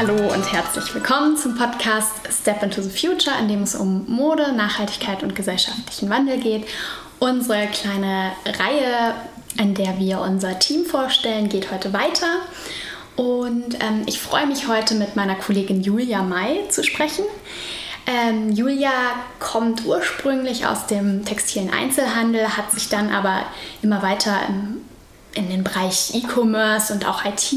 Hallo 0.00 0.32
und 0.32 0.50
herzlich 0.50 0.94
willkommen 0.94 1.36
zum 1.36 1.58
Podcast 1.58 2.12
Step 2.30 2.62
into 2.62 2.80
the 2.80 2.88
Future, 2.88 3.36
in 3.38 3.48
dem 3.48 3.62
es 3.64 3.74
um 3.74 4.06
Mode, 4.08 4.50
Nachhaltigkeit 4.50 5.22
und 5.22 5.36
gesellschaftlichen 5.36 6.08
Wandel 6.08 6.40
geht. 6.40 6.66
Unsere 7.18 7.66
kleine 7.66 8.32
Reihe, 8.46 9.14
in 9.58 9.74
der 9.74 9.98
wir 9.98 10.22
unser 10.22 10.58
Team 10.58 10.86
vorstellen, 10.86 11.50
geht 11.50 11.70
heute 11.70 11.92
weiter. 11.92 12.38
Und 13.16 13.74
ähm, 13.74 14.04
ich 14.06 14.18
freue 14.20 14.46
mich 14.46 14.68
heute 14.68 14.94
mit 14.94 15.16
meiner 15.16 15.34
Kollegin 15.34 15.82
Julia 15.82 16.22
May 16.22 16.66
zu 16.70 16.82
sprechen. 16.82 17.26
Ähm, 18.06 18.52
Julia 18.52 18.92
kommt 19.38 19.84
ursprünglich 19.84 20.64
aus 20.64 20.86
dem 20.86 21.26
textilen 21.26 21.70
Einzelhandel, 21.70 22.56
hat 22.56 22.72
sich 22.72 22.88
dann 22.88 23.12
aber 23.12 23.42
immer 23.82 24.00
weiter 24.00 24.40
im, 24.48 24.78
in 25.34 25.50
den 25.50 25.62
Bereich 25.62 26.14
E-Commerce 26.14 26.90
und 26.90 27.06
auch 27.06 27.22
IT 27.26 27.54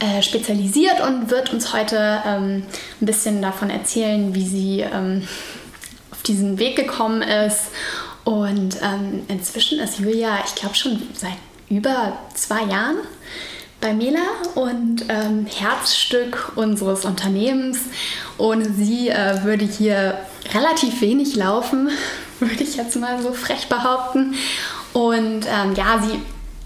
äh, 0.00 0.22
spezialisiert 0.22 1.00
und 1.00 1.30
wird 1.30 1.52
uns 1.52 1.72
heute 1.72 2.22
ähm, 2.26 2.64
ein 3.00 3.06
bisschen 3.06 3.40
davon 3.42 3.70
erzählen, 3.70 4.34
wie 4.34 4.46
sie 4.46 4.80
ähm, 4.80 5.26
auf 6.10 6.22
diesen 6.22 6.58
Weg 6.58 6.76
gekommen 6.76 7.22
ist. 7.22 7.68
Und 8.24 8.78
ähm, 8.82 9.22
inzwischen 9.28 9.78
ist 9.78 9.98
Julia, 9.98 10.38
ich 10.44 10.54
glaube 10.54 10.74
schon 10.74 11.02
seit 11.14 11.36
über 11.68 12.14
zwei 12.34 12.62
Jahren 12.64 12.96
bei 13.80 13.92
Mela 13.92 14.24
und 14.54 15.04
ähm, 15.10 15.46
Herzstück 15.46 16.52
unseres 16.56 17.04
Unternehmens. 17.04 17.80
Ohne 18.38 18.72
sie 18.72 19.10
äh, 19.10 19.44
würde 19.44 19.66
hier 19.66 20.18
relativ 20.54 21.02
wenig 21.02 21.36
laufen, 21.36 21.90
würde 22.40 22.62
ich 22.62 22.76
jetzt 22.76 22.96
mal 22.96 23.22
so 23.22 23.32
frech 23.32 23.68
behaupten. 23.68 24.34
Und 24.94 25.46
ähm, 25.46 25.74
ja, 25.76 26.02
sie 26.02 26.20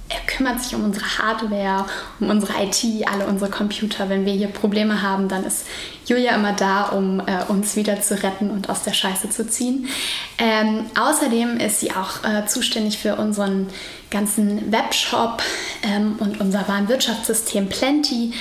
er 0.09 0.20
kümmert 0.27 0.62
sich 0.62 0.75
um 0.75 0.84
unsere 0.84 1.19
Hardware, 1.19 1.84
um 2.19 2.31
unsere 2.31 2.62
IT, 2.62 2.84
alle 3.06 3.27
unsere 3.27 3.51
Computer. 3.51 4.09
Wenn 4.09 4.25
wir 4.25 4.33
hier 4.33 4.48
Probleme 4.48 5.03
haben, 5.03 5.28
dann 5.28 5.45
ist 5.45 5.67
Julia 6.06 6.34
immer 6.34 6.55
da, 6.55 6.84
um 6.84 7.20
äh, 7.20 7.45
uns 7.48 7.77
wieder 7.77 8.01
zu 8.01 8.23
retten 8.23 8.51
und 8.51 8.70
aus 8.70 8.83
der 8.83 8.95
Scheiße 8.95 9.29
zu 9.29 9.47
ziehen. 9.47 9.89
Ähm, 10.39 10.86
außerdem 10.98 11.59
ist 11.59 11.81
sie 11.81 11.91
auch 11.92 12.25
äh, 12.25 12.47
zuständig 12.47 12.98
für 12.98 13.17
unseren 13.17 13.69
ganzen 14.11 14.73
Webshop 14.73 15.42
ähm, 15.83 16.17
und 16.19 16.41
unser 16.41 16.67
Warenwirtschaftssystem 16.67 17.69
Plenty. 17.69 18.33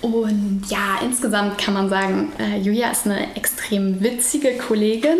Und 0.00 0.64
ja, 0.68 0.98
insgesamt 1.02 1.58
kann 1.58 1.74
man 1.74 1.88
sagen, 1.88 2.32
äh, 2.38 2.58
Julia 2.58 2.90
ist 2.90 3.06
eine 3.06 3.36
extrem 3.36 4.02
witzige 4.02 4.58
Kollegin. 4.58 5.18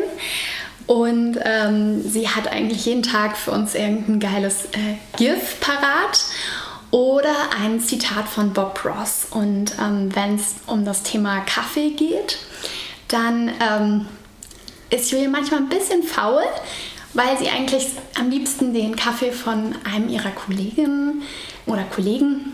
Und 0.86 1.38
ähm, 1.42 2.02
sie 2.02 2.28
hat 2.28 2.48
eigentlich 2.48 2.84
jeden 2.86 3.02
Tag 3.02 3.36
für 3.36 3.52
uns 3.52 3.74
irgendein 3.74 4.20
geiles 4.20 4.66
äh, 4.66 4.96
GIF 5.16 5.60
parat 5.60 6.24
oder 6.90 7.34
ein 7.60 7.80
Zitat 7.80 8.28
von 8.28 8.52
Bob 8.52 8.84
Ross. 8.84 9.26
Und 9.30 9.72
ähm, 9.80 10.14
wenn 10.14 10.36
es 10.36 10.56
um 10.66 10.84
das 10.84 11.02
Thema 11.02 11.40
Kaffee 11.40 11.90
geht, 11.90 12.38
dann 13.08 13.50
ähm, 13.60 14.06
ist 14.90 15.10
Julia 15.10 15.28
manchmal 15.28 15.60
ein 15.60 15.68
bisschen 15.68 16.02
faul, 16.02 16.44
weil 17.14 17.38
sie 17.38 17.48
eigentlich 17.48 17.86
am 18.18 18.28
liebsten 18.30 18.74
den 18.74 18.94
Kaffee 18.96 19.32
von 19.32 19.74
einem 19.84 20.08
ihrer 20.08 20.30
Kolleginnen 20.30 21.22
oder 21.66 21.84
Kollegen 21.84 22.52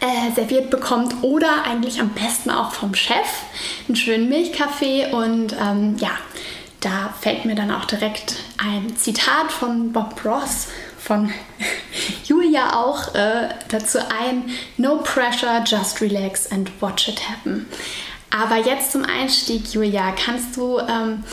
äh, 0.00 0.34
serviert 0.34 0.70
bekommt 0.70 1.14
oder 1.22 1.64
eigentlich 1.64 2.00
am 2.00 2.10
besten 2.10 2.50
auch 2.50 2.72
vom 2.72 2.94
Chef 2.94 3.16
einen 3.88 3.96
schönen 3.96 4.28
Milchkaffee 4.28 5.12
und 5.12 5.54
ähm, 5.60 5.96
ja, 5.98 6.12
da 6.80 7.14
fällt 7.20 7.44
mir 7.44 7.54
dann 7.54 7.70
auch 7.70 7.84
direkt 7.84 8.36
ein 8.58 8.96
Zitat 8.96 9.52
von 9.52 9.92
Bob 9.92 10.24
Ross, 10.24 10.68
von 10.98 11.30
Julia 12.24 12.76
auch 12.76 13.14
äh, 13.14 13.48
dazu 13.68 13.98
ein. 13.98 14.50
No 14.76 14.98
pressure, 14.98 15.62
just 15.64 16.00
relax 16.00 16.50
and 16.50 16.70
watch 16.80 17.08
it 17.08 17.20
happen. 17.28 17.66
Aber 18.30 18.58
jetzt 18.58 18.92
zum 18.92 19.04
Einstieg, 19.04 19.74
Julia, 19.74 20.12
kannst 20.12 20.56
du 20.56 20.78
ähm, 20.78 21.24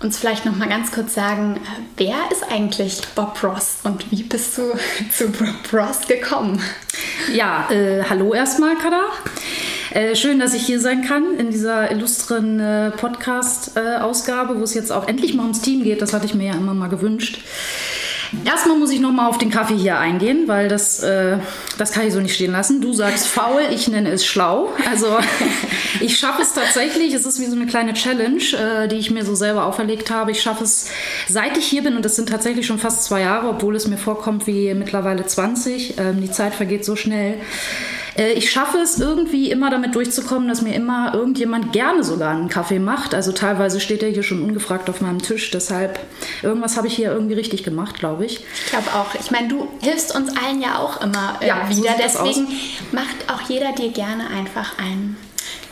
uns 0.00 0.18
vielleicht 0.18 0.44
noch 0.44 0.54
mal 0.54 0.68
ganz 0.68 0.92
kurz 0.92 1.14
sagen, 1.14 1.56
äh, 1.56 1.60
wer 1.96 2.16
ist 2.30 2.44
eigentlich 2.48 3.00
Bob 3.16 3.42
Ross 3.42 3.78
und 3.82 4.10
wie 4.12 4.22
bist 4.22 4.56
du 4.56 4.72
zu 5.10 5.28
Bob 5.30 5.72
Ross 5.72 6.06
gekommen? 6.06 6.62
Ja, 7.32 7.68
äh, 7.70 8.04
hallo 8.08 8.34
erstmal, 8.34 8.76
Kada. 8.76 9.02
Äh, 9.94 10.16
schön, 10.16 10.40
dass 10.40 10.54
ich 10.54 10.66
hier 10.66 10.80
sein 10.80 11.02
kann 11.02 11.38
in 11.38 11.50
dieser 11.50 11.92
illustren 11.92 12.58
äh, 12.58 12.90
Podcast-Ausgabe, 12.90 14.58
wo 14.58 14.64
es 14.64 14.74
jetzt 14.74 14.90
auch 14.90 15.06
endlich 15.06 15.34
mal 15.34 15.44
ums 15.44 15.60
Team 15.60 15.84
geht. 15.84 16.02
Das 16.02 16.12
hatte 16.12 16.26
ich 16.26 16.34
mir 16.34 16.48
ja 16.48 16.54
immer 16.54 16.74
mal 16.74 16.88
gewünscht. 16.88 17.38
Erstmal 18.44 18.76
muss 18.76 18.90
ich 18.90 18.98
noch 18.98 19.12
mal 19.12 19.28
auf 19.28 19.38
den 19.38 19.50
Kaffee 19.50 19.76
hier 19.76 19.96
eingehen, 19.96 20.48
weil 20.48 20.66
das, 20.66 21.00
äh, 21.04 21.38
das 21.78 21.92
kann 21.92 22.08
ich 22.08 22.12
so 22.12 22.18
nicht 22.18 22.34
stehen 22.34 22.50
lassen. 22.50 22.80
Du 22.80 22.92
sagst 22.92 23.28
faul, 23.28 23.60
ich 23.70 23.86
nenne 23.86 24.10
es 24.10 24.26
schlau. 24.26 24.72
Also 24.90 25.06
ich 26.00 26.18
schaffe 26.18 26.42
es 26.42 26.54
tatsächlich. 26.54 27.14
Es 27.14 27.24
ist 27.24 27.38
wie 27.38 27.46
so 27.46 27.54
eine 27.54 27.66
kleine 27.66 27.94
Challenge, 27.94 28.42
äh, 28.52 28.88
die 28.88 28.96
ich 28.96 29.12
mir 29.12 29.24
so 29.24 29.36
selber 29.36 29.64
auferlegt 29.64 30.10
habe. 30.10 30.32
Ich 30.32 30.42
schaffe 30.42 30.64
es, 30.64 30.90
seit 31.28 31.56
ich 31.56 31.66
hier 31.66 31.84
bin, 31.84 31.94
und 31.94 32.04
das 32.04 32.16
sind 32.16 32.28
tatsächlich 32.28 32.66
schon 32.66 32.80
fast 32.80 33.04
zwei 33.04 33.20
Jahre, 33.20 33.48
obwohl 33.48 33.76
es 33.76 33.86
mir 33.86 33.98
vorkommt 33.98 34.48
wie 34.48 34.74
mittlerweile 34.74 35.24
20. 35.24 35.98
Ähm, 35.98 36.20
die 36.20 36.32
Zeit 36.32 36.56
vergeht 36.56 36.84
so 36.84 36.96
schnell. 36.96 37.36
Äh, 38.16 38.32
ich 38.32 38.50
schaffe 38.50 38.78
es 38.78 38.98
irgendwie 38.98 39.50
immer 39.50 39.70
damit 39.70 39.94
durchzukommen, 39.94 40.48
dass 40.48 40.62
mir 40.62 40.74
immer 40.74 41.14
irgendjemand 41.14 41.72
gerne 41.72 42.04
sogar 42.04 42.34
einen 42.34 42.48
Kaffee 42.48 42.78
macht. 42.78 43.14
Also 43.14 43.32
teilweise 43.32 43.80
steht 43.80 44.02
er 44.02 44.10
hier 44.10 44.22
schon 44.22 44.42
ungefragt 44.42 44.88
auf 44.90 45.00
meinem 45.00 45.20
Tisch. 45.20 45.50
Deshalb, 45.50 45.98
irgendwas 46.42 46.76
habe 46.76 46.86
ich 46.86 46.94
hier 46.94 47.12
irgendwie 47.12 47.34
richtig 47.34 47.64
gemacht, 47.64 47.98
glaube 47.98 48.24
ich. 48.24 48.44
Ich 48.64 48.70
glaube 48.70 48.88
auch. 48.94 49.14
Ich 49.18 49.30
meine, 49.30 49.48
du 49.48 49.68
hilfst 49.80 50.14
uns 50.14 50.36
allen 50.36 50.60
ja 50.60 50.78
auch 50.78 51.02
immer 51.02 51.38
äh, 51.40 51.48
ja, 51.48 51.68
wieder. 51.68 51.96
So 52.08 52.24
Deswegen 52.24 52.48
macht 52.92 53.16
auch 53.28 53.48
jeder 53.48 53.72
dir 53.72 53.90
gerne 53.90 54.28
einfach 54.28 54.78
einen 54.78 55.16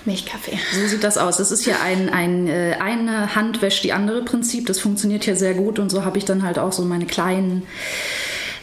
Milchkaffee. 0.05 0.59
So 0.73 0.87
sieht 0.87 1.05
das 1.05 1.17
aus. 1.17 1.37
Das 1.37 1.53
ist 1.53 1.65
ja 1.65 1.77
ein, 1.83 2.09
ein 2.09 2.49
äh, 2.49 2.77
eine 2.81 3.35
Hand 3.35 3.63
wäscht 3.63 3.85
die 3.85 3.93
andere 3.93 4.23
Prinzip. 4.23 4.67
Das 4.67 4.81
funktioniert 4.81 5.25
hier 5.25 5.37
sehr 5.37 5.55
gut 5.55 5.79
und 5.79 5.91
so 5.91 6.05
habe 6.05 6.19
ich 6.19 6.25
dann 6.25 6.43
halt 6.43 6.59
auch 6.59 6.73
so 6.73 6.83
meine 6.83 7.07
kleinen 7.07 7.63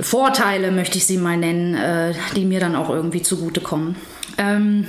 Vorteile, 0.01 0.71
möchte 0.71 0.97
ich 0.97 1.05
sie 1.05 1.17
mal 1.17 1.37
nennen, 1.37 1.75
äh, 1.75 2.13
die 2.35 2.45
mir 2.45 2.59
dann 2.59 2.75
auch 2.75 2.89
irgendwie 2.89 3.21
zugutekommen. 3.21 3.95
Ähm, 4.37 4.87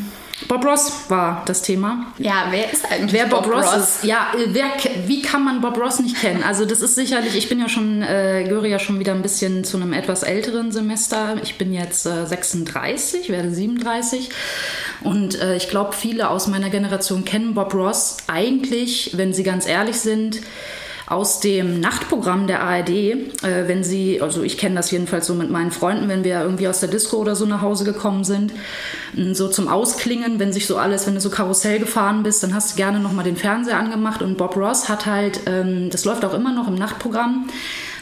Bob 0.48 0.65
Ross 0.65 0.93
war 1.09 1.43
das 1.47 1.62
Thema. 1.62 2.06
Ja, 2.19 2.47
wer 2.50 2.72
ist 2.72 2.91
eigentlich 2.91 3.12
wer 3.12 3.26
Bob, 3.26 3.44
Bob 3.44 3.54
Ross? 3.54 3.66
Ross? 3.66 3.97
Ist, 3.97 4.04
ja, 4.04 4.32
äh, 4.34 4.47
wer, 4.49 4.70
wie 5.06 5.22
kann 5.22 5.44
man 5.44 5.60
Bob 5.60 5.76
Ross 5.78 6.00
nicht 6.00 6.20
kennen? 6.20 6.43
Also 6.43 6.65
das 6.65 6.81
ist 6.81 6.94
sicherlich, 6.94 7.37
ich 7.37 7.49
bin 7.49 7.60
ja 7.60 7.69
schon, 7.69 8.03
äh, 8.03 8.44
gehöre 8.49 8.66
ja 8.66 8.78
schon 8.78 8.99
wieder 8.99 9.12
ein 9.12 9.22
bisschen 9.22 9.65
zu 9.65 9.76
einem 9.76 9.93
etwas 9.93 10.22
älteren 10.22 10.72
Semester. 10.72 11.37
Ich 11.43 11.59
bin 11.59 11.72
jetzt 11.72 12.06
äh, 12.06 12.26
36, 12.26 13.28
werde 13.28 13.50
37. 13.50 14.31
Und 15.03 15.41
äh, 15.41 15.56
ich 15.56 15.69
glaube, 15.69 15.93
viele 15.93 16.31
aus 16.31 16.47
meiner 16.47 16.70
Generation 16.70 17.25
kennen 17.25 17.54
Bob 17.54 17.75
Ross 17.75 18.16
eigentlich, 18.26 19.12
wenn 19.15 19.34
sie 19.34 19.43
ganz 19.43 19.66
ehrlich 19.66 19.97
sind, 19.97 20.41
aus 21.10 21.41
dem 21.41 21.81
Nachtprogramm 21.81 22.47
der 22.47 22.62
ARD, 22.62 22.88
äh, 22.88 23.66
wenn 23.66 23.82
sie, 23.82 24.22
also 24.22 24.44
ich 24.44 24.56
kenne 24.56 24.76
das 24.76 24.93
jedenfalls 24.93 25.26
so 25.26 25.34
mit 25.34 25.50
meinen 25.50 25.72
Freunden, 25.72 26.09
wenn 26.09 26.22
wir 26.22 26.41
irgendwie 26.41 26.69
aus 26.69 26.78
der 26.78 26.88
Disco 26.88 27.16
oder 27.16 27.34
so 27.34 27.47
nach 27.47 27.62
Hause 27.62 27.84
gekommen 27.84 28.22
sind, 28.22 28.53
so 29.32 29.49
zum 29.49 29.66
Ausklingen, 29.66 30.38
wenn 30.38 30.53
sich 30.53 30.69
so 30.69 30.76
alles, 30.76 31.09
wenn 31.09 31.15
du 31.15 31.20
so 31.20 31.28
Karussell 31.28 31.81
gefahren 31.81 32.22
bist, 32.22 32.44
dann 32.44 32.54
hast 32.54 32.72
du 32.72 32.76
gerne 32.76 33.00
nochmal 33.00 33.25
den 33.25 33.37
Fernseher 33.37 33.76
angemacht 33.76 34.22
und 34.22 34.38
Bob 34.38 34.56
Ross 34.56 34.88
hat 34.88 35.06
halt, 35.06 35.41
ähm, 35.47 35.91
das 35.91 36.04
läuft 36.04 36.25
auch 36.25 36.32
immer 36.32 36.53
noch 36.53 36.69
im 36.69 36.76
Nachtprogramm, 36.76 37.49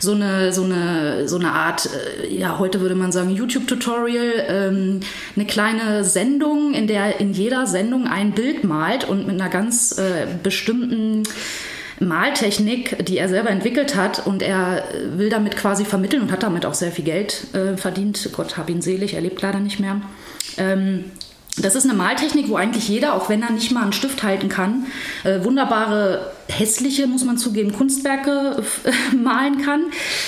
so 0.00 0.12
eine, 0.12 0.52
so 0.52 0.64
eine, 0.64 1.26
so 1.28 1.36
eine 1.36 1.52
Art, 1.52 1.88
äh, 2.22 2.28
ja, 2.28 2.58
heute 2.58 2.82
würde 2.82 2.94
man 2.94 3.10
sagen, 3.10 3.30
YouTube-Tutorial, 3.30 4.44
ähm, 4.48 5.00
eine 5.34 5.46
kleine 5.46 6.04
Sendung, 6.04 6.74
in 6.74 6.86
der 6.86 7.20
in 7.20 7.32
jeder 7.32 7.66
Sendung 7.66 8.06
ein 8.06 8.32
Bild 8.32 8.64
malt 8.64 9.08
und 9.08 9.26
mit 9.26 9.40
einer 9.40 9.48
ganz 9.50 9.96
äh, 9.96 10.26
bestimmten 10.42 11.22
Maltechnik, 12.00 13.04
die 13.04 13.18
er 13.18 13.28
selber 13.28 13.50
entwickelt 13.50 13.96
hat 13.96 14.26
und 14.26 14.42
er 14.42 14.84
will 15.16 15.30
damit 15.30 15.56
quasi 15.56 15.84
vermitteln 15.84 16.22
und 16.22 16.32
hat 16.32 16.42
damit 16.42 16.66
auch 16.66 16.74
sehr 16.74 16.92
viel 16.92 17.04
Geld 17.04 17.46
äh, 17.54 17.76
verdient. 17.76 18.30
Gott 18.32 18.56
hab 18.56 18.70
ihn 18.70 18.82
selig, 18.82 19.14
er 19.14 19.20
lebt 19.20 19.42
leider 19.42 19.60
nicht 19.60 19.80
mehr. 19.80 20.00
Ähm, 20.56 21.04
das 21.60 21.74
ist 21.74 21.84
eine 21.84 21.94
Maltechnik, 21.94 22.48
wo 22.48 22.56
eigentlich 22.56 22.88
jeder, 22.88 23.14
auch 23.14 23.28
wenn 23.28 23.42
er 23.42 23.50
nicht 23.50 23.72
mal 23.72 23.82
einen 23.82 23.92
Stift 23.92 24.22
halten 24.22 24.48
kann, 24.48 24.86
äh, 25.24 25.42
wunderbare, 25.44 26.32
hässliche, 26.48 27.06
muss 27.06 27.24
man 27.24 27.36
zugeben, 27.36 27.72
Kunstwerke 27.72 28.62
äh, 28.84 29.16
malen 29.16 29.60
kann. 29.62 29.86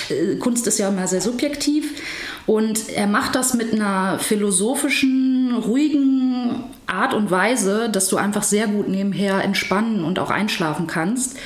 Äh, 0.09 0.35
Kunst 0.37 0.67
ist 0.67 0.77
ja 0.77 0.89
immer 0.89 1.07
sehr 1.07 1.21
subjektiv. 1.21 2.01
Und 2.47 2.89
er 2.89 3.07
macht 3.07 3.35
das 3.35 3.53
mit 3.53 3.71
einer 3.71 4.19
philosophischen, 4.19 5.55
ruhigen 5.55 6.63
Art 6.91 7.13
und 7.13 7.31
Weise, 7.31 7.89
dass 7.89 8.07
du 8.07 8.17
einfach 8.17 8.43
sehr 8.43 8.67
gut 8.67 8.87
nebenher 8.87 9.43
entspannen 9.43 10.03
und 10.03 10.19
auch 10.19 10.29
einschlafen 10.29 10.87
kannst. 10.87 11.37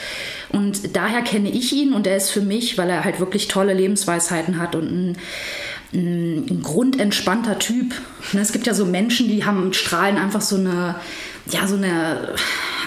Und 0.50 0.96
daher 0.96 1.22
kenne 1.22 1.50
ich 1.50 1.74
ihn 1.74 1.94
und 1.94 2.08
er 2.08 2.18
ist 2.18 2.32
für 2.32 2.42
mich, 2.42 2.78
weil 2.78 2.90
er 2.90 3.04
halt 3.04 3.20
wirklich 3.20 3.48
tolle 3.48 3.74
Lebensweisheiten 3.74 4.60
hat 4.60 4.76
und 4.76 4.92
ein, 4.92 5.18
ein, 5.94 6.46
ein 6.50 6.62
grundentspannter 6.64 7.60
Typ. 7.60 7.94
Ne, 8.34 8.42
es 8.42 8.52
gibt 8.52 8.68
ja 8.68 8.74
so 8.74 8.86
Menschen, 8.86 9.28
die 9.28 9.46
haben 9.46 9.74
strahlen 9.74 10.18
einfach 10.18 10.42
so 10.42 10.56
eine, 10.56 10.96
ja, 11.52 11.68
so 11.68 11.76
eine 11.76 12.36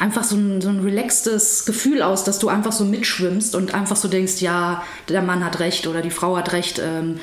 einfach 0.01 0.25
so 0.25 0.37
ein, 0.37 0.61
so 0.61 0.69
ein 0.69 0.81
relaxtes 0.81 1.65
Gefühl 1.65 2.03
aus, 2.03 2.25
dass 2.25 2.39
du 2.39 2.49
einfach 2.49 2.73
so 2.73 2.85
mitschwimmst 2.85 3.55
und 3.55 3.75
einfach 3.75 3.97
so 3.97 4.09
denkst, 4.09 4.41
ja, 4.41 4.83
der 5.09 5.23
Mann 5.23 5.45
hat 5.45 5.59
recht 5.59 5.87
oder 5.87 6.03
die 6.03 6.11
Frau 6.11 6.37
hat 6.37 6.53
recht. 6.53 6.79
Ähm, 6.79 7.19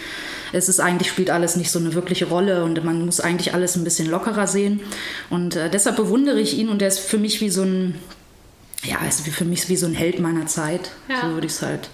es 0.54 0.70
ist 0.70 0.80
eigentlich, 0.80 1.10
spielt 1.10 1.30
alles 1.30 1.56
nicht 1.56 1.72
so 1.72 1.80
eine 1.80 1.94
wirkliche 1.94 2.26
Rolle 2.26 2.64
und 2.64 2.84
man 2.84 3.06
muss 3.06 3.20
eigentlich 3.20 3.54
alles 3.54 3.76
ein 3.76 3.84
bisschen 3.84 4.10
lockerer 4.10 4.48
sehen. 4.48 4.82
Und 5.30 5.56
äh, 5.56 5.70
deshalb 5.70 5.96
bewundere 5.96 6.40
ich 6.40 6.58
ihn 6.58 6.70
und 6.70 6.82
er 6.82 6.88
ist 6.88 7.00
für 7.00 7.18
mich 7.18 7.42
wie 7.42 7.50
so 7.50 7.64
ein, 7.64 7.96
ja, 8.84 8.98
ist 9.08 9.28
für 9.28 9.46
mich 9.46 9.70
wie 9.70 9.76
so 9.76 9.86
ein 9.86 9.94
Held 9.94 10.20
meiner 10.20 10.48
Zeit. 10.48 10.92
Ja. 11.10 11.22
So 11.22 11.34
würde 11.34 11.48
ich 11.48 11.54
es 11.54 11.62
halt 11.62 11.90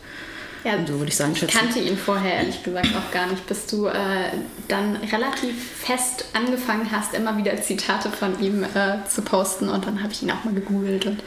ja, 0.64 0.74
so 0.86 0.94
würde 1.00 1.08
ich 1.08 1.16
sagen, 1.16 1.34
Ich 1.34 1.48
kannte 1.48 1.80
ihn 1.80 1.98
vorher 1.98 2.36
ehrlich 2.36 2.62
gesagt 2.62 2.90
auch 2.96 3.12
gar 3.12 3.28
nicht, 3.28 3.48
bis 3.48 3.66
du 3.66 3.88
äh, 3.88 4.30
dann 4.68 4.96
relativ 4.96 5.56
fest 5.80 6.26
angefangen 6.34 6.92
hast, 6.92 7.16
immer 7.16 7.36
wieder 7.36 7.60
Zitate 7.62 8.10
von 8.12 8.40
ihm 8.40 8.64
äh, 8.64 8.98
zu 9.10 9.24
posten. 9.24 9.70
Und 9.70 9.88
dann 9.88 10.04
habe 10.04 10.14
ich 10.14 10.22
ihn 10.22 10.30
auch 10.30 10.44
mal 10.44 10.54
gegoogelt 10.54 11.08
und 11.08 11.24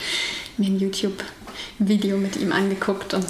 mir 0.56 0.68
ein 0.68 0.78
YouTube-Video 0.78 2.16
mit 2.16 2.36
ihm 2.36 2.52
angeguckt 2.52 3.12
und 3.12 3.26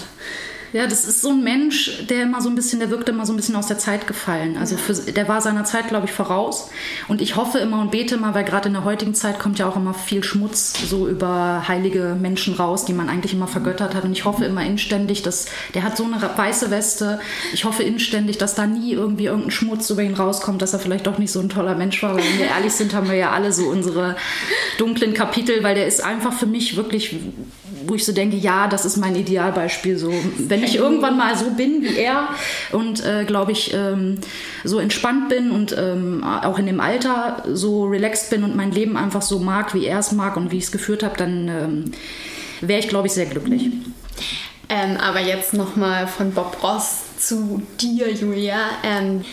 ja, 0.74 0.88
das 0.88 1.04
ist 1.04 1.22
so 1.22 1.30
ein 1.30 1.44
Mensch, 1.44 2.04
der 2.10 2.24
immer 2.24 2.40
so 2.40 2.48
ein 2.48 2.56
bisschen, 2.56 2.80
der 2.80 2.90
wirkt 2.90 3.08
immer 3.08 3.24
so 3.26 3.32
ein 3.32 3.36
bisschen 3.36 3.54
aus 3.54 3.68
der 3.68 3.78
Zeit 3.78 4.08
gefallen. 4.08 4.56
Also 4.56 4.76
für, 4.76 4.92
der 4.92 5.28
war 5.28 5.40
seiner 5.40 5.62
Zeit, 5.62 5.86
glaube 5.86 6.06
ich, 6.06 6.12
voraus. 6.12 6.68
Und 7.06 7.22
ich 7.22 7.36
hoffe 7.36 7.58
immer 7.58 7.80
und 7.80 7.92
bete 7.92 8.16
immer, 8.16 8.34
weil 8.34 8.42
gerade 8.42 8.66
in 8.66 8.74
der 8.74 8.82
heutigen 8.82 9.14
Zeit 9.14 9.38
kommt 9.38 9.60
ja 9.60 9.68
auch 9.68 9.76
immer 9.76 9.94
viel 9.94 10.24
Schmutz 10.24 10.74
so 10.90 11.06
über 11.06 11.68
heilige 11.68 12.16
Menschen 12.20 12.54
raus, 12.54 12.84
die 12.84 12.92
man 12.92 13.08
eigentlich 13.08 13.34
immer 13.34 13.46
vergöttert 13.46 13.94
hat. 13.94 14.02
Und 14.02 14.10
ich 14.10 14.24
hoffe 14.24 14.44
immer 14.44 14.66
inständig, 14.66 15.22
dass 15.22 15.46
der 15.74 15.84
hat 15.84 15.96
so 15.96 16.06
eine 16.06 16.20
weiße 16.20 16.72
Weste. 16.72 17.20
Ich 17.52 17.64
hoffe 17.64 17.84
inständig, 17.84 18.38
dass 18.38 18.56
da 18.56 18.66
nie 18.66 18.94
irgendwie 18.94 19.26
irgendein 19.26 19.52
Schmutz 19.52 19.88
über 19.90 20.02
ihn 20.02 20.14
rauskommt, 20.14 20.60
dass 20.60 20.72
er 20.72 20.80
vielleicht 20.80 21.06
doch 21.06 21.18
nicht 21.18 21.30
so 21.30 21.38
ein 21.38 21.50
toller 21.50 21.76
Mensch 21.76 22.02
war. 22.02 22.16
Weil 22.16 22.24
wenn 22.24 22.38
wir 22.40 22.46
ehrlich 22.46 22.72
sind, 22.72 22.94
haben 22.94 23.08
wir 23.08 23.16
ja 23.16 23.30
alle 23.30 23.52
so 23.52 23.68
unsere 23.68 24.16
dunklen 24.78 25.14
Kapitel, 25.14 25.62
weil 25.62 25.76
der 25.76 25.86
ist 25.86 26.02
einfach 26.02 26.32
für 26.32 26.46
mich 26.46 26.74
wirklich, 26.74 27.14
wo 27.86 27.94
ich 27.94 28.04
so 28.04 28.12
denke, 28.12 28.36
ja, 28.36 28.66
das 28.68 28.84
ist 28.84 28.96
mein 28.96 29.16
Idealbeispiel. 29.16 29.98
So, 29.98 30.12
wenn 30.38 30.62
ich 30.62 30.76
irgendwann 30.76 31.16
mal 31.16 31.36
so 31.36 31.50
bin 31.50 31.82
wie 31.82 31.96
er 31.96 32.28
und 32.72 33.04
äh, 33.04 33.24
glaube 33.24 33.52
ich 33.52 33.72
ähm, 33.74 34.18
so 34.64 34.78
entspannt 34.78 35.28
bin 35.28 35.50
und 35.50 35.74
ähm, 35.78 36.24
auch 36.24 36.58
in 36.58 36.66
dem 36.66 36.80
Alter 36.80 37.42
so 37.52 37.84
relaxed 37.84 38.30
bin 38.30 38.44
und 38.44 38.56
mein 38.56 38.72
Leben 38.72 38.96
einfach 38.96 39.22
so 39.22 39.38
mag, 39.38 39.74
wie 39.74 39.86
er 39.86 39.98
es 39.98 40.12
mag 40.12 40.36
und 40.36 40.50
wie 40.50 40.58
ich 40.58 40.64
es 40.64 40.72
geführt 40.72 41.02
habe, 41.02 41.16
dann 41.16 41.48
ähm, 41.48 41.92
wäre 42.60 42.80
ich 42.80 42.88
glaube 42.88 43.06
ich 43.06 43.12
sehr 43.12 43.26
glücklich. 43.26 43.70
Ähm, 44.68 44.96
aber 44.96 45.20
jetzt 45.20 45.54
nochmal 45.54 46.06
von 46.06 46.32
Bob 46.32 46.62
Ross 46.62 47.02
zu 47.18 47.62
dir, 47.80 48.12
Julia. 48.12 48.58
Ähm, 48.82 49.24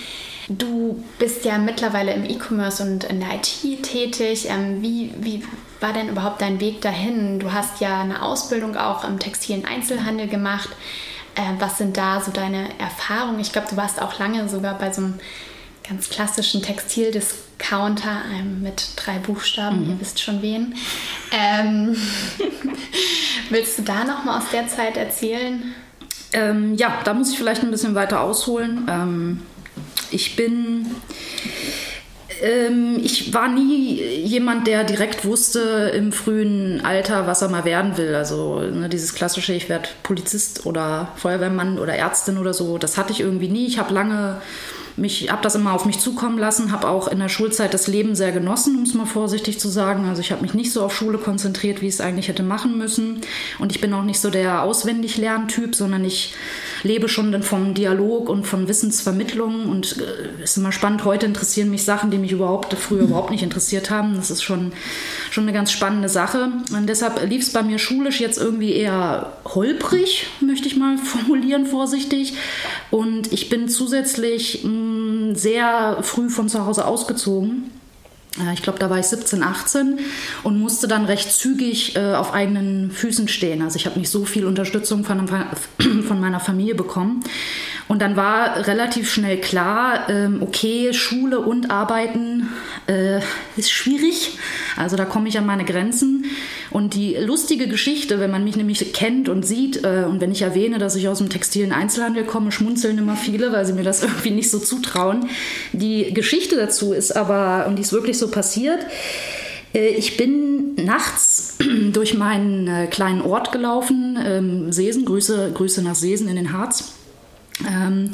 du 0.50 1.04
bist 1.20 1.46
ja 1.46 1.58
mittlerweile 1.58 2.14
im 2.14 2.26
E-Commerce 2.26 2.84
und 2.84 3.04
in 3.06 3.20
der 3.20 3.30
IT 3.36 3.84
tätig. 3.84 4.48
Ähm, 4.50 4.82
wie, 4.82 5.14
wie 5.20 5.44
war 5.82 5.94
denn 5.94 6.10
überhaupt 6.10 6.42
dein 6.42 6.60
Weg 6.60 6.82
dahin? 6.82 7.40
Du 7.40 7.52
hast 7.52 7.82
ja 7.82 8.02
eine 8.02 8.22
Ausbildung 8.22 8.78
auch 8.78 9.04
im 9.04 9.20
textilen 9.20 9.66
Einzelhandel 9.66 10.28
gemacht. 10.28 10.70
Äh, 11.36 11.60
was 11.60 11.78
sind 11.78 11.98
da 11.98 12.22
so 12.22 12.32
deine 12.32 12.70
Erfahrungen? 12.80 13.40
Ich 13.40 13.52
glaube, 13.52 13.68
du 13.70 13.78
warst 13.78 14.02
auch 14.02 14.20
lange 14.20 14.48
sogar 14.48 14.78
bei 14.78 14.92
so 14.92 15.02
einem 15.02 15.20
ganz 15.88 16.10
klassischen 16.10 16.62
Textildiscounter 16.62 18.22
ähm, 18.34 18.62
mit 18.62 18.92
drei 18.96 19.18
Buchstaben, 19.18 19.84
mhm. 19.84 19.90
ihr 19.92 20.00
wisst 20.00 20.22
schon 20.22 20.42
wen. 20.42 20.76
Ähm, 21.32 21.96
willst 23.50 23.80
du 23.80 23.82
da 23.82 24.04
noch 24.04 24.24
mal 24.24 24.38
aus 24.38 24.50
der 24.52 24.68
Zeit 24.68 24.98
erzählen? 24.98 25.74
Ähm, 26.34 26.76
ja, 26.76 27.00
da 27.04 27.14
muss 27.14 27.32
ich 27.32 27.38
vielleicht 27.38 27.64
ein 27.64 27.72
bisschen 27.72 27.96
weiter 27.96 28.22
ausholen. 28.22 28.88
Ähm, 28.90 29.42
ich 30.12 30.36
bin 30.36 30.96
ähm, 32.42 33.00
ich 33.04 33.34
war 33.34 33.48
nie 33.48 34.02
jemand, 34.02 34.68
der 34.68 34.84
direkt 34.84 35.26
wusste 35.26 35.92
im 35.96 36.12
frühen 36.12 36.84
Alter, 36.84 37.28
was 37.28 37.42
er 37.42 37.50
mal 37.50 37.66
werden 37.66 37.98
will. 37.98 38.16
Also 38.16 38.60
ne, 38.60 38.90
dieses 38.90 39.14
klassische, 39.14 39.54
ich 39.54 39.70
werde 39.70 39.90
Polizist 40.04 40.66
oder 40.66 41.10
Feuerwehrmann 41.16 41.80
oder 41.80 41.96
Ärztin 41.96 42.38
oder 42.38 42.54
so, 42.54 42.78
das 42.78 42.98
hatte 42.98 43.12
ich 43.12 43.22
irgendwie 43.22 43.50
nie. 43.50 43.68
Ich 43.68 43.80
habe 43.80 43.94
lange 43.94 44.42
mich, 44.98 45.32
habe 45.32 45.42
das 45.42 45.56
immer 45.56 45.74
auf 45.74 45.86
mich 45.86 46.00
zukommen 46.00 46.38
lassen, 46.38 46.72
habe 46.72 46.88
auch 46.88 47.08
in 47.08 47.20
der 47.20 47.30
Schulzeit 47.30 47.74
das 47.74 47.88
Leben 47.88 48.16
sehr 48.16 48.32
genossen, 48.32 48.78
um 48.78 48.84
es 48.84 48.94
mal 48.94 49.06
vorsichtig 49.06 49.60
zu 49.60 49.70
sagen. 49.70 50.08
Also 50.08 50.22
ich 50.22 50.32
habe 50.32 50.42
mich 50.42 50.54
nicht 50.54 50.72
so 50.72 50.84
auf 50.84 50.96
Schule 50.96 51.18
konzentriert, 51.18 51.82
wie 51.82 51.88
ich 51.88 51.96
es 51.96 52.02
eigentlich 52.02 52.28
hätte 52.28 52.44
machen 52.44 52.78
müssen. 52.78 53.22
Und 53.60 53.72
ich 53.72 53.82
bin 53.82 53.94
auch 53.94 54.04
nicht 54.04 54.20
so 54.20 54.30
der 54.30 54.64
auswendig 54.64 55.18
Lerntyp, 55.18 55.76
sondern 55.76 56.04
ich 56.06 56.34
lebe 56.84 57.10
schon 57.10 57.44
vom 57.44 57.74
Dialog 57.74 58.30
und 58.30 58.46
von 58.46 58.68
Wissensvermittlung 58.68 59.70
und 59.70 59.98
äh, 59.98 60.44
ist 60.44 60.58
immer 60.58 60.72
spannend. 60.72 61.06
Heute 61.06 61.26
interessieren 61.26 61.70
mich 61.70 61.84
Sachen, 61.84 62.12
die 62.12 62.18
mich 62.18 62.32
überhaupt 62.32 62.74
früher 62.74 63.04
überhaupt 63.04 63.32
nicht 63.32 63.44
interessiert 63.44 63.90
haben. 63.90 64.16
Das 64.16 64.32
ist 64.32 64.44
schon, 64.44 64.72
schon 65.30 65.44
eine 65.44 65.54
ganz 65.54 65.72
spannende 65.72 66.10
Sache. 66.10 66.52
Und 66.76 66.88
deshalb 66.88 67.28
lief 67.28 67.44
es 67.44 67.54
bei 67.54 67.64
mir 67.64 67.80
schulisch 67.80 68.20
jetzt 68.20 68.38
irgendwie 68.38 68.74
eher 68.74 69.34
holprig, 69.46 70.28
möchte 70.40 70.68
ich 70.68 70.78
mal 70.78 70.98
formulieren, 71.04 71.66
vorsichtig. 71.66 72.34
Und 72.90 73.32
ich 73.32 73.50
bin 73.50 73.70
zusätzlich 73.70 74.64
mh, 74.64 74.70
mm, 74.72 75.36
sehr 75.36 75.98
früh 76.02 76.30
von 76.30 76.50
zu 76.50 76.66
Hause 76.66 76.86
ausgezogen 76.86 77.72
ich 78.54 78.62
glaube, 78.62 78.80
da 78.80 78.90
war 78.90 78.98
ich 78.98 79.08
17, 79.08 79.44
18 79.44 80.00
und 80.44 80.58
musste 80.58 80.88
dann 80.88 81.04
recht 81.04 81.34
zügig 81.34 81.98
äh, 81.98 82.14
auf 82.14 82.34
eigenen 82.34 82.90
Füßen 82.90 83.28
stehen. 83.28 83.62
Also 83.62 83.76
ich 83.76 83.86
habe 83.86 84.00
nicht 84.00 84.10
so 84.10 84.24
viel 84.24 84.46
Unterstützung 84.46 85.04
von, 85.04 85.28
von, 86.08 86.20
meiner 86.22 86.40
Familie 86.40 86.74
bekommen. 86.74 87.26
Und 87.90 88.02
dann 88.02 88.16
war 88.16 88.68
relativ 88.68 89.12
schnell 89.12 89.42
klar, 89.42 90.10
ähm, 90.10 90.42
okay, 90.42 90.94
Schule 90.94 91.42
und 91.42 91.72
Arbeiten 91.72 92.48
äh, 92.88 93.20
ist 93.58 93.70
schwierig. 93.70 94.38
Also 94.78 94.96
da 94.96 95.04
komme 95.04 95.28
ich 95.28 95.38
an 95.38 95.46
meine 95.46 95.66
Grenzen. 95.66 96.24
Und 96.72 96.94
die 96.94 97.16
lustige 97.16 97.68
Geschichte, 97.68 98.20
wenn 98.20 98.32
man 98.32 98.44
mich 98.44 98.56
nämlich 98.56 98.94
kennt 98.94 99.28
und 99.28 99.46
sieht 99.46 99.84
äh, 99.84 100.06
und 100.08 100.22
wenn 100.22 100.32
ich 100.32 100.42
erwähne, 100.42 100.78
dass 100.78 100.96
ich 100.96 101.08
aus 101.10 101.18
dem 101.18 101.30
textilen 101.30 101.74
Einzelhandel 101.74 102.24
komme, 102.24 102.52
schmunzeln 102.52 102.98
immer 102.98 103.18
viele, 103.18 103.52
weil 103.52 103.66
sie 103.66 103.74
mir 103.74 103.84
das 103.84 104.04
irgendwie 104.04 104.32
nicht 104.32 104.50
so 104.50 104.60
zutrauen. 104.60 105.30
Die 105.74 106.14
Geschichte 106.14 106.56
dazu 106.56 106.94
ist 106.94 107.16
aber, 107.16 107.68
und 107.68 107.76
die 107.76 107.82
ist 107.82 107.92
wirklich 107.92 108.18
so 108.18 108.30
passiert, 108.30 108.80
äh, 109.74 109.90
ich 109.90 110.18
bin 110.18 110.76
nachts 110.76 111.58
durch 111.92 112.14
meinen 112.14 112.68
äh, 112.68 112.88
kleinen 112.88 113.22
Ort 113.22 113.52
gelaufen, 113.52 114.18
ähm, 114.24 114.72
Sesen, 114.72 115.06
Grüße, 115.06 115.52
Grüße 115.54 115.82
nach 115.84 115.96
Sesen 115.96 116.28
in 116.28 116.36
den 116.36 116.54
Harz. 116.54 116.94
Ähm, 117.68 118.12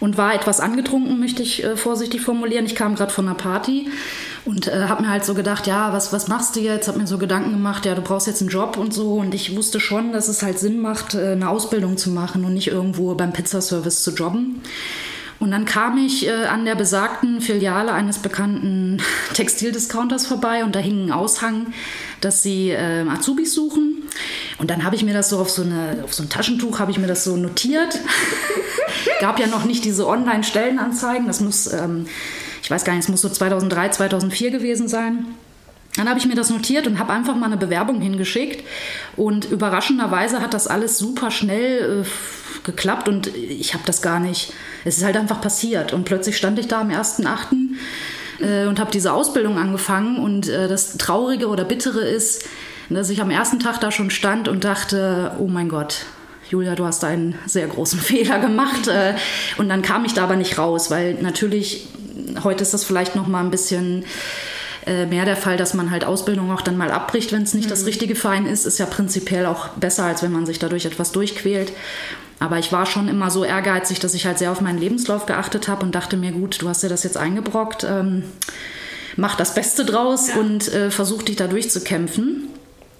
und 0.00 0.18
war 0.18 0.34
etwas 0.34 0.60
angetrunken, 0.60 1.18
möchte 1.18 1.42
ich 1.42 1.64
äh, 1.64 1.76
vorsichtig 1.76 2.20
formulieren. 2.20 2.66
Ich 2.66 2.74
kam 2.74 2.94
gerade 2.94 3.12
von 3.12 3.26
einer 3.26 3.36
Party 3.36 3.88
und 4.44 4.68
äh, 4.68 4.86
habe 4.88 5.02
mir 5.02 5.08
halt 5.08 5.24
so 5.24 5.34
gedacht, 5.34 5.66
ja, 5.66 5.92
was, 5.92 6.12
was 6.12 6.28
machst 6.28 6.56
du 6.56 6.60
jetzt? 6.60 6.86
Habe 6.88 6.98
mir 6.98 7.06
so 7.06 7.16
Gedanken 7.16 7.52
gemacht, 7.52 7.86
ja, 7.86 7.94
du 7.94 8.02
brauchst 8.02 8.26
jetzt 8.26 8.42
einen 8.42 8.50
Job 8.50 8.76
und 8.76 8.92
so. 8.92 9.14
Und 9.14 9.34
ich 9.34 9.56
wusste 9.56 9.80
schon, 9.80 10.12
dass 10.12 10.28
es 10.28 10.42
halt 10.42 10.58
Sinn 10.58 10.80
macht, 10.80 11.14
äh, 11.14 11.32
eine 11.32 11.48
Ausbildung 11.48 11.96
zu 11.96 12.10
machen 12.10 12.44
und 12.44 12.52
nicht 12.52 12.68
irgendwo 12.68 13.14
beim 13.14 13.32
Pizzaservice 13.32 14.02
zu 14.02 14.12
jobben. 14.12 14.60
Und 15.40 15.50
dann 15.50 15.64
kam 15.64 15.98
ich 15.98 16.26
äh, 16.26 16.44
an 16.44 16.64
der 16.64 16.74
besagten 16.74 17.40
Filiale 17.40 17.92
eines 17.92 18.18
bekannten 18.18 18.98
Textildiscounters 19.34 20.26
vorbei 20.26 20.62
und 20.62 20.74
da 20.74 20.78
hing 20.78 21.06
ein 21.06 21.12
Aushang, 21.12 21.72
dass 22.20 22.42
sie 22.42 22.70
äh, 22.70 23.06
Azubis 23.08 23.54
suchen. 23.54 24.02
Und 24.58 24.70
dann 24.70 24.84
habe 24.84 24.94
ich 24.94 25.04
mir 25.04 25.14
das 25.14 25.30
so 25.30 25.38
auf 25.38 25.50
so, 25.50 25.62
eine, 25.62 26.04
auf 26.04 26.14
so 26.14 26.22
ein 26.22 26.28
Taschentuch, 26.28 26.78
habe 26.78 26.90
ich 26.90 26.98
mir 26.98 27.06
das 27.06 27.24
so 27.24 27.36
notiert. 27.36 27.98
Gab 29.20 29.38
ja 29.38 29.46
noch 29.46 29.64
nicht 29.64 29.84
diese 29.84 30.06
Online-Stellenanzeigen. 30.06 31.26
Das 31.26 31.40
muss, 31.40 31.72
ähm, 31.72 32.06
ich 32.64 32.70
weiß 32.70 32.84
gar 32.84 32.94
nicht, 32.94 33.04
es 33.04 33.10
muss 33.10 33.20
so 33.20 33.28
2003, 33.28 33.90
2004 33.90 34.50
gewesen 34.50 34.88
sein. 34.88 35.26
Dann 35.96 36.08
habe 36.08 36.18
ich 36.18 36.24
mir 36.24 36.34
das 36.34 36.48
notiert 36.48 36.86
und 36.86 36.98
habe 36.98 37.12
einfach 37.12 37.36
mal 37.36 37.46
eine 37.46 37.58
Bewerbung 37.58 38.00
hingeschickt. 38.00 38.64
Und 39.16 39.44
überraschenderweise 39.44 40.40
hat 40.40 40.54
das 40.54 40.66
alles 40.66 40.96
super 40.96 41.30
schnell 41.30 42.02
äh, 42.02 42.64
geklappt 42.64 43.06
und 43.06 43.28
ich 43.36 43.74
habe 43.74 43.84
das 43.84 44.00
gar 44.00 44.18
nicht. 44.18 44.54
Es 44.86 44.96
ist 44.96 45.04
halt 45.04 45.18
einfach 45.18 45.42
passiert. 45.42 45.92
Und 45.92 46.04
plötzlich 46.06 46.38
stand 46.38 46.58
ich 46.58 46.66
da 46.66 46.80
am 46.80 46.88
1.8. 46.88 47.54
Äh, 48.40 48.66
und 48.66 48.80
habe 48.80 48.90
diese 48.90 49.12
Ausbildung 49.12 49.58
angefangen. 49.58 50.16
Und 50.16 50.48
äh, 50.48 50.66
das 50.66 50.96
Traurige 50.96 51.48
oder 51.48 51.64
Bittere 51.64 52.00
ist, 52.00 52.48
dass 52.88 53.10
ich 53.10 53.20
am 53.20 53.30
ersten 53.30 53.60
Tag 53.60 53.78
da 53.80 53.90
schon 53.90 54.08
stand 54.08 54.48
und 54.48 54.64
dachte, 54.64 55.32
oh 55.38 55.48
mein 55.48 55.68
Gott, 55.68 56.06
Julia, 56.48 56.74
du 56.74 56.86
hast 56.86 57.04
einen 57.04 57.38
sehr 57.46 57.66
großen 57.66 57.98
Fehler 58.00 58.38
gemacht. 58.38 58.88
Äh, 58.88 59.16
und 59.58 59.68
dann 59.68 59.82
kam 59.82 60.06
ich 60.06 60.14
da 60.14 60.24
aber 60.24 60.36
nicht 60.36 60.56
raus, 60.56 60.90
weil 60.90 61.14
natürlich, 61.14 61.88
heute 62.42 62.62
ist 62.62 62.74
das 62.74 62.84
vielleicht 62.84 63.14
noch 63.14 63.26
mal 63.26 63.44
ein 63.44 63.50
bisschen 63.50 64.04
äh, 64.86 65.06
mehr 65.06 65.24
der 65.24 65.36
Fall, 65.36 65.56
dass 65.56 65.74
man 65.74 65.90
halt 65.90 66.04
Ausbildung 66.04 66.50
auch 66.50 66.60
dann 66.60 66.76
mal 66.76 66.90
abbricht, 66.90 67.32
wenn 67.32 67.42
es 67.42 67.54
nicht 67.54 67.66
mhm. 67.66 67.70
das 67.70 67.86
richtige 67.86 68.14
Verein 68.14 68.46
ist, 68.46 68.66
ist 68.66 68.78
ja 68.78 68.86
prinzipiell 68.86 69.46
auch 69.46 69.68
besser, 69.70 70.04
als 70.04 70.22
wenn 70.22 70.32
man 70.32 70.46
sich 70.46 70.58
dadurch 70.58 70.84
etwas 70.84 71.12
durchquält. 71.12 71.72
Aber 72.40 72.58
ich 72.58 72.72
war 72.72 72.84
schon 72.84 73.08
immer 73.08 73.30
so 73.30 73.44
ehrgeizig, 73.44 74.00
dass 74.00 74.14
ich 74.14 74.26
halt 74.26 74.38
sehr 74.38 74.52
auf 74.52 74.60
meinen 74.60 74.78
Lebenslauf 74.78 75.24
geachtet 75.24 75.68
habe 75.68 75.84
und 75.86 75.94
dachte 75.94 76.16
mir, 76.16 76.32
gut, 76.32 76.60
du 76.60 76.68
hast 76.68 76.82
dir 76.82 76.88
das 76.88 77.04
jetzt 77.04 77.16
eingebrockt, 77.16 77.84
ähm, 77.84 78.24
mach 79.16 79.36
das 79.36 79.54
Beste 79.54 79.84
draus 79.84 80.28
ja. 80.28 80.36
und 80.36 80.72
äh, 80.72 80.90
versuch 80.90 81.22
dich 81.22 81.36
da 81.36 81.46
durchzukämpfen. 81.46 82.50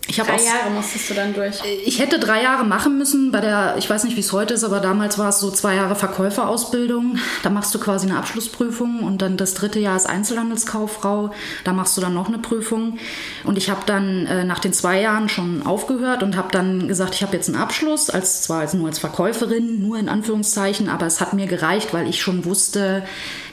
Ich 0.06 0.16
drei 0.16 0.36
Jahre 0.36 0.70
musstest 0.70 1.08
du 1.08 1.14
dann 1.14 1.32
durch. 1.32 1.60
Ich 1.84 1.98
hätte 1.98 2.18
drei 2.18 2.42
Jahre 2.42 2.64
machen 2.64 2.98
müssen. 2.98 3.32
Bei 3.32 3.40
der, 3.40 3.76
ich 3.78 3.88
weiß 3.88 4.04
nicht, 4.04 4.16
wie 4.16 4.20
es 4.20 4.32
heute 4.32 4.54
ist, 4.54 4.62
aber 4.62 4.80
damals 4.80 5.18
war 5.18 5.30
es 5.30 5.40
so 5.40 5.50
zwei 5.50 5.76
Jahre 5.76 5.96
Verkäuferausbildung. 5.96 7.16
Da 7.42 7.48
machst 7.48 7.74
du 7.74 7.78
quasi 7.78 8.06
eine 8.06 8.18
Abschlussprüfung 8.18 9.02
und 9.02 9.22
dann 9.22 9.38
das 9.38 9.54
dritte 9.54 9.78
Jahr 9.78 9.96
ist 9.96 10.06
Einzelhandelskauffrau. 10.06 11.30
Da 11.64 11.72
machst 11.72 11.96
du 11.96 12.02
dann 12.02 12.12
noch 12.12 12.28
eine 12.28 12.38
Prüfung. 12.38 12.98
Und 13.44 13.56
ich 13.56 13.70
habe 13.70 13.80
dann 13.86 14.26
äh, 14.26 14.44
nach 14.44 14.58
den 14.58 14.74
zwei 14.74 15.00
Jahren 15.00 15.30
schon 15.30 15.64
aufgehört 15.66 16.22
und 16.22 16.36
habe 16.36 16.48
dann 16.52 16.86
gesagt, 16.86 17.14
ich 17.14 17.22
habe 17.22 17.34
jetzt 17.34 17.48
einen 17.48 17.58
Abschluss, 17.58 18.10
als 18.10 18.42
zwar 18.42 18.60
als, 18.60 18.74
nur 18.74 18.88
als 18.88 18.98
Verkäuferin, 18.98 19.80
nur 19.80 19.98
in 19.98 20.10
Anführungszeichen, 20.10 20.90
aber 20.90 21.06
es 21.06 21.20
hat 21.22 21.32
mir 21.32 21.46
gereicht, 21.46 21.94
weil 21.94 22.08
ich 22.08 22.20
schon 22.20 22.44
wusste, 22.44 23.04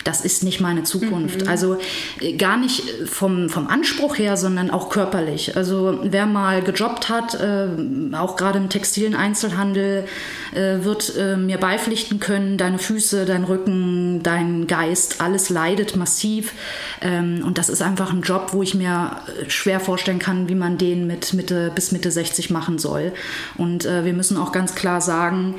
das 0.03 0.21
ist 0.21 0.43
nicht 0.43 0.61
meine 0.61 0.83
Zukunft. 0.83 1.43
Mhm. 1.43 1.47
Also 1.47 1.77
äh, 2.19 2.33
gar 2.33 2.57
nicht 2.57 2.83
vom, 3.05 3.49
vom 3.49 3.67
Anspruch 3.67 4.17
her, 4.17 4.37
sondern 4.37 4.71
auch 4.71 4.89
körperlich. 4.89 5.55
Also 5.55 5.99
wer 6.03 6.25
mal 6.25 6.61
gejobbt 6.61 7.09
hat, 7.09 7.35
äh, 7.35 7.67
auch 8.15 8.35
gerade 8.35 8.59
im 8.59 8.69
textilen 8.69 9.15
Einzelhandel, 9.15 10.05
äh, 10.53 10.83
wird 10.83 11.15
äh, 11.17 11.37
mir 11.37 11.57
beipflichten 11.57 12.19
können, 12.19 12.57
deine 12.57 12.79
Füße, 12.79 13.25
dein 13.25 13.43
Rücken, 13.43 14.21
dein 14.23 14.67
Geist, 14.67 15.21
alles 15.21 15.49
leidet 15.49 15.95
massiv. 15.95 16.53
Ähm, 17.01 17.43
und 17.45 17.57
das 17.57 17.69
ist 17.69 17.81
einfach 17.81 18.11
ein 18.11 18.21
Job, 18.21 18.49
wo 18.51 18.63
ich 18.63 18.75
mir 18.75 19.17
äh, 19.27 19.49
schwer 19.49 19.79
vorstellen 19.79 20.19
kann, 20.19 20.49
wie 20.49 20.55
man 20.55 20.77
den 20.77 21.07
mit 21.07 21.33
Mitte 21.33 21.71
bis 21.73 21.91
Mitte 21.91 22.11
60 22.11 22.49
machen 22.49 22.79
soll. 22.79 23.13
Und 23.57 23.85
äh, 23.85 24.05
wir 24.05 24.13
müssen 24.13 24.37
auch 24.37 24.51
ganz 24.51 24.75
klar 24.75 25.01
sagen, 25.01 25.55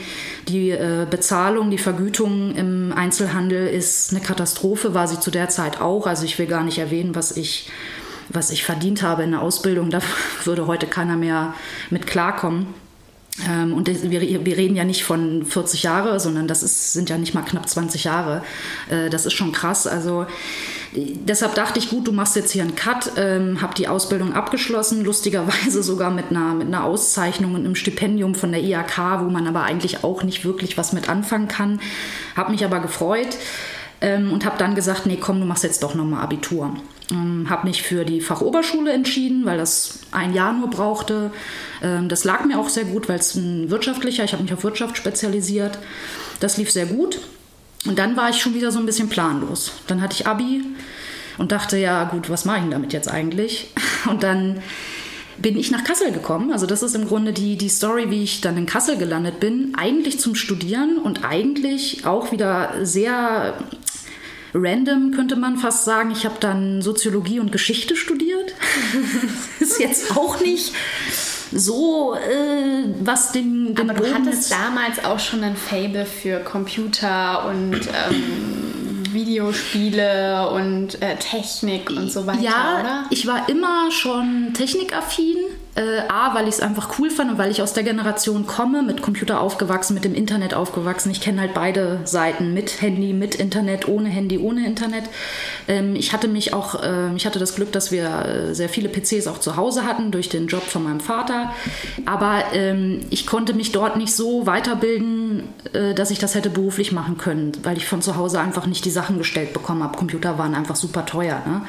die 0.49 0.77
Bezahlung, 1.11 1.71
die 1.71 1.79
Vergütung 1.79 2.55
im 2.55 2.93
Einzelhandel 2.93 3.67
ist 3.67 4.11
eine 4.11 4.21
Katastrophe 4.33 4.95
war 4.95 5.09
sie 5.09 5.21
zu 5.21 5.31
der 5.31 5.51
Zeit 5.51 5.83
auch. 5.83 6.07
Also 6.07 6.25
ich 6.25 6.39
will 6.39 6.47
gar 6.47 6.65
nicht 6.65 6.79
erwähnen, 6.79 7.15
was 7.15 7.37
ich, 7.37 7.69
was 8.31 8.51
ich 8.51 8.65
verdient 8.65 9.03
habe 9.03 9.25
in 9.25 9.33
der 9.33 9.43
Ausbildung. 9.43 9.91
Da 9.91 10.01
würde 10.45 10.67
heute 10.67 10.87
keiner 10.87 11.17
mehr 11.17 11.55
mit 11.91 12.07
klarkommen. 12.07 12.69
Ähm, 13.47 13.75
und 13.75 13.89
wir, 13.89 14.21
reden 14.23 14.75
ja 14.75 14.85
nicht 14.85 15.05
von 15.05 15.45
40 15.45 15.83
Jahre, 15.83 16.19
sondern 16.19 16.49
das 16.49 16.63
ist, 16.63 16.95
sind 16.95 17.11
ja 17.11 17.19
nicht 17.19 17.35
mal 17.35 17.43
knapp 17.43 17.69
20 17.69 18.05
Jahre. 18.05 18.43
Äh, 18.89 19.11
das 19.11 19.27
ist 19.27 19.35
schon 19.35 19.53
krass. 19.53 19.87
Also 19.87 20.27
deshalb 20.95 21.55
dachte 21.55 21.79
ich, 21.79 21.91
gut, 21.91 22.07
du 22.07 22.13
machst 22.13 22.35
jetzt 22.37 22.53
hier 22.53 22.63
einen 22.63 22.75
Cut, 22.75 23.13
ähm, 23.17 23.61
habe 23.61 23.75
die 23.75 23.89
Ausbildung 23.89 24.33
abgeschlossen, 24.33 25.05
lustigerweise 25.05 25.83
sogar 25.83 26.11
mit 26.11 26.31
einer, 26.31 26.55
mit 26.55 26.69
einer 26.69 26.85
Auszeichnung 26.85 27.55
und 27.55 27.67
einem 27.67 27.75
Stipendium 27.75 28.35
von 28.35 28.51
der 28.51 28.63
IAK, 28.63 29.21
wo 29.21 29.31
man 29.31 29.47
aber 29.47 29.63
eigentlich 29.65 30.05
auch 30.05 30.23
nicht 30.23 30.47
wirklich 30.47 30.79
was 30.79 30.95
mit 30.95 31.11
anfangen 31.11 31.49
kann. 31.49 31.81
Habe 32.35 32.53
mich 32.53 32.65
aber 32.65 32.81
gefreut 32.81 33.37
ähm, 34.03 34.33
und 34.33 34.45
habe 34.45 34.59
dann 34.59 34.75
gesagt, 34.75 35.07
nee, 35.07 35.17
komm, 35.17 35.41
du 35.41 35.47
machst 35.47 35.63
jetzt 35.63 35.83
doch 35.83 35.95
nochmal 35.95 36.23
Abitur. 36.23 36.75
Ähm, 37.11 37.47
habe 37.49 37.69
mich 37.69 37.83
für 37.83 38.05
die 38.05 38.21
Fachoberschule 38.21 38.93
entschieden, 38.93 39.47
weil 39.47 39.57
das 39.57 40.01
ein 40.11 40.35
Jahr 40.35 40.53
nur 40.53 40.69
brauchte. 40.69 41.31
Ähm, 41.83 42.09
das 42.09 42.25
lag 42.25 42.45
mir 42.45 42.59
auch 42.59 42.69
sehr 42.69 42.85
gut, 42.85 43.09
weil 43.09 43.21
es 43.21 43.35
ein 43.37 43.71
wirtschaftlicher, 43.71 44.25
ich 44.25 44.33
habe 44.33 44.43
mich 44.43 44.53
auf 44.53 44.65
Wirtschaft 44.65 44.97
spezialisiert. 44.97 45.79
Das 46.41 46.57
lief 46.57 46.71
sehr 46.71 46.87
gut. 46.87 47.21
Und 47.87 47.99
dann 47.99 48.17
war 48.17 48.29
ich 48.29 48.43
schon 48.43 48.55
wieder 48.55 48.73
so 48.73 48.81
ein 48.81 48.87
bisschen 48.87 49.09
planlos. 49.09 49.73
Dann 49.87 50.03
hatte 50.03 50.15
ich 50.15 50.27
Abi 50.27 50.65
und 51.39 51.53
dachte, 51.53 51.79
ja 51.79 52.05
gut, 52.05 52.29
was 52.29 52.45
mache 52.45 52.59
ich 52.59 52.63
denn 52.63 52.73
damit 52.73 52.93
jetzt 52.93 53.09
eigentlich? 53.09 53.73
Und 54.09 54.23
dann 54.23 54.63
bin 55.39 55.57
ich 55.57 55.71
nach 55.71 55.83
Kassel 55.83 56.13
gekommen. 56.13 56.53
Also 56.53 56.67
das 56.67 56.83
ist 56.83 56.95
im 56.95 57.07
Grunde 57.07 57.33
die, 57.33 57.57
die 57.57 57.69
Story, 57.69 58.11
wie 58.11 58.23
ich 58.23 58.41
dann 58.41 58.57
in 58.57 58.67
Kassel 58.67 58.97
gelandet 58.97 59.41
bin. 59.41 59.75
Eigentlich 59.77 60.21
zum 60.21 60.35
Studieren 60.35 60.99
und 60.99 61.25
eigentlich 61.25 62.07
auch 62.07 62.33
wieder 62.33 62.75
sehr 62.83 63.55
random, 64.55 65.13
könnte 65.13 65.37
man 65.37 65.57
fast 65.57 65.85
sagen. 65.85 66.11
Ich 66.11 66.25
habe 66.25 66.37
dann 66.41 66.83
Soziologie 66.83 67.41
und 67.41 67.53
Geschichte 67.53 67.97
studiert. 67.97 68.55
ist 69.61 69.81
jetzt 69.81 70.17
auch 70.17 70.41
nicht 70.41 70.75
so, 71.53 72.15
äh, 72.15 72.85
was 73.01 73.33
den, 73.33 73.75
den 73.75 73.91
Aber 73.91 73.99
du 73.99 74.13
hattest 74.13 74.51
damals 74.51 75.05
auch 75.05 75.19
schon 75.19 75.45
ein 75.45 75.57
Fable 75.57 76.07
für 76.07 76.39
Computer 76.41 77.47
und 77.47 77.81
ähm, 77.89 79.13
Videospiele 79.13 80.49
und 80.51 81.01
äh, 81.03 81.17
Technik 81.17 81.91
und 81.91 82.11
so 82.11 82.27
weiter, 82.27 82.41
ja, 82.41 82.81
oder? 82.81 83.05
ich 83.11 83.27
war 83.27 83.49
immer 83.49 83.91
schon 83.91 84.53
technikaffin. 84.55 85.37
Äh, 85.75 86.01
A, 86.09 86.35
weil 86.35 86.49
ich 86.49 86.57
es 86.57 86.61
einfach 86.61 86.99
cool 86.99 87.09
fand 87.09 87.31
und 87.31 87.39
weil 87.39 87.51
ich 87.51 87.63
aus 87.63 87.73
der 87.73 87.83
Generation 87.83 88.47
komme, 88.47 88.83
mit 88.83 89.01
Computer 89.01 89.41
aufgewachsen, 89.41 89.95
mit 89.95 90.05
dem 90.05 90.15
Internet 90.15 90.53
aufgewachsen. 90.53 91.11
Ich 91.11 91.23
kenne 91.23 91.41
halt 91.41 91.55
beide 91.55 92.01
Seiten, 92.05 92.53
mit 92.53 92.83
Handy, 92.83 93.15
mit 93.15 93.35
Internet, 93.37 93.89
ohne 93.89 94.11
Handy, 94.11 94.37
ohne 94.37 94.67
Internet. 94.67 95.05
Ähm, 95.69 95.97
ich 95.97 96.13
hatte 96.13 96.29
mich 96.29 96.53
auch, 96.53 96.83
äh, 96.83 97.15
ich 97.17 97.25
hatte 97.25 97.39
das 97.39 97.55
Glück, 97.55 97.73
dass 97.73 97.91
wir 97.91 98.05
äh, 98.05 98.55
sehr 98.55 98.69
viele 98.69 98.91
PCs 98.91 99.27
auch 99.29 99.39
zu 99.39 99.57
Hause 99.57 99.87
hatten 99.87 100.11
durch 100.11 100.29
den 100.29 100.47
Job 100.47 100.63
von 100.63 100.83
meinem 100.83 101.01
Vater. 101.01 101.55
Aber 102.05 102.45
ähm, 102.53 103.01
ich 103.09 103.27
konnte 103.27 103.55
mich 103.55 103.73
dort 103.73 103.97
nicht 103.97 104.15
so 104.15 104.47
weiterbilden, 104.47 105.45
äh, 105.73 105.95
dass 105.95 106.11
ich 106.11 106.19
das 106.19 106.35
hätte 106.35 106.51
beruflich 106.51 106.93
machen 106.93 107.17
können, 107.17 107.53
weil 107.63 107.79
ich 107.79 107.87
von 107.87 108.03
zu 108.03 108.17
Hause 108.17 108.41
einfach 108.41 108.67
nicht 108.67 108.85
die 108.85 108.91
Sachen 108.91 109.17
gestellt 109.17 109.55
bekommen 109.55 109.83
habe. 109.83 109.97
Computer 109.97 110.37
waren 110.37 110.55
einfach 110.55 110.77
super 110.77 111.07
teuer. 111.07 111.41
Ne? 111.47 111.63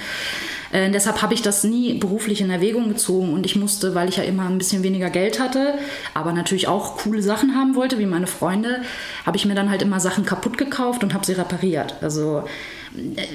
Äh, 0.73 0.89
deshalb 0.91 1.21
habe 1.21 1.33
ich 1.35 1.41
das 1.41 1.63
nie 1.63 1.93
beruflich 1.93 2.41
in 2.41 2.49
Erwägung 2.49 2.89
gezogen 2.89 3.31
und 3.31 3.45
ich 3.45 3.55
musste, 3.55 3.95
weil 3.95 4.09
ich 4.09 4.17
ja 4.17 4.23
immer 4.23 4.47
ein 4.49 4.57
bisschen 4.57 4.83
weniger 4.83 5.09
Geld 5.09 5.39
hatte, 5.39 5.75
aber 6.13 6.33
natürlich 6.33 6.67
auch 6.67 6.97
coole 6.97 7.21
Sachen 7.21 7.55
haben 7.55 7.75
wollte, 7.75 7.99
wie 7.99 8.07
meine 8.07 8.27
Freunde, 8.27 8.81
habe 9.25 9.37
ich 9.37 9.45
mir 9.45 9.55
dann 9.55 9.69
halt 9.69 9.83
immer 9.83 9.99
Sachen 9.99 10.25
kaputt 10.25 10.57
gekauft 10.57 11.03
und 11.03 11.13
habe 11.13 11.25
sie 11.25 11.33
repariert. 11.33 11.95
Also 12.01 12.43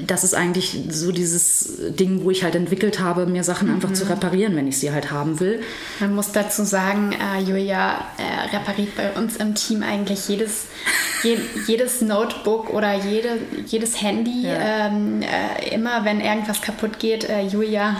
das 0.06 0.24
ist 0.24 0.34
eigentlich 0.34 0.78
so 0.88 1.10
dieses 1.10 1.78
Ding, 1.90 2.22
wo 2.22 2.30
ich 2.30 2.44
halt 2.44 2.54
entwickelt 2.54 3.00
habe, 3.00 3.26
mir 3.26 3.42
Sachen 3.42 3.70
einfach 3.70 3.88
mhm. 3.88 3.94
zu 3.94 4.08
reparieren, 4.08 4.54
wenn 4.54 4.68
ich 4.68 4.78
sie 4.78 4.92
halt 4.92 5.10
haben 5.10 5.40
will. 5.40 5.60
Man 6.00 6.14
muss 6.14 6.32
dazu 6.32 6.64
sagen, 6.64 7.12
äh, 7.12 7.40
Julia 7.40 8.04
äh, 8.18 8.56
repariert 8.56 8.96
bei 8.96 9.12
uns 9.12 9.36
im 9.36 9.54
Team 9.54 9.82
eigentlich 9.82 10.28
jedes, 10.28 10.66
je, 11.22 11.38
jedes 11.66 12.00
Notebook 12.00 12.72
oder 12.72 12.94
jede, 12.94 13.38
jedes 13.66 14.00
Handy. 14.00 14.46
Ja. 14.46 14.86
Ähm, 14.86 15.22
äh, 15.22 15.74
immer 15.74 16.04
wenn 16.04 16.20
irgendwas 16.20 16.62
kaputt 16.62 16.98
geht, 16.98 17.28
äh, 17.28 17.42
Julia 17.42 17.96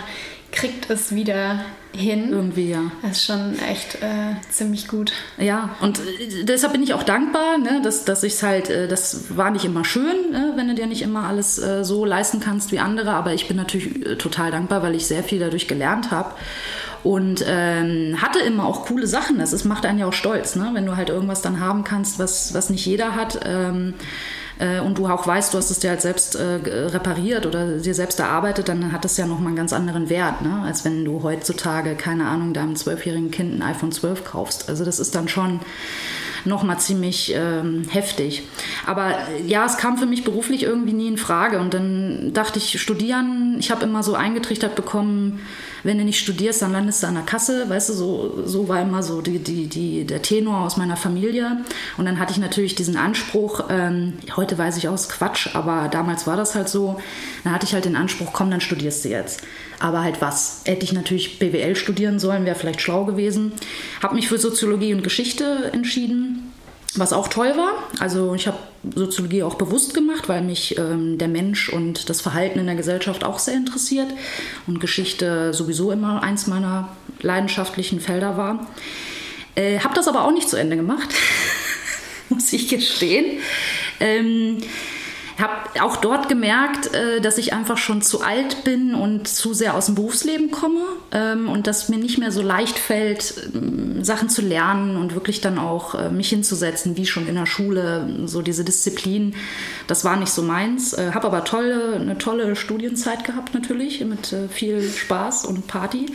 kriegt 0.51 0.89
es 0.89 1.13
wieder 1.13 1.59
hin. 1.93 2.29
Irgendwie, 2.31 2.71
ja. 2.71 2.91
Das 3.01 3.11
ist 3.11 3.25
schon 3.25 3.57
echt 3.59 3.95
äh, 3.95 4.35
ziemlich 4.49 4.87
gut. 4.87 5.11
Ja, 5.37 5.75
und 5.81 5.99
äh, 5.99 6.43
deshalb 6.43 6.73
bin 6.73 6.83
ich 6.83 6.93
auch 6.93 7.03
dankbar, 7.03 7.57
ne, 7.57 7.81
dass, 7.83 8.05
dass 8.05 8.23
ich 8.23 8.33
es 8.33 8.43
halt, 8.43 8.69
äh, 8.69 8.87
das 8.87 9.35
war 9.35 9.51
nicht 9.51 9.65
immer 9.65 9.85
schön, 9.85 10.31
ne, 10.31 10.53
wenn 10.55 10.67
du 10.67 10.75
dir 10.75 10.87
nicht 10.87 11.01
immer 11.01 11.23
alles 11.23 11.59
äh, 11.59 11.83
so 11.83 12.05
leisten 12.05 12.39
kannst 12.39 12.71
wie 12.71 12.79
andere, 12.79 13.11
aber 13.11 13.33
ich 13.33 13.47
bin 13.47 13.57
natürlich 13.57 14.05
äh, 14.05 14.15
total 14.17 14.51
dankbar, 14.51 14.83
weil 14.83 14.95
ich 14.95 15.07
sehr 15.07 15.23
viel 15.23 15.39
dadurch 15.39 15.67
gelernt 15.67 16.11
habe. 16.11 16.33
Und 17.01 17.45
ähm, 17.47 18.21
hatte 18.21 18.39
immer 18.39 18.65
auch 18.65 18.85
coole 18.85 19.07
Sachen. 19.07 19.39
Das 19.39 19.53
ist, 19.53 19.63
macht 19.63 19.85
einen 19.85 19.99
ja 19.99 20.05
auch 20.05 20.13
stolz, 20.13 20.57
ne? 20.57 20.71
wenn 20.73 20.85
du 20.85 20.97
halt 20.97 21.07
irgendwas 21.07 21.41
dann 21.41 21.61
haben 21.61 21.85
kannst, 21.85 22.19
was, 22.19 22.53
was 22.53 22.69
nicht 22.69 22.85
jeder 22.85 23.15
hat. 23.15 23.39
Ähm, 23.45 23.93
äh, 24.59 24.79
und 24.79 24.97
du 24.97 25.07
auch 25.07 25.25
weißt, 25.25 25.53
du 25.53 25.57
hast 25.57 25.71
es 25.71 25.79
dir 25.79 25.89
halt 25.89 26.01
selbst 26.01 26.35
äh, 26.35 26.43
repariert 26.43 27.45
oder 27.45 27.77
dir 27.77 27.95
selbst 27.95 28.19
erarbeitet, 28.19 28.69
dann 28.69 28.91
hat 28.91 29.05
das 29.05 29.17
ja 29.17 29.25
nochmal 29.25 29.47
einen 29.47 29.55
ganz 29.55 29.73
anderen 29.73 30.09
Wert, 30.09 30.41
ne? 30.41 30.61
als 30.65 30.85
wenn 30.85 31.05
du 31.05 31.23
heutzutage, 31.23 31.95
keine 31.95 32.27
Ahnung, 32.27 32.53
deinem 32.53 32.75
zwölfjährigen 32.75 33.31
Kind 33.31 33.57
ein 33.57 33.61
iPhone 33.61 33.91
12 33.91 34.25
kaufst. 34.25 34.69
Also 34.69 34.85
das 34.85 34.99
ist 34.99 35.15
dann 35.15 35.27
schon 35.27 35.61
nochmal 36.45 36.79
ziemlich 36.79 37.33
ähm, 37.35 37.85
heftig. 37.89 38.43
Aber 38.85 39.09
äh, 39.09 39.45
ja, 39.45 39.65
es 39.65 39.77
kam 39.77 39.97
für 39.97 40.05
mich 40.05 40.23
beruflich 40.23 40.63
irgendwie 40.63 40.93
nie 40.93 41.07
in 41.07 41.17
Frage. 41.17 41.59
Und 41.59 41.73
dann 41.73 42.31
dachte 42.33 42.59
ich, 42.59 42.79
studieren, 42.81 43.57
ich 43.59 43.71
habe 43.71 43.83
immer 43.83 44.03
so 44.03 44.15
eingetrichtert 44.15 44.75
bekommen, 44.75 45.39
wenn 45.83 45.97
du 45.97 46.03
nicht 46.03 46.19
studierst, 46.19 46.61
dann 46.61 46.71
landest 46.71 47.03
du 47.03 47.07
an 47.07 47.15
der 47.15 47.23
Kasse. 47.23 47.69
Weißt 47.69 47.89
du, 47.89 47.93
so, 47.93 48.43
so 48.45 48.67
war 48.67 48.81
immer 48.81 49.03
so 49.03 49.21
die, 49.21 49.39
die, 49.39 49.67
die, 49.67 50.05
der 50.05 50.21
Tenor 50.21 50.61
aus 50.61 50.77
meiner 50.77 50.97
Familie. 50.97 51.57
Und 51.97 52.05
dann 52.05 52.19
hatte 52.19 52.31
ich 52.31 52.37
natürlich 52.37 52.75
diesen 52.75 52.97
Anspruch, 52.97 53.65
ähm, 53.69 54.13
heute 54.35 54.57
weiß 54.57 54.77
ich 54.77 54.87
auch, 54.87 54.93
es 54.93 55.09
Quatsch, 55.09 55.55
aber 55.55 55.87
damals 55.89 56.27
war 56.27 56.37
das 56.37 56.55
halt 56.55 56.69
so. 56.69 56.99
Dann 57.43 57.53
hatte 57.53 57.65
ich 57.65 57.73
halt 57.73 57.85
den 57.85 57.95
Anspruch, 57.95 58.33
komm, 58.33 58.51
dann 58.51 58.61
studierst 58.61 59.05
du 59.05 59.09
jetzt. 59.09 59.41
Aber 59.79 60.01
halt 60.01 60.21
was? 60.21 60.61
Hätte 60.65 60.83
ich 60.83 60.93
natürlich 60.93 61.39
BWL 61.39 61.75
studieren 61.75 62.19
sollen, 62.19 62.45
wäre 62.45 62.55
vielleicht 62.55 62.81
schlau 62.81 63.05
gewesen. 63.05 63.53
Habe 64.03 64.15
mich 64.15 64.27
für 64.27 64.37
Soziologie 64.37 64.93
und 64.93 65.03
Geschichte 65.03 65.71
entschieden 65.73 66.48
was 66.95 67.13
auch 67.13 67.27
toll 67.27 67.55
war. 67.55 67.73
Also 67.99 68.33
ich 68.33 68.47
habe 68.47 68.57
Soziologie 68.95 69.43
auch 69.43 69.55
bewusst 69.55 69.93
gemacht, 69.93 70.27
weil 70.27 70.41
mich 70.41 70.77
ähm, 70.77 71.17
der 71.17 71.27
Mensch 71.27 71.69
und 71.69 72.09
das 72.09 72.21
Verhalten 72.21 72.59
in 72.59 72.65
der 72.65 72.75
Gesellschaft 72.75 73.23
auch 73.23 73.39
sehr 73.39 73.55
interessiert 73.55 74.07
und 74.65 74.79
Geschichte 74.79 75.53
sowieso 75.53 75.91
immer 75.91 76.23
eins 76.23 76.47
meiner 76.47 76.89
leidenschaftlichen 77.21 77.99
Felder 77.99 78.37
war. 78.37 78.67
Äh, 79.55 79.79
habe 79.79 79.93
das 79.93 80.07
aber 80.07 80.23
auch 80.23 80.31
nicht 80.31 80.49
zu 80.49 80.55
Ende 80.55 80.77
gemacht, 80.77 81.09
muss 82.29 82.51
ich 82.53 82.69
gestehen. 82.69 83.39
Ähm, 83.99 84.57
habe 85.39 85.81
auch 85.81 85.97
dort 85.97 86.29
gemerkt, 86.29 86.93
äh, 86.93 87.21
dass 87.21 87.37
ich 87.37 87.53
einfach 87.53 87.77
schon 87.77 88.01
zu 88.01 88.21
alt 88.21 88.63
bin 88.63 88.95
und 88.95 89.27
zu 89.27 89.53
sehr 89.53 89.75
aus 89.75 89.87
dem 89.87 89.95
Berufsleben 89.95 90.51
komme 90.51 90.81
ähm, 91.11 91.49
und 91.49 91.67
dass 91.67 91.89
mir 91.89 91.97
nicht 91.97 92.17
mehr 92.17 92.31
so 92.31 92.41
leicht 92.41 92.77
fällt, 92.77 93.49
ähm, 93.53 94.03
Sachen 94.03 94.29
zu 94.29 94.41
lernen 94.41 94.97
und 94.97 95.13
wirklich 95.13 95.41
dann 95.41 95.59
auch 95.59 95.95
äh, 95.95 96.09
mich 96.09 96.29
hinzusetzen, 96.29 96.97
wie 96.97 97.05
schon 97.05 97.27
in 97.27 97.35
der 97.35 97.45
Schule, 97.45 98.07
so 98.25 98.41
diese 98.41 98.63
Disziplin. 98.63 99.35
Das 99.87 100.03
war 100.05 100.15
nicht 100.17 100.31
so 100.31 100.41
meins. 100.41 100.93
Äh, 100.93 101.11
habe 101.13 101.27
aber 101.27 101.43
tolle, 101.43 101.95
eine 101.95 102.17
tolle 102.17 102.55
Studienzeit 102.55 103.23
gehabt 103.23 103.53
natürlich 103.53 104.03
mit 104.05 104.35
viel 104.49 104.83
Spaß 104.89 105.45
und 105.45 105.67
Party. 105.67 106.07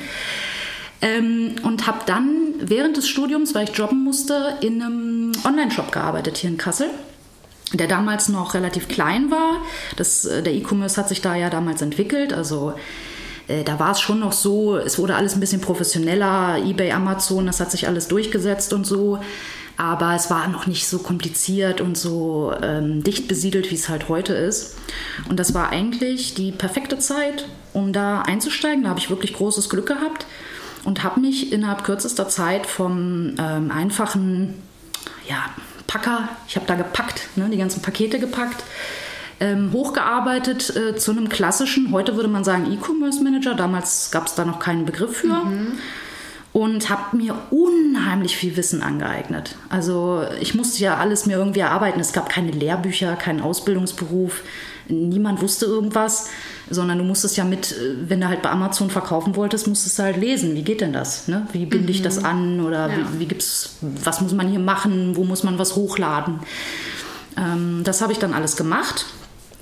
Ähm, 1.03 1.57
und 1.63 1.87
habe 1.87 2.01
dann 2.07 2.55
während 2.59 2.97
des 2.97 3.09
Studiums, 3.09 3.55
weil 3.55 3.69
ich 3.69 3.77
jobben 3.77 4.03
musste, 4.03 4.57
in 4.61 4.83
einem 4.83 5.33
Online-Shop 5.45 5.93
gearbeitet 5.93 6.39
hier 6.39 6.51
in 6.51 6.57
Kassel 6.57 6.89
der 7.77 7.89
damals 7.89 8.29
noch 8.29 8.55
relativ 8.55 8.89
klein 8.89 9.31
war. 9.31 9.63
Das, 9.97 10.25
äh, 10.25 10.43
der 10.43 10.55
E-Commerce 10.55 10.97
hat 10.97 11.09
sich 11.09 11.21
da 11.21 11.35
ja 11.35 11.51
damals 11.51 11.83
entwickelt. 11.83 12.33
Also 12.33 12.75
äh, 13.49 13.65
da 13.65 13.79
war 13.79 13.93
es 13.93 14.01
schon 14.01 14.21
noch 14.21 14.33
so, 14.33 14.77
es 14.77 14.99
wurde 14.99 15.15
alles 15.17 15.35
ein 15.35 15.41
bisschen 15.41 15.61
professioneller, 15.61 16.59
eBay, 16.59 16.93
Amazon, 16.93 17.47
das 17.47 17.61
hat 17.61 17.71
sich 17.71 17.87
alles 17.87 18.09
durchgesetzt 18.09 18.73
und 18.73 18.87
so. 18.87 19.19
Aber 19.77 20.15
es 20.15 20.31
war 20.31 20.47
noch 20.47 20.69
nicht 20.69 20.87
so 20.87 21.01
kompliziert 21.01 21.81
und 21.81 21.99
so 21.99 22.53
ähm, 22.63 23.03
dicht 23.03 23.27
besiedelt, 23.27 23.73
wie 23.73 23.75
es 23.75 23.89
halt 23.89 24.09
heute 24.09 24.33
ist. 24.33 24.77
Und 25.29 25.41
das 25.41 25.53
war 25.53 25.71
eigentlich 25.71 26.35
die 26.35 26.53
perfekte 26.53 26.99
Zeit, 27.01 27.49
um 27.73 27.93
da 27.93 28.23
einzusteigen. 28.23 28.85
Da 28.85 28.91
habe 28.91 29.01
ich 29.01 29.11
wirklich 29.11 29.35
großes 29.35 29.69
Glück 29.69 29.87
gehabt 29.87 30.27
und 30.85 31.03
habe 31.03 31.21
mich 31.21 31.53
innerhalb 31.53 31.83
kürzester 31.83 32.29
Zeit 32.29 32.67
vom 32.67 33.35
ähm, 33.39 33.73
einfachen, 33.73 34.63
ja, 35.29 35.45
Packer, 35.95 36.29
ich 36.49 36.57
habe 36.57 36.67
da 36.67 36.75
gepackt, 36.75 37.29
ne, 37.37 37.49
die 37.49 37.57
ganzen 37.57 37.81
Pakete 37.81 38.19
gepackt, 38.19 38.65
ähm, 39.39 39.71
hochgearbeitet 39.73 40.75
äh, 40.75 40.97
zu 40.97 41.13
einem 41.13 41.29
klassischen, 41.29 41.93
heute 41.93 42.17
würde 42.17 42.29
man 42.29 42.43
sagen 42.43 42.67
E-Commerce 42.73 43.23
Manager, 43.23 43.55
damals 43.55 44.11
gab 44.11 44.27
es 44.27 44.35
da 44.35 44.45
noch 44.45 44.59
keinen 44.59 44.87
Begriff 44.87 45.19
für. 45.19 45.29
Mhm. 45.29 45.79
Und 46.53 46.89
habe 46.89 47.17
mir 47.17 47.37
unheimlich 47.51 48.37
viel 48.37 48.57
Wissen 48.57 48.83
angeeignet. 48.83 49.57
Also 49.69 50.25
ich 50.41 50.55
musste 50.55 50.83
ja 50.85 50.97
alles 50.99 51.27
mir 51.27 51.37
irgendwie 51.37 51.61
erarbeiten. 51.61 51.99
Es 51.99 52.13
gab 52.13 52.29
keine 52.29 52.53
Lehrbücher, 52.53 53.17
keinen 53.17 53.41
Ausbildungsberuf. 53.41 54.43
Niemand 54.89 55.41
wusste 55.41 55.67
irgendwas 55.67 56.29
sondern 56.71 56.99
du 56.99 57.05
musstest 57.05 57.37
ja 57.37 57.45
mit, 57.45 57.73
äh, 57.73 58.09
wenn 58.09 58.21
du 58.21 58.29
halt 58.29 58.43
bei 58.43 58.51
Amazon 58.51 58.91
verkaufen 58.91 59.37
wolltest, 59.37 59.67
musstest 59.67 59.99
du 59.99 60.03
halt 60.03 60.17
lesen, 60.17 60.55
wie 60.55 60.63
geht 60.63 60.81
denn 60.81 60.93
das? 60.93 61.29
Ne? 61.29 61.47
Wie 61.53 61.67
binde 61.67 61.91
ich 61.91 62.03
das 62.03 62.21
mhm. 62.21 62.27
an 62.27 62.61
oder 62.61 62.89
ja. 62.89 62.97
wie, 62.97 63.21
wie, 63.21 63.27
gibt's, 63.27 63.77
was 63.81 64.21
muss 64.21 64.33
man 64.33 64.49
hier 64.49 64.61
machen, 64.61 65.17
wo 65.17 65.25
muss 65.25 65.43
man 65.43 65.59
was 65.59 65.77
hochladen? 65.77 66.41
Ähm, 67.37 67.83
das 67.85 68.01
habe 68.01 68.13
ich 68.13 68.19
dann 68.19 68.33
alles 68.33 68.57
gemacht. 68.57 69.07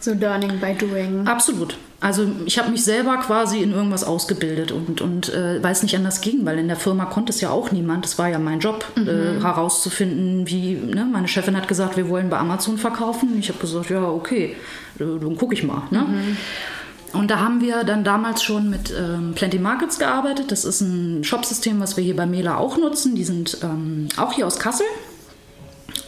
So 0.03 0.13
Learning 0.13 0.59
by 0.59 0.75
Doing. 0.75 1.29
Absolut. 1.29 1.77
Also 2.01 2.27
ich 2.45 2.59
habe 2.59 2.73
mich 2.73 2.83
selber 2.83 3.19
quasi 3.19 3.63
in 3.63 3.71
irgendwas 3.71 4.03
ausgebildet 4.03 4.73
und, 4.73 5.01
und 5.01 5.33
äh, 5.33 5.63
weil 5.63 5.71
es 5.71 5.85
nicht 5.85 5.95
anders 5.95 6.21
ging, 6.21 6.45
weil 6.45 6.59
in 6.59 6.67
der 6.67 6.77
Firma 6.77 7.05
konnte 7.05 7.31
es 7.31 7.41
ja 7.41 7.51
auch 7.51 7.71
niemand. 7.71 8.05
Das 8.05 8.19
war 8.19 8.29
ja 8.29 8.41
mein 8.41 8.59
Job, 8.59 8.85
mhm. 8.97 9.09
äh, 9.09 9.41
herauszufinden, 9.41 10.49
wie, 10.49 10.75
ne? 10.75 11.07
meine 11.11 11.29
Chefin 11.29 11.57
hat 11.57 11.69
gesagt, 11.69 11.97
wir 11.97 12.09
wollen 12.09 12.29
bei 12.29 12.39
Amazon 12.39 12.77
verkaufen. 12.79 13.39
Ich 13.39 13.49
habe 13.49 13.61
gesagt, 13.61 13.91
ja, 13.91 14.03
okay, 14.09 14.57
dann 14.99 15.37
gucke 15.37 15.55
ich 15.55 15.63
mal. 15.63 15.85
Ne? 15.93 16.01
Mhm. 16.01 16.37
Und 17.13 17.31
da 17.31 17.39
haben 17.39 17.61
wir 17.61 17.85
dann 17.85 18.03
damals 18.03 18.43
schon 18.43 18.71
mit 18.71 18.93
ähm, 18.99 19.35
Plenty 19.37 19.61
Markets 19.61 20.01
gearbeitet. 20.01 20.51
Das 20.51 20.65
ist 20.65 20.81
ein 20.81 21.23
Shopsystem, 21.23 21.79
was 21.79 21.97
wir 21.97 22.03
hier 22.03 22.17
bei 22.17 22.27
Mela 22.27 22.57
auch 22.57 22.77
nutzen. 22.77 23.15
Die 23.15 23.25
sind 23.25 23.59
ähm, 23.63 24.09
auch 24.17 24.33
hier 24.33 24.49
aus 24.49 24.59
Kassel. 24.59 24.87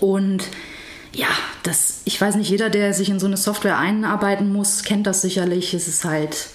Und 0.00 0.48
ja, 1.14 1.28
das, 1.62 2.00
ich 2.04 2.20
weiß 2.20 2.34
nicht, 2.34 2.50
jeder, 2.50 2.70
der 2.70 2.92
sich 2.92 3.08
in 3.08 3.20
so 3.20 3.26
eine 3.26 3.36
Software 3.36 3.78
einarbeiten 3.78 4.52
muss, 4.52 4.82
kennt 4.82 5.06
das 5.06 5.22
sicherlich. 5.22 5.72
Es 5.72 5.86
ist 5.86 6.04
halt, 6.04 6.48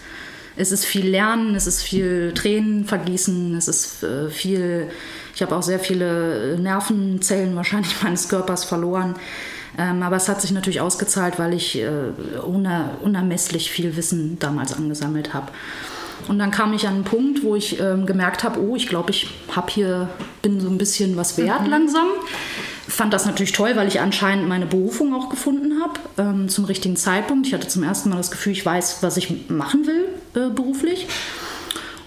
es 0.58 0.72
ist 0.72 0.86
viel 0.86 1.08
Lernen, 1.08 1.56
es 1.56 1.66
ist 1.66 1.82
viel 1.82 2.34
Tränen 2.34 2.86
vergießen, 2.86 3.56
es 3.56 3.68
ist 3.68 4.04
äh, 4.04 4.30
viel, 4.30 4.90
ich 5.34 5.42
habe 5.42 5.56
auch 5.56 5.64
sehr 5.64 5.80
viele 5.80 6.58
Nervenzellen 6.60 7.56
wahrscheinlich 7.56 7.96
meines 8.04 8.28
Körpers 8.28 8.66
verloren. 8.66 9.16
Ähm, 9.78 10.04
aber 10.04 10.18
es 10.18 10.28
hat 10.28 10.42
sich 10.42 10.52
natürlich 10.52 10.82
ausgezahlt, 10.82 11.40
weil 11.40 11.54
ich 11.54 11.78
äh, 11.78 11.90
uner, 12.46 12.98
unermesslich 13.02 13.72
viel 13.72 13.96
Wissen 13.96 14.38
damals 14.40 14.74
angesammelt 14.74 15.34
habe. 15.34 15.52
Und 16.28 16.38
dann 16.38 16.52
kam 16.52 16.74
ich 16.74 16.86
an 16.86 16.96
einen 16.96 17.04
Punkt, 17.06 17.44
wo 17.44 17.56
ich 17.56 17.80
ähm, 17.80 18.06
gemerkt 18.06 18.44
habe, 18.44 18.62
oh, 18.62 18.76
ich 18.76 18.88
glaube, 18.88 19.12
ich 19.12 19.30
habe 19.56 19.72
hier, 19.72 20.10
bin 20.42 20.60
so 20.60 20.70
ein 20.70 20.78
bisschen 20.78 21.16
was 21.16 21.38
wert 21.38 21.64
mhm. 21.64 21.70
langsam. 21.70 22.08
Fand 23.00 23.14
das 23.14 23.26
natürlich 23.26 23.54
toll, 23.54 23.78
weil 23.78 23.88
ich 23.88 24.02
anscheinend 24.02 24.50
meine 24.50 24.66
Berufung 24.66 25.14
auch 25.14 25.30
gefunden 25.30 25.82
habe 25.82 25.94
ähm, 26.18 26.50
zum 26.50 26.66
richtigen 26.66 26.98
Zeitpunkt. 26.98 27.48
Ich 27.48 27.54
hatte 27.54 27.70
zum 27.70 27.82
ersten 27.82 28.10
Mal 28.10 28.18
das 28.18 28.30
Gefühl, 28.30 28.52
ich 28.52 28.66
weiß, 28.66 28.98
was 29.00 29.16
ich 29.16 29.50
machen 29.50 29.88
will 29.88 30.10
äh, 30.36 30.50
beruflich. 30.50 31.08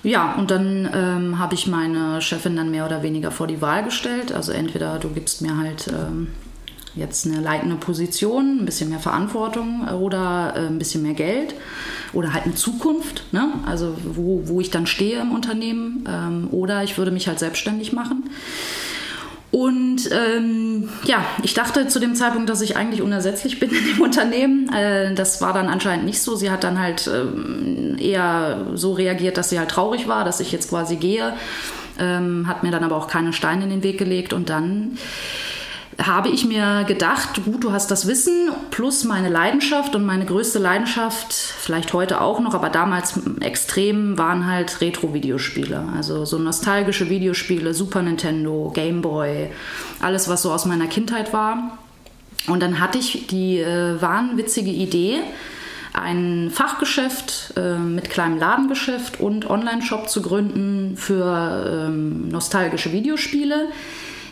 Ja, 0.03 0.35
und 0.35 0.51
dann 0.51 0.87
ähm, 0.93 1.39
habe 1.39 1.55
ich 1.55 1.67
meine 1.67 2.21
Chefin 2.21 2.57
dann 2.57 2.71
mehr 2.71 2.85
oder 2.85 3.03
weniger 3.03 3.31
vor 3.31 3.47
die 3.47 3.63
Wahl 3.63 3.85
gestellt. 3.85 4.33
Also 4.33 4.53
entweder 4.53 4.99
du 4.99 5.09
gibst 5.09 5.41
mir 5.41 5.57
halt 5.57 5.89
ähm, 5.89 6.29
jetzt 6.95 7.25
eine 7.25 7.41
leitende 7.41 7.77
Position, 7.77 8.59
ein 8.61 8.67
bisschen 8.67 8.91
mehr 8.91 9.01
Verantwortung 9.01 9.89
oder 9.89 10.53
äh, 10.55 10.67
ein 10.67 10.78
bisschen 10.78 11.02
mehr 11.02 11.15
Geld 11.15 11.55
oder 12.13 12.35
halt 12.35 12.45
eine 12.45 12.55
Zukunft, 12.55 13.25
ne? 13.33 13.50
also 13.65 13.97
wo, 14.05 14.43
wo 14.45 14.61
ich 14.61 14.69
dann 14.69 14.87
stehe 14.87 15.23
im 15.23 15.33
Unternehmen 15.33 16.05
ähm, 16.07 16.49
oder 16.50 16.85
ich 16.85 16.99
würde 16.99 17.13
mich 17.13 17.28
halt 17.28 17.39
selbstständig 17.39 17.95
machen. 17.95 18.25
Und 19.52 20.10
ähm, 20.10 20.88
ja, 21.04 21.26
ich 21.43 21.52
dachte 21.52 21.86
zu 21.86 22.00
dem 22.00 22.15
Zeitpunkt, 22.15 22.49
dass 22.49 22.62
ich 22.62 22.75
eigentlich 22.78 23.02
unersetzlich 23.02 23.60
bin 23.60 23.71
in 23.71 23.84
dem 23.84 24.00
Unternehmen. 24.00 24.73
Äh, 24.73 25.15
das 25.15 25.43
war 25.43 25.52
dann 25.52 25.69
anscheinend 25.69 26.06
nicht 26.06 26.23
so. 26.23 26.34
Sie 26.34 26.50
hat 26.50 26.65
dann 26.65 26.80
halt 26.80 27.06
ähm, 27.06 27.97
eher 27.99 28.67
so 28.75 28.95
reagiert, 28.95 29.36
dass 29.36 29.50
sie 29.50 29.58
halt 29.58 29.71
traurig 29.71 30.08
war, 30.08 30.25
dass 30.25 30.41
ich 30.41 30.52
jetzt 30.52 30.71
quasi 30.71 30.97
gehe. 30.97 31.34
Ähm, 31.99 32.49
hat 32.49 32.62
mir 32.62 32.71
dann 32.71 32.82
aber 32.82 32.97
auch 32.97 33.08
keine 33.08 33.34
Steine 33.34 33.65
in 33.65 33.71
den 33.71 33.82
Weg 33.82 33.99
gelegt 33.99 34.32
und 34.32 34.49
dann 34.49 34.97
habe 36.00 36.31
ich 36.31 36.45
mir 36.45 36.85
gedacht, 36.85 37.45
gut, 37.45 37.65
du 37.65 37.73
hast 37.73 37.91
das 37.91 38.07
Wissen 38.07 38.50
plus 38.71 39.05
meine 39.05 39.28
Leidenschaft 39.28 39.95
und 39.95 40.05
meine 40.05 40.25
größte 40.25 40.59
Leidenschaft, 40.59 41.33
vielleicht 41.33 41.93
heute 41.93 42.21
auch 42.21 42.41
noch, 42.41 42.55
aber 42.55 42.71
damals 42.71 43.21
extrem, 43.41 44.17
waren 44.17 44.47
halt 44.47 44.81
Retro-Videospiele. 44.81 45.89
Also 45.95 46.25
so 46.25 46.39
nostalgische 46.39 47.11
Videospiele, 47.11 47.75
Super 47.75 48.02
Nintendo, 48.02 48.71
Game 48.75 49.02
Boy, 49.02 49.50
alles, 50.00 50.28
was 50.28 50.43
so 50.43 50.52
aus 50.52 50.65
meiner 50.65 50.87
Kindheit 50.87 51.33
war. 51.33 51.78
Und 52.47 52.63
dann 52.63 52.81
hatte 52.81 52.99
ich 52.99 53.26
die 53.28 53.59
äh, 53.59 54.00
wahnwitzige 54.00 54.71
Idee, 54.71 55.21
ein 55.93 56.50
Fachgeschäft 56.50 57.52
äh, 57.57 57.76
mit 57.76 58.09
kleinem 58.09 58.39
Ladengeschäft 58.39 59.21
und 59.21 59.49
Online-Shop 59.49 60.09
zu 60.09 60.23
gründen 60.23 60.97
für 60.97 61.87
ähm, 61.87 62.28
nostalgische 62.28 62.93
Videospiele 62.93 63.69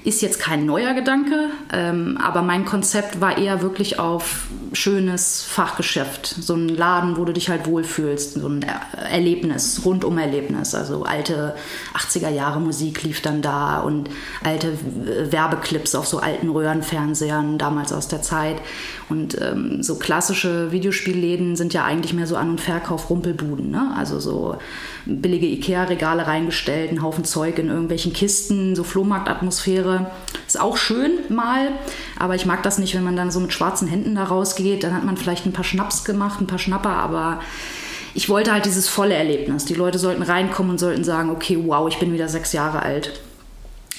ist 0.05 0.23
jetzt 0.23 0.41
kein 0.41 0.65
neuer 0.65 0.95
Gedanke, 0.95 1.51
ähm, 1.73 2.19
aber 2.23 2.43
mein 2.43 2.65
Konzept 2.65 3.21
war 3.21 3.37
eher 3.37 3.61
wirklich 3.61 3.99
auf 3.99 4.47
schönes 4.73 5.43
Fachgeschäft. 5.43 6.27
So 6.27 6.55
ein 6.55 6.69
Laden, 6.69 7.17
wo 7.17 7.25
du 7.25 7.33
dich 7.33 7.51
halt 7.51 7.67
wohlfühlst, 7.67 8.35
so 8.35 8.49
ein 8.49 8.65
Erlebnis, 9.11 9.83
Rundum-Erlebnis. 9.85 10.75
Also 10.75 11.03
alte 11.03 11.55
80er 11.95 12.31
Jahre 12.31 12.61
Musik 12.61 13.03
lief 13.03 13.21
dann 13.21 13.43
da 13.43 13.81
und 13.81 14.09
alte 14.45 14.73
Werbeclips 15.31 15.95
auf 15.95 16.07
so 16.07 16.21
alten 16.21 16.49
Röhrenfernsehern 16.49 17.59
damals 17.59 17.93
aus 17.93 18.09
der 18.09 18.23
Zeit. 18.23 18.57
Und 19.09 19.41
ähm, 19.41 19.83
so 19.83 19.97
klassische 19.97 20.71
Videospielläden 20.71 21.57
sind 21.57 21.75
ja 21.75 21.85
eigentlich 21.85 22.15
mehr 22.15 22.29
so 22.29 22.37
An- 22.37 22.51
und 22.51 22.61
Verkauf 22.61 23.11
Rumpelbuden. 23.11 23.71
Ne? 23.71 23.93
Also 23.97 24.21
so 24.21 24.57
billige 25.05 25.47
Ikea-Regale 25.47 26.29
reingestellt, 26.29 26.91
einen 26.91 27.03
Haufen 27.03 27.25
Zeug 27.25 27.59
in 27.59 27.69
irgendwelchen 27.69 28.13
Kisten, 28.13 28.77
so 28.77 28.85
Flohmarktatmosphäre. 28.85 29.90
Ist 30.47 30.61
auch 30.61 30.77
schön 30.77 31.13
mal, 31.29 31.69
aber 32.19 32.35
ich 32.35 32.47
mag 32.47 32.63
das 32.63 32.79
nicht, 32.79 32.95
wenn 32.95 33.05
man 33.05 33.17
dann 33.17 33.31
so 33.31 33.41
mit 33.41 33.53
schwarzen 33.53 33.87
Händen 33.87 34.15
da 34.15 34.25
rausgeht. 34.25 34.83
Dann 34.83 34.95
hat 34.95 35.05
man 35.05 35.17
vielleicht 35.17 35.47
ein 35.47 35.53
paar 35.53 35.65
Schnaps 35.65 36.05
gemacht, 36.05 36.41
ein 36.41 36.47
paar 36.47 36.59
Schnapper, 36.59 36.91
aber 36.91 37.41
ich 38.15 38.29
wollte 38.29 38.53
halt 38.53 38.65
dieses 38.65 38.89
volle 38.89 39.15
Erlebnis. 39.15 39.65
Die 39.65 39.75
Leute 39.75 39.99
sollten 39.99 40.23
reinkommen 40.23 40.73
und 40.73 40.79
sollten 40.79 41.05
sagen, 41.05 41.31
okay, 41.31 41.59
wow, 41.65 41.89
ich 41.89 41.99
bin 41.99 42.13
wieder 42.13 42.29
sechs 42.29 42.53
Jahre 42.53 42.83
alt. 42.83 43.21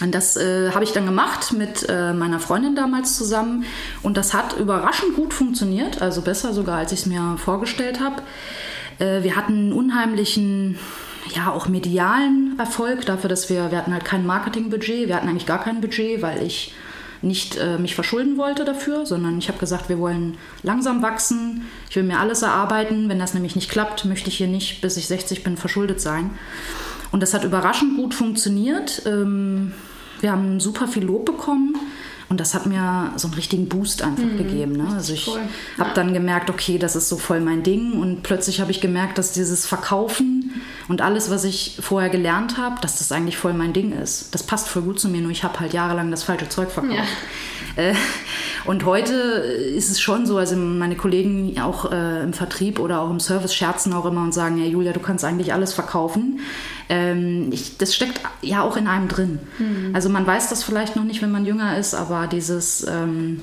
Und 0.02 0.16
das 0.16 0.36
äh, 0.36 0.72
habe 0.72 0.84
ich 0.84 0.94
dann 0.94 1.06
gemacht 1.06 1.54
mit 1.54 1.88
äh, 1.88 2.14
meiner 2.14 2.40
Freundin 2.40 2.76
damals 2.76 3.16
zusammen. 3.16 3.66
Und 4.02 4.18
das 4.18 4.34
hat 4.34 4.58
überraschend 4.58 5.16
gut 5.16 5.34
funktioniert, 5.34 6.02
also 6.02 6.22
besser 6.22 6.54
sogar, 6.54 6.80
als 6.80 6.92
ich 6.92 7.02
es 7.02 7.06
mir 7.06 7.38
vorgestellt 7.38 8.00
habe. 8.00 8.24
Äh, 8.98 9.24
wir 9.24 9.36
hatten 9.36 9.54
einen 9.54 9.74
unheimlichen, 9.74 10.80
ja, 11.36 11.52
auch 11.52 11.68
medialen 11.68 12.56
Erfolg 12.58 13.06
dafür, 13.06 13.30
dass 13.30 13.50
wir, 13.50 13.72
wir 13.72 13.78
hatten 13.78 13.94
halt 13.94 14.06
kein 14.06 14.26
Marketingbudget, 14.26 15.08
wir 15.08 15.16
hatten 15.16 15.28
eigentlich 15.28 15.46
gar 15.46 15.64
kein 15.64 15.82
Budget, 15.82 16.22
weil 16.22 16.44
ich 16.44 16.74
nicht 17.22 17.58
äh, 17.58 17.78
mich 17.78 17.94
verschulden 17.94 18.38
wollte 18.38 18.66
dafür, 18.66 19.06
sondern 19.06 19.38
ich 19.38 19.48
habe 19.48 19.60
gesagt, 19.60 19.90
wir 19.90 20.00
wollen 20.00 20.38
langsam 20.64 21.04
wachsen, 21.04 21.68
ich 21.90 21.96
will 21.96 22.04
mir 22.04 22.20
alles 22.20 22.42
erarbeiten. 22.42 23.10
Wenn 23.10 23.20
das 23.20 23.34
nämlich 23.34 23.56
nicht 23.56 23.70
klappt, 23.70 24.06
möchte 24.06 24.30
ich 24.30 24.38
hier 24.38 24.48
nicht, 24.48 24.82
bis 24.82 24.98
ich 24.98 25.08
60 25.08 25.44
bin, 25.44 25.58
verschuldet 25.58 26.02
sein. 26.02 26.32
Und 27.12 27.22
das 27.22 27.34
hat 27.34 27.44
überraschend 27.44 27.96
gut 27.98 28.16
funktioniert. 28.16 29.04
Ähm, 29.06 29.74
wir 30.20 30.32
haben 30.32 30.60
super 30.60 30.88
viel 30.88 31.04
Lob 31.04 31.26
bekommen. 31.26 31.76
Und 32.30 32.40
das 32.40 32.54
hat 32.54 32.66
mir 32.66 33.12
so 33.18 33.28
einen 33.28 33.36
richtigen 33.36 33.68
Boost 33.68 34.02
einfach 34.04 34.24
mhm. 34.24 34.38
gegeben. 34.38 34.72
Ne? 34.72 34.88
Also 34.96 35.12
ich 35.12 35.28
cool. 35.28 35.42
habe 35.78 35.90
ja. 35.90 35.94
dann 35.94 36.14
gemerkt, 36.14 36.50
okay, 36.50 36.78
das 36.78 36.96
ist 36.96 37.10
so 37.10 37.18
voll 37.18 37.42
mein 37.42 37.62
Ding. 37.62 38.00
Und 38.00 38.24
plötzlich 38.24 38.62
habe 38.62 38.72
ich 38.72 38.80
gemerkt, 38.80 39.18
dass 39.18 39.34
dieses 39.34 39.66
Verkaufen 39.66 40.62
und 40.92 41.02
alles, 41.02 41.30
was 41.30 41.46
ich 41.46 41.78
vorher 41.80 42.10
gelernt 42.10 42.58
habe, 42.58 42.82
dass 42.82 42.98
das 42.98 43.14
eigentlich 43.14 43.38
voll 43.38 43.54
mein 43.54 43.72
Ding 43.72 43.94
ist. 43.94 44.36
Das 44.36 44.44
passt 44.44 44.68
voll 44.68 44.82
gut 44.82 45.00
zu 45.00 45.08
mir, 45.08 45.22
nur 45.22 45.32
ich 45.32 45.46
habe 45.46 45.58
halt 45.62 45.72
jahrelang 45.72 46.12
das 46.12 46.24
falsche 46.24 46.50
Zeug 46.50 46.70
verkauft. 46.70 46.98
Ja. 47.78 47.82
Äh, 47.82 47.94
und 48.66 48.84
heute 48.84 49.14
ist 49.14 49.90
es 49.90 50.02
schon 50.02 50.26
so, 50.26 50.38
also 50.38 50.58
meine 50.58 50.98
Kollegen 50.98 51.58
auch 51.62 51.90
äh, 51.90 52.22
im 52.22 52.34
Vertrieb 52.34 52.78
oder 52.80 53.00
auch 53.00 53.10
im 53.10 53.22
Service 53.22 53.56
scherzen 53.56 53.94
auch 53.94 54.06
immer 54.06 54.22
und 54.22 54.34
sagen, 54.34 54.58
ja 54.58 54.66
Julia, 54.66 54.92
du 54.92 55.00
kannst 55.00 55.24
eigentlich 55.24 55.54
alles 55.54 55.74
verkaufen. 55.74 56.42
ähm, 56.90 57.48
ich, 57.54 57.78
das 57.78 57.96
steckt 57.96 58.20
ja 58.42 58.62
auch 58.62 58.76
in 58.76 58.88
einem 58.88 59.08
drin. 59.08 59.40
Mhm. 59.60 59.92
Also 59.94 60.10
man 60.10 60.28
weiß 60.28 60.50
das 60.50 60.62
vielleicht 60.62 60.98
noch 60.98 61.06
nicht, 61.06 61.22
wenn 61.22 61.32
man 61.32 61.46
jünger 61.46 61.78
ist, 61.78 61.96
aber 61.96 62.28
dieses 62.28 62.86
ähm, 62.86 63.42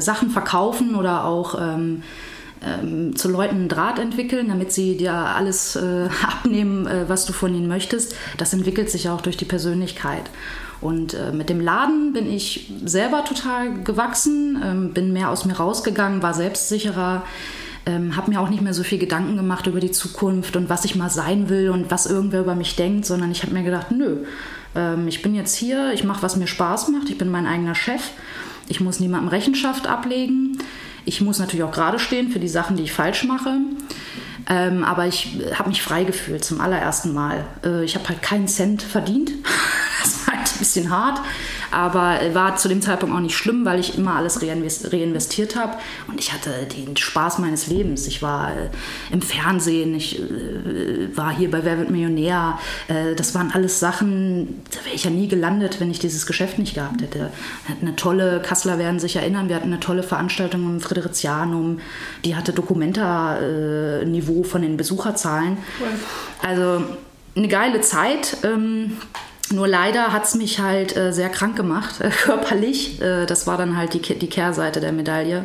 Sachen 0.00 0.28
verkaufen 0.28 0.94
oder 0.94 1.24
auch 1.24 1.54
ähm, 1.58 2.02
ähm, 2.64 3.16
zu 3.16 3.28
Leuten 3.28 3.56
einen 3.56 3.68
Draht 3.68 3.98
entwickeln, 3.98 4.48
damit 4.48 4.72
sie 4.72 4.96
dir 4.96 5.12
alles 5.12 5.76
äh, 5.76 6.08
abnehmen, 6.22 6.86
äh, 6.86 7.08
was 7.08 7.26
du 7.26 7.32
von 7.32 7.54
ihnen 7.54 7.68
möchtest, 7.68 8.14
das 8.38 8.52
entwickelt 8.52 8.90
sich 8.90 9.08
auch 9.08 9.20
durch 9.20 9.36
die 9.36 9.44
Persönlichkeit. 9.44 10.30
Und 10.80 11.14
äh, 11.14 11.32
mit 11.32 11.48
dem 11.48 11.60
Laden 11.60 12.12
bin 12.12 12.30
ich 12.30 12.72
selber 12.84 13.24
total 13.24 13.82
gewachsen, 13.84 14.60
ähm, 14.64 14.92
bin 14.92 15.12
mehr 15.12 15.30
aus 15.30 15.44
mir 15.44 15.54
rausgegangen, 15.54 16.22
war 16.22 16.34
selbstsicherer, 16.34 17.24
ähm, 17.86 18.16
habe 18.16 18.30
mir 18.30 18.40
auch 18.40 18.48
nicht 18.48 18.62
mehr 18.62 18.74
so 18.74 18.82
viel 18.82 18.98
Gedanken 18.98 19.36
gemacht 19.36 19.66
über 19.66 19.80
die 19.80 19.92
Zukunft 19.92 20.56
und 20.56 20.68
was 20.68 20.84
ich 20.84 20.96
mal 20.96 21.10
sein 21.10 21.48
will 21.48 21.70
und 21.70 21.90
was 21.90 22.06
irgendwer 22.06 22.40
über 22.40 22.54
mich 22.54 22.76
denkt, 22.76 23.06
sondern 23.06 23.30
ich 23.30 23.42
habe 23.42 23.52
mir 23.52 23.62
gedacht, 23.62 23.90
nö, 23.90 24.24
ähm, 24.74 25.06
ich 25.08 25.22
bin 25.22 25.34
jetzt 25.34 25.54
hier, 25.54 25.92
ich 25.92 26.04
mache, 26.04 26.22
was 26.22 26.36
mir 26.36 26.46
Spaß 26.46 26.88
macht, 26.88 27.10
ich 27.10 27.18
bin 27.18 27.30
mein 27.30 27.46
eigener 27.46 27.74
Chef, 27.74 28.10
ich 28.68 28.80
muss 28.80 29.00
niemandem 29.00 29.28
Rechenschaft 29.28 29.86
ablegen. 29.86 30.58
Ich 31.04 31.20
muss 31.20 31.38
natürlich 31.38 31.64
auch 31.64 31.72
gerade 31.72 31.98
stehen 31.98 32.30
für 32.30 32.38
die 32.38 32.48
Sachen, 32.48 32.76
die 32.76 32.84
ich 32.84 32.92
falsch 32.92 33.24
mache. 33.24 33.58
Ähm, 34.48 34.84
aber 34.84 35.06
ich 35.06 35.38
habe 35.54 35.68
mich 35.68 35.82
frei 35.82 36.04
gefühlt 36.04 36.44
zum 36.44 36.60
allerersten 36.60 37.12
Mal. 37.12 37.44
Äh, 37.64 37.84
ich 37.84 37.94
habe 37.94 38.08
halt 38.08 38.22
keinen 38.22 38.48
Cent 38.48 38.82
verdient. 38.82 39.30
ein 40.56 40.58
bisschen 40.58 40.90
hart 40.90 41.20
aber 41.72 42.20
war 42.34 42.56
zu 42.56 42.68
dem 42.68 42.82
Zeitpunkt 42.82 43.14
auch 43.14 43.20
nicht 43.20 43.36
schlimm, 43.36 43.64
weil 43.64 43.80
ich 43.80 43.96
immer 43.96 44.16
alles 44.16 44.42
reinvestiert 44.42 45.56
habe 45.56 45.78
und 46.06 46.20
ich 46.20 46.32
hatte 46.32 46.50
den 46.66 46.96
Spaß 46.96 47.38
meines 47.38 47.66
Lebens. 47.66 48.06
Ich 48.06 48.22
war 48.22 48.50
äh, 48.50 48.68
im 49.10 49.22
Fernsehen, 49.22 49.94
ich 49.94 50.20
äh, 50.20 51.16
war 51.16 51.34
hier 51.34 51.50
bei 51.50 51.64
Wer 51.64 51.78
wird 51.78 51.90
Millionär. 51.90 52.58
Äh, 52.88 53.14
das 53.14 53.34
waren 53.34 53.50
alles 53.52 53.80
Sachen, 53.80 54.62
da 54.70 54.84
wäre 54.84 54.94
ich 54.94 55.04
ja 55.04 55.10
nie 55.10 55.28
gelandet, 55.28 55.80
wenn 55.80 55.90
ich 55.90 55.98
dieses 55.98 56.26
Geschäft 56.26 56.58
nicht 56.58 56.74
gehabt 56.74 57.00
hätte. 57.00 57.30
Wir 57.66 57.74
hatten 57.74 57.86
eine 57.86 57.96
tolle, 57.96 58.42
Kassler 58.42 58.78
werden 58.78 59.00
sich 59.00 59.16
erinnern, 59.16 59.48
wir 59.48 59.56
hatten 59.56 59.72
eine 59.72 59.80
tolle 59.80 60.02
Veranstaltung 60.02 60.62
im 60.68 60.80
Friderizianum, 60.80 61.80
die 62.24 62.36
hatte 62.36 62.52
Dokumenta-Niveau 62.52 64.42
von 64.42 64.60
den 64.60 64.76
Besucherzahlen. 64.76 65.56
Also 66.42 66.84
eine 67.34 67.48
geile 67.48 67.80
Zeit. 67.80 68.36
Ähm, 68.44 68.98
nur 69.52 69.68
leider 69.68 70.12
hat 70.12 70.24
es 70.24 70.34
mich 70.34 70.60
halt 70.60 70.96
äh, 70.96 71.12
sehr 71.12 71.28
krank 71.28 71.56
gemacht, 71.56 72.00
äh, 72.00 72.10
körperlich. 72.24 73.00
Äh, 73.00 73.26
das 73.26 73.46
war 73.46 73.56
dann 73.56 73.76
halt 73.76 73.94
die, 73.94 74.00
die 74.00 74.28
Kehrseite 74.28 74.80
der 74.80 74.92
Medaille. 74.92 75.44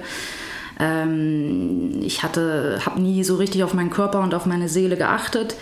Ähm, 0.80 2.02
ich 2.02 2.24
habe 2.24 2.80
nie 2.96 3.24
so 3.24 3.36
richtig 3.36 3.64
auf 3.64 3.74
meinen 3.74 3.90
Körper 3.90 4.22
und 4.22 4.34
auf 4.34 4.46
meine 4.46 4.70
Seele 4.70 4.98
geachtet 4.98 5.56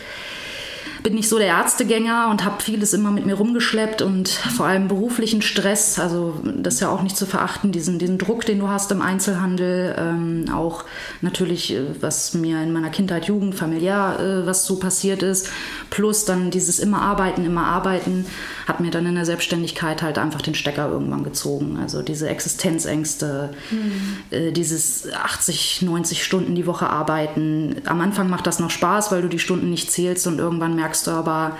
bin 1.05 1.13
nicht 1.13 1.29
so 1.29 1.37
der 1.37 1.49
Ärztegänger 1.49 2.29
und 2.31 2.43
habe 2.43 2.63
vieles 2.63 2.91
immer 2.93 3.11
mit 3.11 3.27
mir 3.27 3.35
rumgeschleppt 3.35 4.01
und 4.01 4.27
vor 4.27 4.65
allem 4.65 4.87
beruflichen 4.87 5.43
Stress, 5.43 5.99
also 5.99 6.41
das 6.43 6.75
ist 6.75 6.79
ja 6.79 6.89
auch 6.89 7.03
nicht 7.03 7.15
zu 7.15 7.27
verachten, 7.27 7.71
diesen, 7.71 7.99
diesen 7.99 8.17
Druck, 8.17 8.43
den 8.43 8.57
du 8.57 8.69
hast 8.69 8.91
im 8.91 9.03
Einzelhandel, 9.03 9.95
ähm, 9.99 10.45
auch 10.51 10.83
natürlich, 11.21 11.75
äh, 11.75 11.83
was 12.01 12.33
mir 12.33 12.59
in 12.63 12.73
meiner 12.73 12.89
Kindheit, 12.89 13.25
Jugend, 13.25 13.53
familiär, 13.53 14.17
äh, 14.19 14.47
was 14.47 14.65
so 14.65 14.77
passiert 14.77 15.21
ist, 15.21 15.51
plus 15.91 16.25
dann 16.25 16.49
dieses 16.49 16.79
immer 16.79 17.03
arbeiten, 17.03 17.45
immer 17.45 17.67
arbeiten, 17.67 18.25
hat 18.65 18.79
mir 18.79 18.89
dann 18.89 19.05
in 19.05 19.13
der 19.13 19.25
Selbstständigkeit 19.25 20.01
halt 20.01 20.17
einfach 20.17 20.41
den 20.41 20.55
Stecker 20.55 20.89
irgendwann 20.89 21.23
gezogen. 21.23 21.77
Also 21.79 22.01
diese 22.01 22.29
Existenzängste, 22.29 23.51
mhm. 23.69 24.17
äh, 24.31 24.51
dieses 24.51 25.07
80, 25.13 25.83
90 25.83 26.23
Stunden 26.23 26.55
die 26.55 26.65
Woche 26.65 26.89
arbeiten. 26.89 27.75
Am 27.85 28.01
Anfang 28.01 28.27
macht 28.27 28.47
das 28.47 28.57
noch 28.57 28.71
Spaß, 28.71 29.11
weil 29.11 29.21
du 29.21 29.27
die 29.27 29.37
Stunden 29.37 29.69
nicht 29.69 29.91
zählst 29.91 30.25
und 30.25 30.39
irgendwann 30.39 30.75
merkst 30.75 30.94
du 31.03 31.11
aber, 31.11 31.57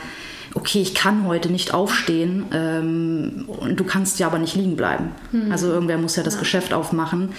okay, 0.54 0.82
ich 0.82 0.96
kann 0.96 1.28
heute 1.28 1.52
nicht 1.52 1.74
aufstehen 1.74 2.46
ähm, 2.52 3.46
und 3.48 3.80
du 3.80 3.84
kannst 3.84 4.20
ja 4.20 4.28
aber 4.28 4.40
nicht 4.40 4.56
liegen 4.56 4.76
bleiben. 4.76 5.10
Mhm. 5.32 5.52
Also 5.52 5.68
irgendwer 5.68 5.98
muss 5.98 6.16
ja 6.16 6.24
das 6.24 6.36
ja. 6.36 6.40
Geschäft 6.40 6.74
aufmachen. 6.74 7.30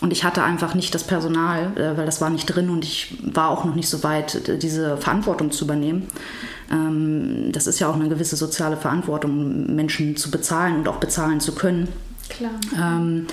Und 0.00 0.10
ich 0.10 0.24
hatte 0.24 0.42
einfach 0.42 0.74
nicht 0.74 0.94
das 0.94 1.04
Personal, 1.04 1.76
äh, 1.76 1.96
weil 1.96 2.06
das 2.06 2.20
war 2.20 2.30
nicht 2.30 2.46
drin 2.46 2.70
und 2.70 2.84
ich 2.84 3.18
war 3.22 3.50
auch 3.50 3.64
noch 3.64 3.76
nicht 3.76 3.88
so 3.88 4.02
weit, 4.02 4.62
diese 4.62 4.96
Verantwortung 4.96 5.52
zu 5.52 5.64
übernehmen. 5.64 6.08
Ähm, 6.70 7.52
das 7.52 7.66
ist 7.66 7.78
ja 7.78 7.88
auch 7.88 7.94
eine 7.94 8.08
gewisse 8.08 8.36
soziale 8.36 8.76
Verantwortung, 8.76 9.74
Menschen 9.74 10.16
zu 10.16 10.30
bezahlen 10.30 10.76
und 10.78 10.88
auch 10.88 10.96
bezahlen 10.96 11.40
zu 11.40 11.54
können. 11.54 11.88
Klar. 12.28 12.52
Ähm, 12.76 13.26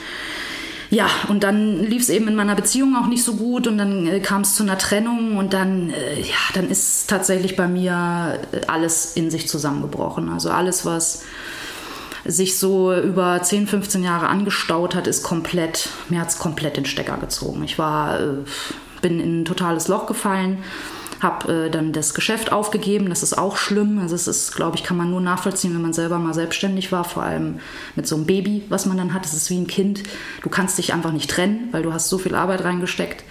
ja, 0.89 1.07
und 1.27 1.43
dann 1.43 1.83
lief 1.83 2.01
es 2.01 2.09
eben 2.09 2.27
in 2.27 2.35
meiner 2.35 2.55
Beziehung 2.55 2.95
auch 2.95 3.07
nicht 3.07 3.23
so 3.23 3.35
gut 3.35 3.67
und 3.67 3.77
dann 3.77 4.07
äh, 4.07 4.19
kam 4.19 4.41
es 4.41 4.55
zu 4.55 4.63
einer 4.63 4.77
Trennung 4.77 5.37
und 5.37 5.53
dann, 5.53 5.91
äh, 5.91 6.19
ja, 6.19 6.37
dann 6.55 6.69
ist 6.69 7.07
tatsächlich 7.09 7.55
bei 7.55 7.67
mir 7.67 8.39
äh, 8.51 8.65
alles 8.67 9.15
in 9.15 9.29
sich 9.29 9.47
zusammengebrochen. 9.47 10.29
Also 10.29 10.49
alles, 10.49 10.85
was 10.85 11.23
sich 12.25 12.57
so 12.57 12.93
über 12.93 13.41
10, 13.41 13.67
15 13.67 14.03
Jahre 14.03 14.27
angestaut 14.27 14.95
hat, 14.95 15.05
ist 15.05 15.23
komplett, 15.23 15.89
mir 16.09 16.21
hat 16.21 16.29
es 16.29 16.39
komplett 16.39 16.75
den 16.75 16.85
Stecker 16.85 17.17
gezogen. 17.17 17.63
Ich 17.63 17.77
war, 17.77 18.19
äh, 18.19 18.33
bin 19.01 19.19
in 19.19 19.41
ein 19.41 19.45
totales 19.45 19.87
Loch 19.87 20.07
gefallen 20.07 20.57
habe 21.19 21.65
äh, 21.65 21.69
dann 21.69 21.91
das 21.91 22.13
Geschäft 22.13 22.51
aufgegeben. 22.51 23.09
Das 23.09 23.23
ist 23.23 23.37
auch 23.37 23.57
schlimm. 23.57 23.99
Also 23.99 24.15
es 24.15 24.27
ist, 24.27 24.55
glaube 24.55 24.77
ich, 24.77 24.83
kann 24.83 24.97
man 24.97 25.09
nur 25.09 25.21
nachvollziehen, 25.21 25.73
wenn 25.73 25.81
man 25.81 25.93
selber 25.93 26.17
mal 26.19 26.33
selbstständig 26.33 26.91
war, 26.91 27.03
vor 27.03 27.23
allem 27.23 27.59
mit 27.95 28.07
so 28.07 28.15
einem 28.15 28.25
Baby, 28.25 28.63
was 28.69 28.85
man 28.85 28.97
dann 28.97 29.13
hat. 29.13 29.25
Es 29.25 29.33
ist 29.33 29.49
wie 29.49 29.57
ein 29.57 29.67
Kind. 29.67 30.03
Du 30.43 30.49
kannst 30.49 30.77
dich 30.77 30.93
einfach 30.93 31.11
nicht 31.11 31.29
trennen, 31.29 31.69
weil 31.71 31.83
du 31.83 31.93
hast 31.93 32.09
so 32.09 32.17
viel 32.17 32.35
Arbeit 32.35 32.63
reingesteckt. 32.63 33.23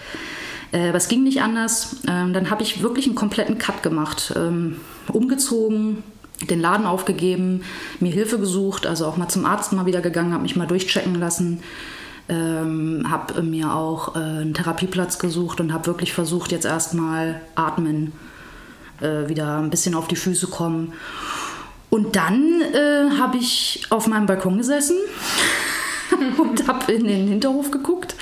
Äh, 0.71 0.89
aber 0.89 0.97
es 0.97 1.07
ging 1.07 1.23
nicht 1.23 1.41
anders. 1.41 1.97
Ähm, 2.07 2.33
dann 2.33 2.49
habe 2.49 2.63
ich 2.63 2.81
wirklich 2.81 3.07
einen 3.07 3.15
kompletten 3.15 3.57
Cut 3.57 3.81
gemacht. 3.81 4.33
Ähm, 4.35 4.77
umgezogen, 5.11 6.03
den 6.49 6.61
Laden 6.61 6.85
aufgegeben, 6.85 7.63
mir 7.99 8.11
Hilfe 8.11 8.39
gesucht, 8.39 8.87
also 8.87 9.05
auch 9.05 9.17
mal 9.17 9.27
zum 9.27 9.45
Arzt 9.45 9.73
mal 9.73 9.85
wieder 9.85 10.01
gegangen, 10.01 10.31
habe 10.31 10.43
mich 10.43 10.55
mal 10.55 10.67
durchchecken 10.67 11.15
lassen 11.15 11.61
ähm, 12.29 13.07
habe 13.09 13.41
mir 13.41 13.73
auch 13.73 14.15
äh, 14.15 14.19
einen 14.19 14.53
Therapieplatz 14.53 15.19
gesucht 15.19 15.59
und 15.59 15.73
habe 15.73 15.87
wirklich 15.87 16.13
versucht, 16.13 16.51
jetzt 16.51 16.65
erstmal 16.65 17.41
atmen, 17.55 18.13
äh, 19.01 19.27
wieder 19.27 19.57
ein 19.57 19.69
bisschen 19.69 19.95
auf 19.95 20.07
die 20.07 20.15
Füße 20.15 20.47
kommen. 20.47 20.93
Und 21.89 22.15
dann 22.15 22.61
äh, 22.61 23.17
habe 23.17 23.37
ich 23.37 23.87
auf 23.89 24.07
meinem 24.07 24.27
Balkon 24.27 24.57
gesessen 24.57 24.97
und 26.37 26.67
habe 26.67 26.91
in 26.91 27.05
den 27.05 27.27
Hinterhof 27.27 27.71
geguckt 27.71 28.15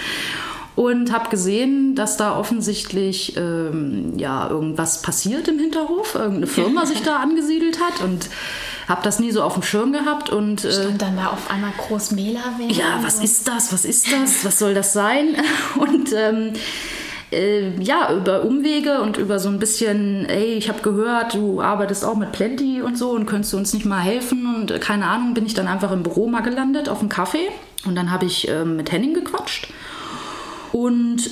und 0.77 1.11
habe 1.11 1.29
gesehen, 1.29 1.95
dass 1.95 2.17
da 2.17 2.37
offensichtlich 2.37 3.35
ähm, 3.35 4.13
ja 4.17 4.47
irgendwas 4.47 5.01
passiert 5.01 5.47
im 5.47 5.59
Hinterhof, 5.59 6.15
irgendeine 6.15 6.47
Firma 6.47 6.85
sich 6.85 7.01
da 7.01 7.17
angesiedelt 7.17 7.79
hat 7.81 8.01
und 8.01 8.29
habe 8.87 9.01
das 9.03 9.19
nie 9.19 9.31
so 9.31 9.43
auf 9.43 9.53
dem 9.53 9.63
Schirm 9.63 9.91
gehabt 9.91 10.29
und 10.29 10.63
äh, 10.63 10.71
stand 10.71 11.01
dann 11.01 11.17
da 11.17 11.27
auf 11.27 11.51
einmal 11.51 11.71
groß 11.77 12.11
Mählerwerk. 12.11 12.71
Ja, 12.71 12.99
was 13.01 13.21
ist 13.21 13.47
das? 13.47 13.73
Was 13.73 13.85
ist 13.85 14.11
das? 14.11 14.45
Was 14.45 14.59
soll 14.59 14.73
das 14.73 14.93
sein? 14.93 15.35
Und 15.77 16.13
ähm, 16.13 16.53
äh, 17.31 17.71
ja, 17.81 18.13
über 18.13 18.43
Umwege 18.43 19.01
und 19.01 19.17
über 19.17 19.39
so 19.39 19.49
ein 19.49 19.59
bisschen, 19.59 20.25
ey, 20.27 20.53
ich 20.53 20.69
habe 20.69 20.81
gehört, 20.81 21.33
du 21.33 21.61
arbeitest 21.61 22.05
auch 22.05 22.15
mit 22.15 22.31
Plenty 22.31 22.81
und 22.81 22.97
so 22.97 23.11
und 23.11 23.25
könntest 23.25 23.51
du 23.51 23.57
uns 23.57 23.73
nicht 23.73 23.85
mal 23.85 23.99
helfen 23.99 24.55
und 24.55 24.71
äh, 24.71 24.79
keine 24.79 25.07
Ahnung, 25.07 25.33
bin 25.33 25.45
ich 25.45 25.53
dann 25.53 25.67
einfach 25.67 25.91
im 25.91 26.03
Büro 26.03 26.27
mal 26.27 26.39
gelandet 26.39 26.87
auf 26.87 26.99
dem 26.99 27.09
Kaffee 27.09 27.49
und 27.85 27.95
dann 27.95 28.11
habe 28.11 28.25
ich 28.25 28.47
äh, 28.47 28.63
mit 28.63 28.93
Henning 28.93 29.13
gequatscht 29.13 29.67
und 30.71 31.29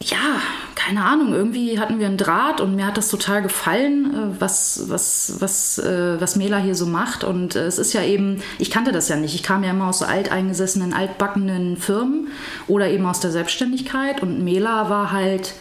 ja, 0.00 0.40
keine 0.74 1.04
Ahnung, 1.04 1.34
irgendwie 1.34 1.80
hatten 1.80 1.98
wir 1.98 2.06
einen 2.06 2.16
Draht 2.16 2.60
und 2.60 2.76
mir 2.76 2.86
hat 2.86 2.96
das 2.96 3.08
total 3.08 3.42
gefallen, 3.42 4.14
äh, 4.14 4.40
was, 4.40 4.84
was, 4.86 5.34
was, 5.38 5.78
äh, 5.78 6.20
was 6.20 6.36
Mela 6.36 6.58
hier 6.58 6.74
so 6.74 6.86
macht. 6.86 7.24
Und 7.24 7.56
äh, 7.56 7.66
es 7.66 7.78
ist 7.78 7.92
ja 7.92 8.02
eben, 8.02 8.40
ich 8.58 8.70
kannte 8.70 8.92
das 8.92 9.08
ja 9.08 9.16
nicht. 9.16 9.34
Ich 9.34 9.42
kam 9.42 9.64
ja 9.64 9.70
immer 9.70 9.88
aus 9.88 9.98
so 9.98 10.04
alteingesessenen, 10.04 10.94
altbackenen 10.94 11.76
Firmen 11.76 12.28
oder 12.68 12.88
eben 12.88 13.06
aus 13.06 13.20
der 13.20 13.32
Selbstständigkeit. 13.32 14.22
Und 14.22 14.44
Mela 14.44 14.88
war 14.88 15.10
halt 15.10 15.54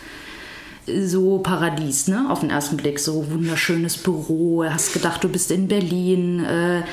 so 0.86 1.40
Paradies, 1.40 2.08
ne? 2.08 2.28
Auf 2.30 2.42
den 2.42 2.50
ersten 2.50 2.78
Blick. 2.78 3.00
So 3.00 3.30
wunderschönes 3.32 3.98
Büro. 3.98 4.64
Hast 4.64 4.94
gedacht, 4.94 5.24
du 5.24 5.30
bist 5.30 5.52
in 5.52 5.68
Berlin. 5.68 6.46
Äh, 6.46 6.84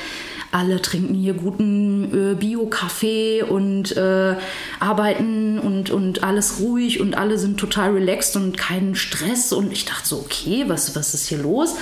alle 0.55 0.81
trinken 0.81 1.15
hier 1.15 1.35
guten 1.35 2.33
äh, 2.33 2.35
Bio-Kaffee 2.37 3.43
und 3.43 3.97
äh, 3.97 4.37
arbeiten 4.79 5.59
und, 5.59 5.91
und 5.91 6.23
alles 6.23 6.61
ruhig 6.61 7.01
und 7.01 7.17
alle 7.17 7.39
sind 7.39 7.59
total 7.59 7.91
relaxed 7.91 8.37
und 8.37 8.57
keinen 8.57 8.95
Stress. 8.95 9.53
Und 9.53 9.73
ich 9.73 9.85
dachte 9.85 10.07
so, 10.09 10.19
okay, 10.19 10.65
was, 10.69 10.95
was 10.95 11.13
ist 11.13 11.27
hier 11.27 11.39
los? 11.39 11.75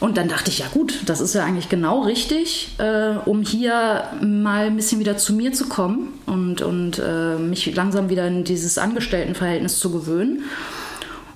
Und 0.00 0.16
dann 0.16 0.28
dachte 0.28 0.50
ich, 0.50 0.60
ja 0.60 0.66
gut, 0.72 1.00
das 1.06 1.20
ist 1.20 1.34
ja 1.34 1.44
eigentlich 1.44 1.68
genau 1.68 2.02
richtig, 2.02 2.70
äh, 2.78 3.16
um 3.26 3.42
hier 3.42 4.04
mal 4.22 4.66
ein 4.66 4.76
bisschen 4.76 5.00
wieder 5.00 5.18
zu 5.18 5.34
mir 5.34 5.52
zu 5.52 5.68
kommen 5.68 6.14
und, 6.24 6.62
und 6.62 7.02
äh, 7.04 7.36
mich 7.36 7.74
langsam 7.74 8.08
wieder 8.08 8.26
in 8.26 8.44
dieses 8.44 8.78
Angestelltenverhältnis 8.78 9.78
zu 9.80 9.90
gewöhnen. 9.90 10.44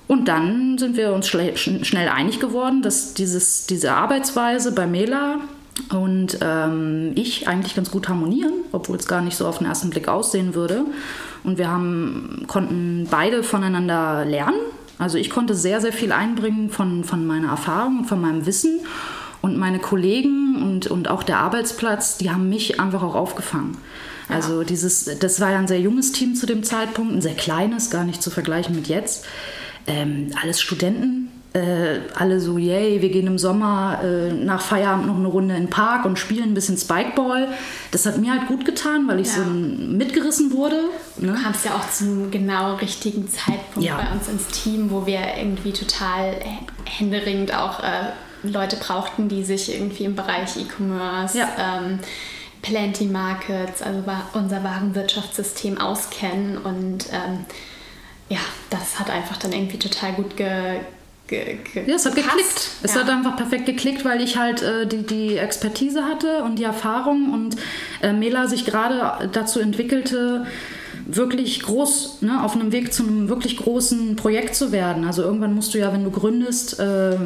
Und 0.07 0.27
dann 0.27 0.77
sind 0.77 0.97
wir 0.97 1.13
uns 1.13 1.27
schnell 1.27 2.09
einig 2.09 2.39
geworden, 2.39 2.81
dass 2.81 3.13
dieses, 3.13 3.67
diese 3.67 3.93
Arbeitsweise 3.93 4.71
bei 4.71 4.87
Mela 4.87 5.41
und 5.89 6.37
ähm, 6.41 7.11
ich 7.15 7.47
eigentlich 7.47 7.75
ganz 7.75 7.91
gut 7.91 8.07
harmonieren, 8.07 8.53
obwohl 8.71 8.97
es 8.97 9.07
gar 9.07 9.21
nicht 9.21 9.35
so 9.35 9.47
auf 9.47 9.57
den 9.57 9.67
ersten 9.67 9.89
Blick 9.89 10.07
aussehen 10.07 10.55
würde. 10.55 10.85
Und 11.43 11.57
wir 11.57 11.69
haben, 11.69 12.45
konnten 12.47 13.07
beide 13.09 13.43
voneinander 13.43 14.23
lernen. 14.25 14.59
Also 14.99 15.17
ich 15.17 15.29
konnte 15.29 15.55
sehr, 15.55 15.81
sehr 15.81 15.91
viel 15.91 16.11
einbringen 16.11 16.69
von, 16.69 17.03
von 17.03 17.25
meiner 17.25 17.49
Erfahrung 17.49 17.99
und 17.99 18.05
von 18.05 18.21
meinem 18.21 18.45
Wissen. 18.45 18.81
Und 19.41 19.57
meine 19.57 19.79
Kollegen 19.79 20.61
und, 20.61 20.87
und 20.87 21.09
auch 21.09 21.23
der 21.23 21.39
Arbeitsplatz, 21.39 22.17
die 22.17 22.31
haben 22.31 22.47
mich 22.49 22.79
einfach 22.79 23.03
auch 23.03 23.15
aufgefangen. 23.15 23.77
Also 24.29 24.63
dieses, 24.63 25.19
das 25.19 25.41
war 25.41 25.51
ja 25.51 25.59
ein 25.59 25.67
sehr 25.67 25.81
junges 25.81 26.13
Team 26.13 26.35
zu 26.35 26.45
dem 26.45 26.63
Zeitpunkt, 26.63 27.13
ein 27.13 27.21
sehr 27.21 27.33
kleines, 27.33 27.89
gar 27.89 28.05
nicht 28.05 28.23
zu 28.23 28.31
vergleichen 28.31 28.73
mit 28.73 28.87
jetzt. 28.87 29.25
Ähm, 29.85 30.31
alles 30.41 30.61
Studenten, 30.61 31.22
äh, 31.53 31.99
alle 32.15 32.39
so, 32.39 32.57
yay, 32.57 33.01
wir 33.01 33.09
gehen 33.09 33.27
im 33.27 33.37
Sommer 33.37 33.99
äh, 34.03 34.33
nach 34.33 34.61
Feierabend 34.61 35.05
noch 35.05 35.17
eine 35.17 35.27
Runde 35.27 35.55
in 35.55 35.63
den 35.63 35.69
Park 35.69 36.03
und 36.03 36.17
spielen 36.17 36.49
ein 36.49 36.53
bisschen 36.55 36.77
Spikeball. 36.77 37.47
Das 37.91 38.07
hat 38.07 38.17
mir 38.17 38.31
halt 38.31 38.47
gut 38.47 38.65
getan, 38.65 39.07
weil 39.07 39.19
ich 39.19 39.27
ja. 39.27 39.43
so 39.43 39.45
mitgerissen 39.45 40.51
wurde. 40.51 40.81
Ne? 41.17 41.33
Du 41.33 41.43
kamst 41.43 41.65
ja 41.65 41.75
auch 41.75 41.89
zum 41.91 42.31
genau 42.31 42.75
richtigen 42.75 43.29
Zeitpunkt 43.29 43.87
ja. 43.87 43.97
bei 43.97 44.11
uns 44.11 44.27
ins 44.27 44.47
Team, 44.47 44.89
wo 44.89 45.05
wir 45.05 45.19
irgendwie 45.37 45.73
total 45.73 46.35
händeringend 46.85 47.55
auch 47.55 47.81
äh, 47.81 48.11
Leute 48.41 48.75
brauchten, 48.75 49.29
die 49.29 49.43
sich 49.43 49.73
irgendwie 49.73 50.05
im 50.05 50.15
Bereich 50.15 50.57
E-Commerce, 50.57 51.37
ja. 51.37 51.49
ähm, 51.59 51.99
Plenty 52.63 53.05
Markets, 53.05 53.81
also 53.81 54.03
unser 54.33 54.63
Warenwirtschaftssystem 54.63 55.77
auskennen 55.79 56.57
und 56.57 57.05
ähm, 57.11 57.45
ja, 58.29 58.39
das 58.69 58.99
hat 58.99 59.09
einfach 59.09 59.37
dann 59.37 59.51
irgendwie 59.51 59.77
total 59.77 60.13
gut 60.13 60.37
ge 60.37 60.79
Ge, 61.33 61.57
ge, 61.73 61.83
ja, 61.87 61.95
es 61.95 62.05
hat 62.05 62.15
gepasst. 62.15 62.35
geklickt. 62.35 62.69
Es 62.83 62.93
ja. 62.93 63.01
hat 63.01 63.09
einfach 63.09 63.35
perfekt 63.35 63.65
geklickt, 63.65 64.05
weil 64.05 64.21
ich 64.21 64.37
halt 64.37 64.61
äh, 64.61 64.85
die, 64.85 65.03
die 65.03 65.37
Expertise 65.37 66.05
hatte 66.05 66.43
und 66.43 66.59
die 66.59 66.63
Erfahrung 66.63 67.33
und 67.33 67.55
äh, 68.03 68.13
Mela 68.13 68.47
sich 68.47 68.65
gerade 68.65 69.29
dazu 69.31 69.59
entwickelte, 69.59 70.45
wirklich 71.05 71.61
groß, 71.61 72.21
ne, 72.21 72.43
auf 72.43 72.55
einem 72.55 72.71
Weg 72.71 72.93
zu 72.93 73.03
einem 73.03 73.29
wirklich 73.29 73.57
großen 73.57 74.15
Projekt 74.15 74.55
zu 74.55 74.71
werden. 74.71 75.05
Also 75.05 75.21
irgendwann 75.21 75.53
musst 75.53 75.73
du 75.73 75.79
ja, 75.79 75.91
wenn 75.91 76.03
du 76.03 76.11
gründest, 76.11 76.79
äh, 76.79 77.17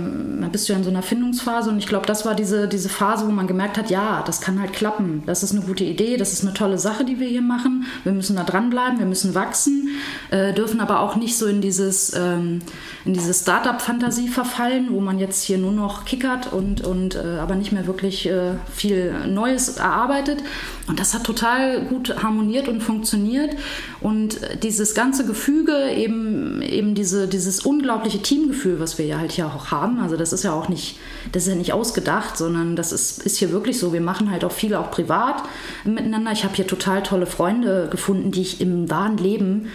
bist 0.52 0.68
du 0.68 0.74
ja 0.74 0.80
in 0.80 0.84
so 0.84 0.90
einer 0.90 1.04
Findungsphase 1.04 1.70
und 1.70 1.78
ich 1.78 1.88
glaube, 1.88 2.06
das 2.06 2.26
war 2.26 2.36
diese, 2.36 2.68
diese 2.68 2.90
Phase, 2.90 3.28
wo 3.28 3.32
man 3.32 3.48
gemerkt 3.48 3.78
hat, 3.78 3.90
ja, 3.90 4.24
das 4.26 4.42
kann 4.42 4.60
halt 4.60 4.74
klappen. 4.74 5.24
Das 5.26 5.44
ist 5.44 5.52
eine 5.52 5.62
gute 5.62 5.84
Idee, 5.84 6.18
das 6.18 6.34
ist 6.34 6.44
eine 6.44 6.54
tolle 6.54 6.80
Sache, 6.80 7.06
die 7.06 7.20
wir 7.20 7.28
hier 7.28 7.42
machen. 7.42 7.86
Wir 8.04 8.14
müssen 8.14 8.36
da 8.36 8.44
dranbleiben, 8.44 9.00
wir 9.00 9.06
müssen 9.06 9.36
wachsen, 9.36 9.90
äh, 10.32 10.54
dürfen 10.54 10.80
aber 10.80 11.02
auch 11.02 11.16
nicht 11.16 11.38
so 11.38 11.46
in 11.46 11.62
dieses, 11.62 12.14
ähm, 12.16 12.62
in 13.06 13.16
Startup-Fantasie 13.34 14.28
verfallen, 14.28 14.88
wo 14.92 15.00
man 15.00 15.20
jetzt 15.20 15.44
hier 15.44 15.58
nur 15.58 15.72
noch 15.72 16.06
kickert 16.06 16.52
und, 16.52 16.86
und 16.86 17.16
äh, 17.16 17.40
aber 17.40 17.56
nicht 17.56 17.72
mehr 17.72 17.88
wirklich 17.88 18.28
äh, 18.28 18.54
viel 18.74 19.28
Neues 19.28 19.78
erarbeitet. 19.78 20.44
Und 20.88 21.00
das 21.00 21.14
hat 21.14 21.24
total 21.24 21.82
gut 21.82 22.24
harmoniert 22.24 22.68
und 22.68 22.82
funktioniert. 22.82 23.56
Und 24.02 24.40
dieses 24.64 24.94
ganze 24.96 25.26
Gefüge, 25.26 25.92
eben, 25.92 26.62
eben 26.62 26.96
diese, 26.96 27.28
dieses 27.28 27.66
unglaubliche 27.66 28.22
Teamgefühl, 28.22 28.80
was 28.80 28.98
wir 28.98 29.06
ja 29.06 29.18
halt 29.18 29.32
hier 29.32 29.48
auch 29.48 29.72
haben, 29.72 30.00
also 30.00 30.18
das 30.18 30.34
ist 30.34 30.44
ja 30.44 30.54
auch 30.54 30.70
nicht, 30.70 30.98
das 31.32 31.44
ist 31.44 31.50
ja 31.50 31.56
nicht 31.56 31.74
ausgedacht, 31.74 32.38
sondern 32.38 32.76
das 32.76 32.92
ist, 32.92 33.24
ist 33.24 33.38
hier 33.38 33.52
wirklich 33.52 33.80
so. 33.80 33.94
Wir 33.94 34.02
machen 34.02 34.32
halt 34.32 34.46
auch 34.46 34.52
viel 34.52 34.76
auch 34.76 34.92
privat 34.92 35.44
miteinander. 35.84 36.32
Ich 36.32 36.44
habe 36.44 36.56
hier 36.56 36.68
total 36.68 37.04
tolle 37.04 37.26
Freunde 37.26 37.88
gefunden, 37.90 38.32
die 38.32 38.42
ich 38.42 38.62
im 38.62 38.90
wahren 38.90 39.18
Leben 39.18 39.68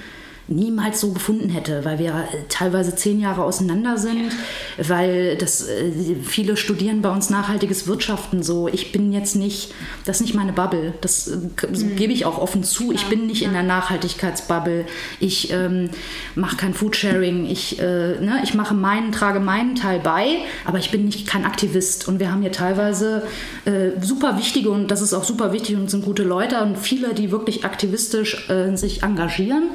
niemals 0.48 1.00
so 1.00 1.12
gefunden 1.12 1.48
hätte, 1.48 1.84
weil 1.84 1.98
wir 1.98 2.10
äh, 2.10 2.36
teilweise 2.48 2.94
zehn 2.94 3.20
Jahre 3.20 3.44
auseinander 3.44 3.96
sind, 3.96 4.32
weil 4.76 5.36
das 5.36 5.68
äh, 5.68 6.16
viele 6.22 6.56
studieren 6.56 7.02
bei 7.02 7.10
uns 7.10 7.30
nachhaltiges 7.30 7.86
Wirtschaften 7.86 8.42
so. 8.42 8.68
Ich 8.68 8.92
bin 8.92 9.12
jetzt 9.12 9.36
nicht, 9.36 9.72
das 10.04 10.16
ist 10.16 10.22
nicht 10.22 10.34
meine 10.34 10.52
Bubble. 10.52 10.94
Das 11.00 11.28
äh, 11.28 11.36
mhm. 11.36 11.96
gebe 11.96 12.12
ich 12.12 12.24
auch 12.24 12.38
offen 12.38 12.64
zu. 12.64 12.92
Ich 12.92 13.06
bin 13.06 13.26
nicht 13.26 13.42
in 13.42 13.52
der 13.52 13.62
Nachhaltigkeitsbubble. 13.62 14.86
Ich 15.20 15.52
ähm, 15.52 15.90
mache 16.34 16.56
kein 16.56 16.74
Foodsharing. 16.74 17.46
Ich, 17.46 17.78
äh, 17.78 17.84
ne, 18.20 18.40
ich 18.42 18.54
mache 18.54 18.74
meinen, 18.74 19.12
trage 19.12 19.40
meinen 19.40 19.76
Teil 19.76 20.00
bei, 20.00 20.38
aber 20.64 20.78
ich 20.78 20.90
bin 20.90 21.04
nicht 21.04 21.26
kein 21.26 21.44
Aktivist. 21.44 22.08
Und 22.08 22.18
wir 22.18 22.32
haben 22.32 22.42
hier 22.42 22.52
teilweise 22.52 23.22
äh, 23.64 23.90
super 24.00 24.36
wichtige 24.38 24.70
und 24.70 24.90
das 24.90 25.02
ist 25.02 25.14
auch 25.14 25.24
super 25.24 25.52
wichtig 25.52 25.76
und 25.76 25.90
sind 25.90 26.04
gute 26.04 26.24
Leute 26.24 26.62
und 26.62 26.78
viele, 26.78 27.14
die 27.14 27.30
wirklich 27.30 27.64
aktivistisch 27.64 28.48
äh, 28.50 28.76
sich 28.76 29.02
engagieren. 29.02 29.70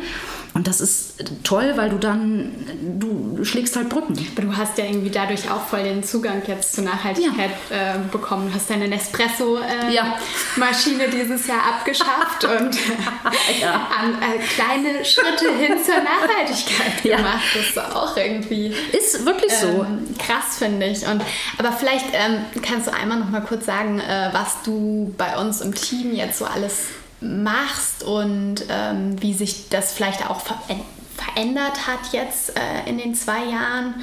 Und 0.58 0.66
das 0.66 0.82
ist 0.82 1.14
toll, 1.44 1.74
weil 1.76 1.92
du 1.92 2.00
dann, 2.00 2.52
du 2.98 3.46
schlägst 3.46 3.76
halt 3.76 3.90
Brücken. 3.90 4.18
Aber 4.36 4.42
du 4.42 4.58
hast 4.58 4.76
ja 4.80 4.86
irgendwie 4.86 5.12
dadurch 5.12 5.52
auch 5.52 5.68
voll 5.68 5.84
den 5.84 6.04
Zugang 6.04 6.42
jetzt 6.48 6.74
zur 6.74 6.84
Nachhaltigkeit 6.84 7.52
ja. 7.70 7.94
äh, 7.94 8.00
bekommen. 8.12 8.50
Du 8.50 8.56
hast 8.56 8.68
deine 8.68 8.88
Nespresso-Maschine 8.88 11.04
äh, 11.04 11.06
ja. 11.06 11.12
dieses 11.12 11.46
Jahr 11.46 11.64
abgeschafft 11.64 12.44
und 12.44 12.76
ja. 13.62 13.88
an, 14.02 14.18
äh, 14.20 14.40
kleine 14.40 15.06
Schritte 15.06 15.54
hin 15.60 15.78
zur 15.86 16.02
Nachhaltigkeit 16.02 17.04
gemacht. 17.04 17.44
Das 17.54 17.68
ist 17.68 17.78
auch 17.78 18.18
irgendwie... 18.18 18.74
Ist 18.98 19.28
wirklich 19.28 19.54
so. 19.54 19.68
Ähm, 19.68 20.16
krass, 20.18 20.58
finde 20.58 20.88
ich. 20.88 21.06
Und, 21.06 21.22
aber 21.60 21.72
vielleicht 21.72 22.08
ähm, 22.14 22.46
kannst 22.64 22.88
du 22.88 22.94
einmal 22.96 23.20
noch 23.20 23.30
mal 23.30 23.42
kurz 23.42 23.68
sagen, 23.68 24.00
äh, 24.00 24.30
was 24.32 24.64
du 24.64 25.14
bei 25.20 25.38
uns 25.38 25.62
im 25.62 25.76
Team 25.76 26.16
jetzt 26.16 26.40
so 26.40 26.46
alles 26.46 26.88
machst 27.22 28.04
und 28.04 28.66
ähm, 28.70 29.22
wie 29.22 29.34
sich 29.34 29.70
das 29.70 29.94
vielleicht 29.94 30.30
auch 30.30 30.42
ver 30.42 30.60
verändert 31.18 31.88
hat 31.88 32.14
jetzt 32.14 32.56
äh, 32.56 32.88
in 32.88 33.00
den 33.00 33.16
zwei 33.16 33.44
Jahren, 33.46 33.96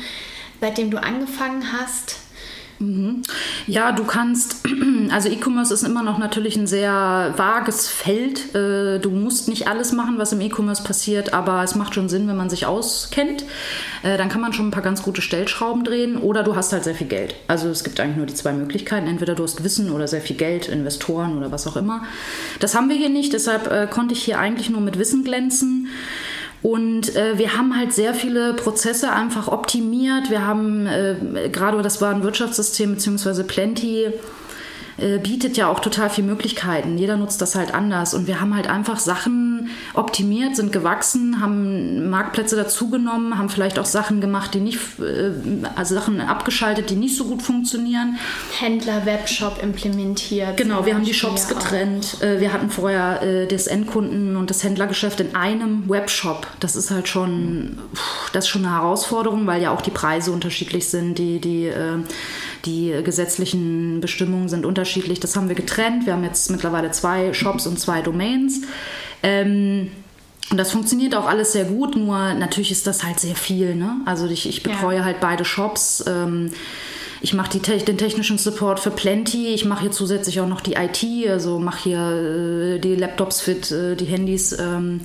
seitdem 0.61 0.91
du 0.91 1.01
angefangen 1.01 1.73
hast. 1.73 2.17
Mhm. 2.85 3.23
Ja, 3.67 3.93
du 3.93 4.05
kannst, 4.05 4.59
also 5.11 5.29
E-Commerce 5.29 5.73
ist 5.73 5.83
immer 5.83 6.03
noch 6.03 6.19
natürlich 6.19 6.57
ein 6.57 6.67
sehr 6.67 7.33
vages 7.37 7.89
Feld. 7.89 8.55
Äh, 8.55 8.99
du 8.99 9.11
musst 9.11 9.49
nicht 9.49 9.69
alles 9.69 9.93
machen, 9.93 10.19
was 10.19 10.33
im 10.33 10.41
E-Commerce 10.41 10.83
passiert, 10.83 11.33
aber 11.33 11.63
es 11.63 11.75
macht 11.75 11.95
schon 11.95 12.09
Sinn, 12.09 12.29
wenn 12.29 12.37
man 12.37 12.51
sich 12.51 12.67
auskennt. 12.67 13.45
Äh, 14.03 14.19
dann 14.19 14.29
kann 14.29 14.41
man 14.41 14.53
schon 14.53 14.69
ein 14.69 14.71
paar 14.71 14.83
ganz 14.83 15.03
gute 15.03 15.23
Stellschrauben 15.23 15.85
drehen 15.85 16.17
oder 16.19 16.43
du 16.43 16.57
hast 16.57 16.73
halt 16.73 16.85
sehr 16.85 16.95
viel 16.95 17.07
Geld. 17.07 17.35
Also 17.49 17.69
es 17.69 17.85
gibt 17.85 17.99
eigentlich 18.01 18.17
nur 18.17 18.27
die 18.27 18.35
zwei 18.35 18.53
Möglichkeiten. 18.53 19.07
Entweder 19.07 19.35
du 19.35 19.43
hast 19.43 19.65
Wissen 19.65 19.91
oder 19.91 20.07
sehr 20.07 20.21
viel 20.21 20.37
Geld, 20.37 20.69
Investoren 20.69 21.39
oder 21.39 21.51
was 21.51 21.67
auch 21.67 21.77
immer. 21.77 22.05
Das 22.61 22.75
haben 22.75 22.89
wir 22.89 22.97
hier 22.97 23.09
nicht, 23.09 23.33
deshalb 23.33 23.71
äh, 23.71 23.87
konnte 23.87 24.15
ich 24.15 24.23
hier 24.23 24.39
eigentlich 24.39 24.69
nur 24.69 24.81
mit 24.81 24.99
Wissen 24.99 25.25
glänzen. 25.25 25.89
Und 26.65 27.15
äh, 27.15 27.37
wir 27.37 27.59
haben 27.59 27.77
halt 27.77 27.93
sehr 27.93 28.15
viele 28.15 28.55
Prozesse 28.55 29.13
einfach 29.13 29.49
optimiert. 29.49 30.31
Wir 30.31 30.47
haben 30.47 30.87
äh, 30.87 31.51
gerade, 31.53 31.83
das 31.83 32.01
war 32.01 32.15
ein 32.15 32.23
Wirtschaftssystem 32.23 32.95
beziehungsweise 32.95 33.45
Plenty, 33.45 34.07
äh, 34.97 35.19
bietet 35.19 35.57
ja 35.57 35.69
auch 35.69 35.81
total 35.81 36.09
viele 36.11 36.29
Möglichkeiten. 36.29 36.97
Jeder 36.99 37.17
nutzt 37.17 37.41
das 37.41 37.55
halt 37.55 37.75
anders. 37.75 38.15
Und 38.15 38.27
wir 38.27 38.41
haben 38.41 38.55
halt 38.55 38.69
einfach 38.69 38.99
Sachen 38.99 39.71
optimiert, 39.93 40.57
sind 40.57 40.73
gewachsen, 40.73 41.41
haben 41.41 42.09
Marktplätze 42.11 42.57
dazugenommen, 42.57 43.37
haben 43.37 43.49
vielleicht 43.49 43.79
auch 43.79 43.85
Sachen 43.85 44.21
gemacht, 44.21 44.55
die 44.55 44.61
nicht, 44.61 44.79
äh, 45.01 45.33
also 45.75 45.95
Sachen 45.95 46.21
abgeschaltet, 46.21 46.91
die 46.91 46.97
nicht 46.97 47.17
so 47.17 47.25
gut 47.25 47.43
funktionieren. 47.43 48.19
Händler, 48.59 49.05
Webshop 49.05 49.63
implementiert. 49.63 50.57
Genau, 50.57 50.87
wir 50.87 50.95
haben 50.95 51.05
die 51.05 51.15
Shops 51.15 51.49
getrennt. 51.49 52.17
Auch. 52.19 52.23
Äh, 52.23 52.41
wir 52.41 52.53
hatten 52.53 52.71
vorher 52.71 53.47
das 53.47 53.67
Endkunden- 53.67 54.37
und 54.37 54.51
das 54.51 54.63
Händlergeschäft 54.63 55.21
in 55.21 55.35
einem 55.35 55.89
Webshop. 55.89 56.47
Das 56.61 56.77
ist 56.77 56.91
halt 56.91 57.09
schon, 57.09 57.79
das 58.33 58.45
ist 58.45 58.49
schon 58.49 58.65
eine 58.65 58.75
Herausforderung, 58.75 59.47
weil 59.47 59.63
ja 59.63 59.73
auch 59.73 59.81
die 59.81 59.91
Preise 59.91 60.31
unterschiedlich 60.33 60.89
sind, 60.89 61.19
die, 61.19 61.41
die, 61.41 61.71
die 62.65 62.95
gesetzlichen 63.05 64.01
Bestimmungen 64.01 64.49
sind 64.49 64.65
unterschiedlich. 64.65 65.21
Das 65.21 65.37
haben 65.37 65.49
wir 65.49 65.57
getrennt. 65.57 66.07
Wir 66.07 66.15
haben 66.15 66.25
jetzt 66.25 66.51
mittlerweile 66.51 66.91
zwei 66.91 67.33
Shops 67.33 67.67
und 67.67 67.79
zwei 67.79 68.03
Domains. 68.03 68.63
Ähm, 69.23 69.91
und 70.51 70.59
das 70.59 70.73
funktioniert 70.73 71.15
auch 71.15 71.27
alles 71.27 71.53
sehr 71.53 71.65
gut, 71.65 71.97
nur 71.97 72.35
natürlich 72.35 72.71
ist 72.71 72.87
das 72.87 73.03
halt 73.03 73.19
sehr 73.19 73.35
viel. 73.35 73.75
Ne? 73.75 73.97
Also 74.05 74.27
ich, 74.27 74.49
ich 74.49 74.63
betreue 74.63 74.99
ja. 74.99 75.05
halt 75.05 75.21
beide 75.21 75.45
Shops. 75.45 76.05
Ähm, 76.07 76.51
ich 77.23 77.33
mache 77.33 77.59
den 77.59 77.97
technischen 77.97 78.37
Support 78.37 78.81
für 78.81 78.91
Plenty. 78.91 79.49
Ich 79.55 79.65
mache 79.65 79.83
hier 79.83 79.91
zusätzlich 79.91 80.41
auch 80.41 80.47
noch 80.47 80.61
die 80.61 80.75
IT, 80.75 81.31
also 81.31 81.59
mache 81.59 81.85
hier 81.85 82.75
äh, 82.77 82.79
die 82.79 82.97
Laptops 82.97 83.41
fit, 83.41 83.71
äh, 83.71 83.97
die 83.97 84.05
Handys. 84.05 84.53
Ähm, 84.53 85.01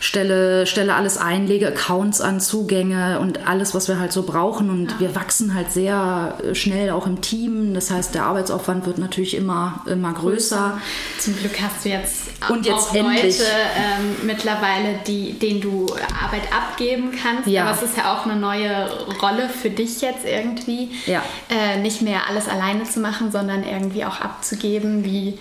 stelle, 0.00 0.66
stelle 0.66 0.94
alles 0.94 1.18
ein, 1.18 1.46
lege 1.46 1.68
Accounts 1.68 2.20
an, 2.20 2.40
Zugänge 2.40 3.20
und 3.20 3.46
alles, 3.46 3.74
was 3.74 3.86
wir 3.86 4.00
halt 4.00 4.12
so 4.12 4.24
brauchen. 4.24 4.70
Und 4.70 4.92
ja. 4.92 5.00
wir 5.00 5.14
wachsen 5.14 5.54
halt 5.54 5.70
sehr 5.70 6.38
äh, 6.42 6.54
schnell 6.54 6.90
auch 6.90 7.06
im 7.06 7.20
Team. 7.20 7.74
Das 7.74 7.90
heißt, 7.90 8.14
der 8.14 8.24
Arbeitsaufwand 8.24 8.86
wird 8.86 8.98
natürlich 8.98 9.36
immer, 9.36 9.84
immer 9.86 10.12
größer. 10.12 10.80
Zum 11.18 11.36
Glück 11.36 11.60
hast 11.60 11.84
du 11.84 11.90
jetzt 11.90 12.30
auch, 12.40 12.50
und 12.50 12.66
jetzt 12.66 12.90
auch 12.90 12.94
endlich. 12.94 13.38
Leute 13.38 13.50
ähm, 13.76 14.16
mittlerweile, 14.26 14.98
die, 15.06 15.34
denen 15.34 15.60
du 15.60 15.86
Arbeit 16.24 16.52
abgeben 16.52 17.12
kannst. 17.22 17.46
Ja. 17.46 17.64
Aber 17.64 17.76
es 17.76 17.82
ist 17.82 17.96
ja 17.96 18.14
auch 18.14 18.24
eine 18.24 18.36
neue 18.36 18.88
Rolle 19.20 19.48
für 19.48 19.70
dich 19.70 20.00
jetzt 20.00 20.24
irgendwie. 20.24 20.90
Ja. 21.04 21.22
Äh, 21.50 21.78
nicht 21.80 22.00
mehr 22.00 22.22
alles 22.28 22.48
alleine 22.48 22.84
zu 22.84 23.00
machen, 23.00 23.30
sondern 23.30 23.62
irgendwie 23.64 24.04
auch 24.06 24.20
abzugeben, 24.20 25.04
wie 25.04 25.38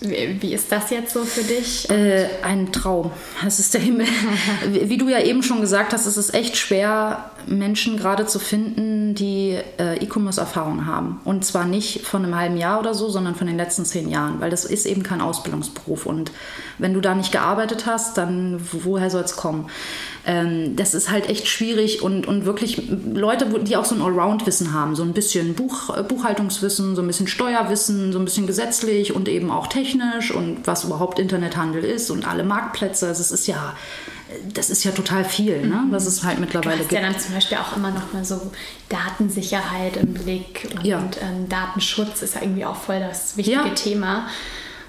Wie, 0.00 0.52
ist 0.52 0.72
das 0.72 0.90
jetzt 0.90 1.14
so 1.14 1.24
für 1.24 1.42
dich? 1.42 1.88
Äh, 1.88 2.26
ein 2.42 2.72
Traum. 2.72 3.10
Das 3.42 3.58
ist 3.60 3.74
der 3.74 3.80
Himmel. 3.80 4.06
Wie, 4.68 4.90
wie 4.90 4.98
du 4.98 5.08
ja 5.08 5.20
eben 5.20 5.42
schon 5.42 5.60
gesagt 5.60 5.92
hast, 5.92 6.06
ist 6.06 6.16
es 6.16 6.34
echt 6.34 6.56
schwer, 6.56 7.30
Menschen 7.46 7.96
gerade 7.96 8.26
zu 8.26 8.38
finden, 8.38 9.14
die 9.14 9.56
äh, 9.78 10.02
E-Commerce-Erfahrung 10.02 10.86
haben. 10.86 11.20
Und 11.24 11.44
zwar 11.44 11.64
nicht 11.64 12.00
von 12.06 12.24
einem 12.24 12.34
halben 12.34 12.56
Jahr 12.56 12.80
oder 12.80 12.92
so, 12.92 13.08
sondern 13.08 13.34
von 13.34 13.46
den 13.46 13.56
letzten 13.56 13.84
zehn 13.84 14.08
Jahren, 14.08 14.40
weil 14.40 14.50
das 14.50 14.64
ist 14.64 14.86
eben 14.86 15.02
kein 15.02 15.20
Ausbildungsberuf. 15.20 16.06
Und 16.06 16.32
wenn 16.78 16.92
du 16.92 17.00
da 17.00 17.14
nicht 17.14 17.32
gearbeitet 17.32 17.86
hast, 17.86 18.18
dann 18.18 18.60
woher 18.72 19.10
soll 19.10 19.22
es 19.22 19.36
kommen? 19.36 19.68
Ähm, 20.26 20.74
das 20.74 20.94
ist 20.94 21.10
halt 21.10 21.28
echt 21.28 21.46
schwierig 21.46 22.02
und, 22.02 22.26
und 22.26 22.46
wirklich 22.46 22.82
Leute, 22.88 23.46
die 23.60 23.76
auch 23.76 23.84
so 23.84 23.94
ein 23.94 24.00
Allround-Wissen 24.00 24.72
haben, 24.72 24.96
so 24.96 25.02
ein 25.02 25.12
bisschen 25.12 25.54
Buch, 25.54 25.94
Buchhaltungswissen, 26.08 26.96
so 26.96 27.02
ein 27.02 27.06
bisschen 27.06 27.28
Steuerwissen, 27.28 28.12
so 28.12 28.18
ein 28.18 28.24
bisschen 28.24 28.46
gesetzlich 28.46 29.14
und 29.14 29.28
eben 29.28 29.50
auch 29.50 29.66
technisch 29.66 29.83
und 30.34 30.66
was 30.66 30.84
überhaupt 30.84 31.18
Internethandel 31.18 31.84
ist 31.84 32.10
und 32.10 32.26
alle 32.26 32.44
Marktplätze. 32.44 33.08
Also 33.08 33.20
es 33.20 33.30
ist 33.30 33.46
ja 33.46 33.74
das 34.52 34.70
ist 34.70 34.84
ja 34.84 34.90
total 34.90 35.24
viel, 35.24 35.66
ne? 35.66 35.76
Mhm. 35.76 35.92
was 35.92 36.06
es 36.06 36.24
halt 36.24 36.40
mittlerweile 36.40 36.78
gibt. 36.78 36.92
ja 36.92 37.00
dann 37.00 37.18
zum 37.18 37.34
Beispiel 37.34 37.58
auch 37.58 37.76
immer 37.76 37.90
noch 37.90 38.12
mal 38.12 38.24
so 38.24 38.50
Datensicherheit 38.88 39.96
im 39.96 40.14
Blick 40.14 40.68
und, 40.74 40.84
ja. 40.84 40.98
und 40.98 41.18
ähm, 41.22 41.48
Datenschutz 41.48 42.22
ist 42.22 42.34
ja 42.34 42.42
irgendwie 42.42 42.64
auch 42.64 42.76
voll 42.76 43.00
das 43.00 43.36
wichtige 43.36 43.56
ja. 43.56 43.74
Thema 43.74 44.26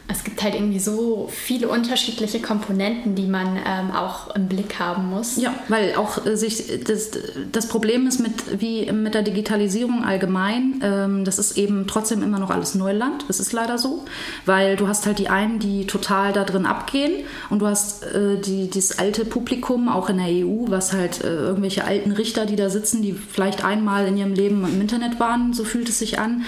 es 0.07 0.23
gibt 0.23 0.43
halt 0.43 0.53
irgendwie 0.53 0.79
so 0.79 1.29
viele 1.31 1.67
unterschiedliche 1.67 2.39
Komponenten, 2.39 3.15
die 3.15 3.25
man 3.25 3.57
ähm, 3.65 3.91
auch 3.91 4.35
im 4.35 4.47
Blick 4.47 4.77
haben 4.77 5.09
muss. 5.09 5.37
Ja, 5.37 5.53
weil 5.67 5.95
auch 5.95 6.23
äh, 6.25 6.37
sich 6.37 6.83
das, 6.83 7.11
das 7.51 7.67
Problem 7.67 8.05
ist 8.05 8.19
mit 8.19 8.61
wie 8.61 8.91
mit 8.91 9.15
der 9.15 9.23
Digitalisierung 9.23 10.03
allgemein, 10.03 10.79
ähm, 10.83 11.25
das 11.25 11.39
ist 11.39 11.57
eben 11.57 11.87
trotzdem 11.87 12.21
immer 12.21 12.37
noch 12.37 12.51
alles 12.51 12.75
Neuland. 12.75 13.25
Das 13.27 13.39
ist 13.39 13.51
leider 13.51 13.79
so, 13.79 14.05
weil 14.45 14.75
du 14.75 14.87
hast 14.87 15.07
halt 15.07 15.17
die 15.17 15.29
einen, 15.29 15.57
die 15.57 15.87
total 15.87 16.33
da 16.33 16.43
drin 16.43 16.67
abgehen 16.67 17.25
und 17.49 17.59
du 17.59 17.65
hast 17.67 18.03
äh, 18.03 18.39
die, 18.39 18.69
dieses 18.69 18.99
alte 18.99 19.25
Publikum 19.25 19.89
auch 19.89 20.09
in 20.09 20.17
der 20.17 20.27
EU, 20.27 20.65
was 20.67 20.93
halt 20.93 21.23
äh, 21.23 21.33
irgendwelche 21.33 21.83
alten 21.83 22.11
Richter, 22.11 22.45
die 22.45 22.55
da 22.55 22.69
sitzen, 22.69 23.01
die 23.01 23.13
vielleicht 23.13 23.65
einmal 23.65 24.07
in 24.07 24.17
ihrem 24.17 24.33
Leben 24.33 24.63
im 24.65 24.81
Internet 24.81 25.19
waren, 25.19 25.53
so 25.53 25.63
fühlt 25.63 25.89
es 25.89 25.97
sich 25.97 26.19
an, 26.19 26.43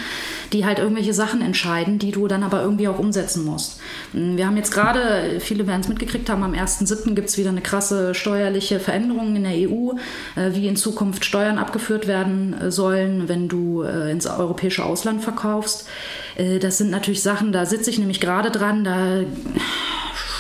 die 0.54 0.66
halt 0.66 0.80
irgendwelche 0.80 1.14
Sachen 1.14 1.42
entscheiden, 1.42 2.00
die 2.00 2.12
du 2.12 2.28
dann 2.28 2.44
aber 2.44 2.62
irgendwie 2.62 2.88
auch 2.88 3.00
umsetzen 3.00 3.46
musst. 3.46 3.80
Wir 4.14 4.46
haben 4.46 4.58
jetzt 4.58 4.72
gerade, 4.72 5.40
viele 5.40 5.68
werden 5.68 5.82
es 5.82 5.88
mitgekriegt 5.88 6.30
haben, 6.30 6.44
am 6.44 6.54
1.7. 6.54 7.16
gibt 7.16 7.30
es 7.30 7.38
wieder 7.38 7.50
eine 7.50 7.62
krasse 7.62 8.14
steuerliche 8.14 8.80
Veränderung 8.80 9.36
in 9.36 9.44
der 9.44 9.54
EU, 9.54 9.92
äh, 10.36 10.54
wie 10.54 10.68
in 10.68 10.76
Zukunft 10.76 11.26
Steuern 11.26 11.58
abgeführt 11.58 12.08
werden 12.08 12.54
äh, 12.54 12.72
sollen, 12.72 13.28
wenn 13.28 13.48
du 13.48 13.84
äh, 13.84 14.12
ins 14.12 14.28
europäische 14.28 14.84
Ausland 14.86 15.24
verkaufst. 15.24 15.88
Das 16.62 16.78
sind 16.78 16.92
natürlich 16.92 17.24
Sachen, 17.24 17.52
da 17.52 17.66
sitze 17.66 17.90
ich 17.90 17.98
nämlich 17.98 18.20
gerade 18.20 18.52
dran, 18.52 18.84
da 18.84 19.22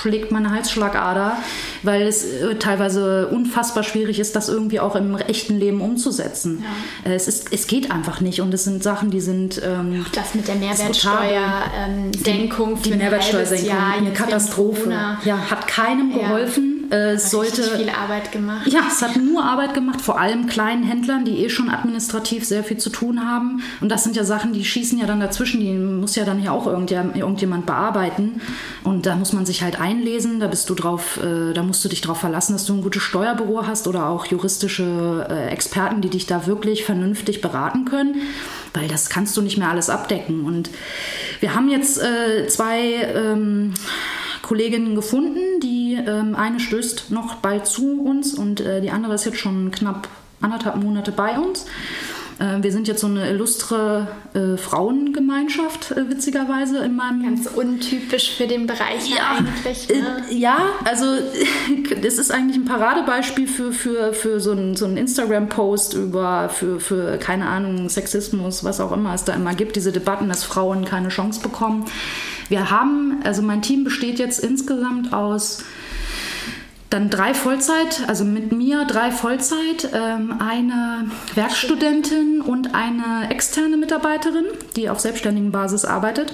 schlägt 0.08 0.32
meine 0.32 0.52
Halsschlagader, 0.52 1.38
weil 1.84 2.04
es 2.04 2.24
äh, 2.24 2.56
teilweise 2.56 3.28
unfassbar 3.28 3.84
schwierig 3.84 4.20
ist, 4.20 4.36
das 4.36 4.50
irgendwie 4.50 4.80
auch 4.80 4.96
im 4.96 5.16
echten 5.18 5.60
Leben 5.60 5.82
umzusetzen. 5.82 6.64
Ja. 6.64 6.70
Äh, 7.12 7.16
es, 7.16 7.28
ist, 7.28 7.52
es 7.52 7.68
geht 7.68 7.92
einfach 7.92 8.22
nicht 8.22 8.42
und 8.42 8.52
es 8.54 8.64
sind 8.64 8.82
Sachen, 8.84 9.12
die 9.12 9.22
sind. 9.22 9.62
Ähm, 9.64 10.06
auch 10.08 10.12
das 10.12 10.34
mit 10.34 10.48
der 10.48 10.56
Mehrwertsteuersenkung. 10.56 12.72
Ähm, 12.72 12.82
die, 12.84 12.92
die 12.92 12.98
Mehrwertsteuersenkung, 12.98 13.78
eine 13.78 14.14
Katastrophe. 14.14 15.18
Ja, 15.26 15.50
hat 15.50 15.68
keinem 15.68 16.14
geholfen. 16.14 16.77
Äh, 16.92 17.14
es 17.14 17.32
sollte 17.32 17.64
viel 17.64 17.90
Arbeit 17.90 18.32
gemacht. 18.32 18.68
Ja, 18.68 18.82
es 18.88 19.02
hat 19.02 19.18
nur 19.18 19.44
Arbeit 19.44 19.74
gemacht, 19.74 20.02
vor 20.02 20.20
allem 20.20 20.48
kleinen 20.48 20.84
Händlern, 20.84 21.26
die 21.26 21.44
eh 21.44 21.50
schon 21.50 21.70
administrativ 21.70 22.46
sehr 22.46 22.64
viel 22.64 22.78
zu 22.78 22.90
tun 22.90 23.28
haben. 23.28 23.62
Und 23.82 23.90
das 23.90 24.04
sind 24.04 24.16
ja 24.16 24.24
Sachen, 24.24 24.54
die 24.54 24.64
schießen 24.64 24.98
ja 24.98 25.06
dann 25.06 25.20
dazwischen, 25.20 25.60
die 25.60 25.74
muss 25.74 26.16
ja 26.16 26.26
dann 26.26 26.42
ja 26.42 26.52
auch 26.52 26.68
irgendjemand 26.68 27.66
bearbeiten. 27.66 28.42
Und 28.84 29.06
da 29.06 29.16
muss 29.16 29.34
man 29.34 29.46
sich 29.46 29.64
halt 29.64 29.80
einlesen, 29.80 30.40
da 30.40 30.48
bist 30.48 30.70
du 30.70 30.76
drauf, 30.76 31.20
äh, 31.22 31.54
da 31.54 31.64
musst 31.64 31.84
du 31.84 31.90
dich 31.90 32.02
darauf 32.02 32.20
verlassen, 32.20 32.54
dass 32.54 32.66
du 32.66 32.74
ein 32.74 32.82
gutes 32.82 33.04
Steuerbüro 33.04 33.68
hast 33.68 33.88
oder 33.88 34.08
auch 34.08 34.26
juristische 34.26 35.28
äh, 35.30 35.50
Experten, 35.50 36.02
die 36.02 36.10
dich 36.10 36.26
da 36.26 36.48
wirklich 36.48 36.86
vernünftig 36.86 37.42
beraten 37.42 37.86
können, 37.86 38.22
weil 38.74 38.88
das 38.88 39.10
kannst 39.10 39.36
du 39.36 39.42
nicht 39.42 39.58
mehr 39.58 39.70
alles 39.70 39.90
abdecken. 39.90 40.46
Und 40.46 40.70
wir 41.40 41.54
haben 41.56 41.70
jetzt 41.70 42.02
äh, 42.02 42.48
zwei 42.48 42.80
ähm, 43.16 43.74
Kolleginnen 44.42 44.96
gefunden. 44.96 45.40
Ähm, 46.08 46.36
eine 46.36 46.60
stößt 46.60 47.12
noch 47.12 47.36
bald 47.36 47.68
zu 47.68 48.02
uns 48.02 48.34
und 48.34 48.62
äh, 48.62 48.82
die 48.82 48.92
andere 48.92 49.14
ist 49.14 49.26
jetzt 49.26 49.38
schon 49.38 49.72
knapp 49.72 50.08
anderthalb 50.42 50.78
Monate 50.78 51.12
bei 51.12 51.38
uns. 51.38 51.66
Äh, 52.40 52.62
wir 52.62 52.72
sind 52.72 52.88
jetzt 52.88 53.02
so 53.02 53.08
eine 53.08 53.30
illustre 53.30 54.08
äh, 54.34 54.58
Frauengemeinschaft, 54.58 55.92
äh, 55.92 56.10
witzigerweise 56.10 56.80
in 56.80 56.96
meinem. 56.96 57.24
Ganz 57.24 57.48
untypisch 57.48 58.36
für 58.38 58.48
den 58.48 58.68
Bereich 58.68 59.10
ja, 59.10 59.38
eigentlich. 59.38 59.90
Ne? 59.90 60.24
Äh, 60.30 60.36
ja, 60.36 60.58
also 60.86 61.06
das 62.02 62.18
ist 62.18 62.32
eigentlich 62.32 62.58
ein 62.58 62.66
Paradebeispiel 62.66 63.48
für, 63.48 63.72
für, 63.72 64.14
für 64.14 64.40
so 64.40 64.52
einen 64.52 64.76
so 64.76 64.86
Instagram-Post 64.86 65.96
über, 65.96 66.50
für, 66.50 66.80
für, 66.80 67.18
keine 67.18 67.48
Ahnung, 67.48 67.90
Sexismus, 67.90 68.64
was 68.64 68.80
auch 68.80 68.92
immer 68.92 69.14
es 69.14 69.24
da 69.24 69.34
immer 69.34 69.56
gibt, 69.56 69.76
diese 69.76 69.92
Debatten, 69.92 70.30
dass 70.30 70.44
Frauen 70.44 70.86
keine 70.86 71.10
Chance 71.10 71.42
bekommen. 71.42 71.86
Wir 72.50 72.72
haben, 72.72 73.20
also 73.24 73.42
mein 73.42 73.62
Team 73.62 73.84
besteht 73.84 74.20
jetzt 74.20 74.40
insgesamt 74.40 75.12
aus 75.12 75.64
dann 76.90 77.10
drei 77.10 77.34
Vollzeit, 77.34 78.04
also 78.08 78.24
mit 78.24 78.52
mir 78.52 78.86
drei 78.86 79.12
Vollzeit, 79.12 79.90
ähm, 79.94 80.36
eine 80.40 81.10
Werkstudentin 81.36 82.42
und 82.42 82.76
eine 82.76 83.30
externe 83.30 83.78
Mitarbeiterin, 83.78 84.46
die 84.76 84.90
auf 84.90 85.00
selbstständigen 85.00 85.52
Basis 85.52 85.84
arbeitet. 85.84 86.34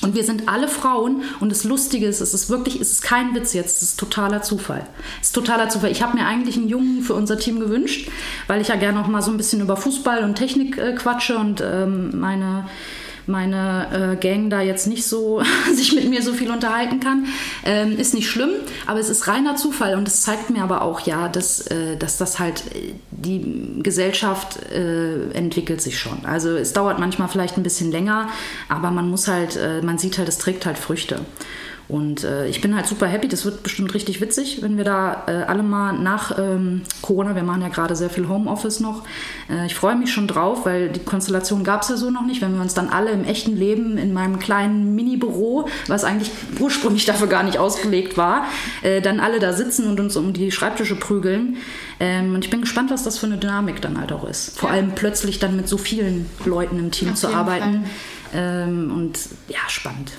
Und 0.00 0.14
wir 0.14 0.24
sind 0.24 0.50
alle 0.50 0.68
Frauen 0.68 1.22
und 1.40 1.50
das 1.50 1.64
Lustige 1.64 2.06
ist, 2.06 2.20
es 2.20 2.34
ist 2.34 2.50
wirklich, 2.50 2.78
es 2.78 2.92
ist 2.92 3.02
kein 3.02 3.34
Witz 3.34 3.54
jetzt, 3.54 3.80
es 3.80 3.90
ist 3.90 4.00
totaler 4.00 4.42
Zufall. 4.42 4.86
Es 5.22 5.28
ist 5.28 5.34
totaler 5.34 5.70
Zufall. 5.70 5.90
Ich 5.90 6.02
habe 6.02 6.16
mir 6.16 6.26
eigentlich 6.26 6.56
einen 6.56 6.68
Jungen 6.68 7.02
für 7.02 7.14
unser 7.14 7.38
Team 7.38 7.58
gewünscht, 7.58 8.10
weil 8.46 8.60
ich 8.60 8.68
ja 8.68 8.76
gerne 8.76 9.00
auch 9.00 9.06
mal 9.06 9.22
so 9.22 9.30
ein 9.30 9.38
bisschen 9.38 9.62
über 9.62 9.78
Fußball 9.78 10.22
und 10.24 10.34
Technik 10.34 10.76
äh, 10.76 10.92
quatsche 10.92 11.38
und 11.38 11.62
ähm, 11.62 12.20
meine 12.20 12.66
meine 13.26 14.12
äh, 14.12 14.16
Gang 14.16 14.50
da 14.50 14.60
jetzt 14.60 14.86
nicht 14.86 15.06
so 15.06 15.42
sich 15.74 15.94
mit 15.94 16.08
mir 16.08 16.22
so 16.22 16.32
viel 16.32 16.50
unterhalten 16.50 17.00
kann. 17.00 17.26
Ähm, 17.64 17.98
ist 17.98 18.14
nicht 18.14 18.28
schlimm, 18.28 18.50
aber 18.86 19.00
es 19.00 19.08
ist 19.08 19.26
reiner 19.28 19.56
Zufall 19.56 19.94
und 19.94 20.08
es 20.08 20.22
zeigt 20.22 20.50
mir 20.50 20.62
aber 20.62 20.82
auch 20.82 21.00
ja, 21.00 21.28
dass, 21.28 21.66
äh, 21.68 21.96
dass 21.96 22.18
das 22.18 22.38
halt 22.38 22.64
äh, 22.74 22.92
die 23.10 23.80
Gesellschaft 23.82 24.62
äh, 24.70 25.30
entwickelt 25.32 25.80
sich 25.80 25.98
schon. 25.98 26.24
Also 26.24 26.50
es 26.56 26.72
dauert 26.72 26.98
manchmal 26.98 27.28
vielleicht 27.28 27.56
ein 27.56 27.62
bisschen 27.62 27.90
länger, 27.90 28.28
aber 28.68 28.90
man 28.90 29.08
muss 29.08 29.28
halt, 29.28 29.56
äh, 29.56 29.82
man 29.82 29.98
sieht 29.98 30.18
halt, 30.18 30.28
es 30.28 30.38
trägt 30.38 30.66
halt 30.66 30.78
Früchte. 30.78 31.20
Und 31.86 32.24
äh, 32.24 32.48
ich 32.48 32.60
bin 32.60 32.74
halt 32.74 32.86
super 32.86 33.06
happy. 33.06 33.28
Das 33.28 33.44
wird 33.44 33.62
bestimmt 33.62 33.92
richtig 33.92 34.20
witzig, 34.20 34.62
wenn 34.62 34.78
wir 34.78 34.84
da 34.84 35.24
äh, 35.26 35.32
alle 35.44 35.62
mal 35.62 35.92
nach 35.92 36.38
ähm, 36.38 36.82
Corona, 37.02 37.34
wir 37.34 37.42
machen 37.42 37.60
ja 37.60 37.68
gerade 37.68 37.94
sehr 37.94 38.08
viel 38.08 38.28
Homeoffice 38.28 38.80
noch. 38.80 39.04
Äh, 39.50 39.66
ich 39.66 39.74
freue 39.74 39.94
mich 39.94 40.10
schon 40.10 40.26
drauf, 40.26 40.64
weil 40.64 40.88
die 40.88 41.00
Konstellation 41.00 41.62
gab 41.62 41.82
es 41.82 41.90
ja 41.90 41.96
so 41.96 42.10
noch 42.10 42.24
nicht. 42.24 42.40
Wenn 42.40 42.54
wir 42.54 42.62
uns 42.62 42.72
dann 42.72 42.88
alle 42.88 43.10
im 43.10 43.24
echten 43.24 43.54
Leben 43.54 43.98
in 43.98 44.14
meinem 44.14 44.38
kleinen 44.38 44.94
Mini-Büro, 44.94 45.68
was 45.86 46.04
eigentlich 46.04 46.30
ursprünglich 46.58 47.04
dafür 47.04 47.26
gar 47.26 47.42
nicht 47.42 47.58
ausgelegt 47.58 48.16
war, 48.16 48.46
äh, 48.82 49.02
dann 49.02 49.20
alle 49.20 49.38
da 49.38 49.52
sitzen 49.52 49.86
und 49.86 50.00
uns 50.00 50.16
um 50.16 50.32
die 50.32 50.50
Schreibtische 50.50 50.96
prügeln. 50.96 51.58
Ähm, 52.00 52.34
und 52.34 52.44
ich 52.44 52.50
bin 52.50 52.62
gespannt, 52.62 52.90
was 52.90 53.02
das 53.02 53.18
für 53.18 53.26
eine 53.26 53.36
Dynamik 53.36 53.82
dann 53.82 54.00
halt 54.00 54.10
auch 54.10 54.26
ist. 54.26 54.58
Vor 54.58 54.70
ja. 54.70 54.76
allem 54.76 54.92
plötzlich 54.94 55.38
dann 55.38 55.54
mit 55.54 55.68
so 55.68 55.76
vielen 55.76 56.26
Leuten 56.46 56.78
im 56.78 56.90
Team 56.90 57.10
Auf 57.10 57.16
zu 57.16 57.28
arbeiten. 57.28 57.84
Ähm, 58.34 58.90
und 58.90 59.18
ja, 59.48 59.60
spannend. 59.68 60.12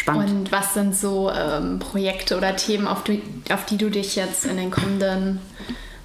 Spannend. 0.00 0.30
Und 0.30 0.52
was 0.52 0.72
sind 0.72 0.96
so 0.96 1.30
ähm, 1.30 1.78
Projekte 1.78 2.38
oder 2.38 2.56
Themen, 2.56 2.86
auf 2.86 3.04
die, 3.04 3.22
auf 3.52 3.66
die 3.66 3.76
du 3.76 3.90
dich 3.90 4.16
jetzt 4.16 4.46
in 4.46 4.56
den 4.56 4.70
kommenden 4.70 5.40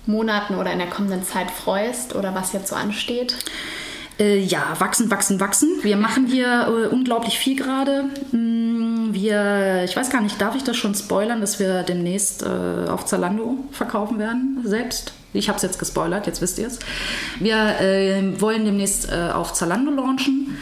Monaten 0.06 0.56
oder 0.56 0.74
in 0.74 0.80
der 0.80 0.90
kommenden 0.90 1.24
Zeit 1.24 1.50
freust 1.50 2.14
oder 2.14 2.36
was 2.36 2.52
jetzt 2.52 2.68
so 2.68 2.76
ansteht? 2.76 3.38
Äh, 4.20 4.40
ja, 4.40 4.76
wachsen, 4.80 5.10
wachsen, 5.10 5.40
wachsen. 5.40 5.80
Wir 5.82 5.96
machen 5.96 6.28
hier 6.28 6.68
äh, 6.68 6.88
unglaublich 6.88 7.40
viel 7.40 7.56
gerade. 7.56 8.04
Mm, 8.34 9.14
wir, 9.14 9.84
ich 9.86 9.96
weiß 9.96 10.10
gar 10.10 10.20
nicht, 10.20 10.42
darf 10.42 10.58
ich 10.58 10.64
das 10.66 10.76
schon 10.76 10.94
spoilern, 10.94 11.40
dass 11.40 11.60
wir 11.60 11.84
demnächst 11.84 12.44
äh, 12.44 12.90
auf 12.90 13.06
Zalando 13.06 13.60
verkaufen 13.72 14.20
werden, 14.20 14.60
selbst? 14.66 15.14
Ich 15.32 15.48
habe 15.48 15.56
es 15.56 15.64
jetzt 15.64 15.80
gespoilert, 15.80 16.28
jetzt 16.28 16.42
wisst 16.42 16.60
ihr 16.60 16.68
es. 16.68 16.80
Wir 17.40 17.80
äh, 17.80 18.42
wollen 18.42 18.66
demnächst 18.66 19.10
äh, 19.10 19.32
auf 19.34 19.54
Zalando 19.54 19.92
launchen. 19.92 20.58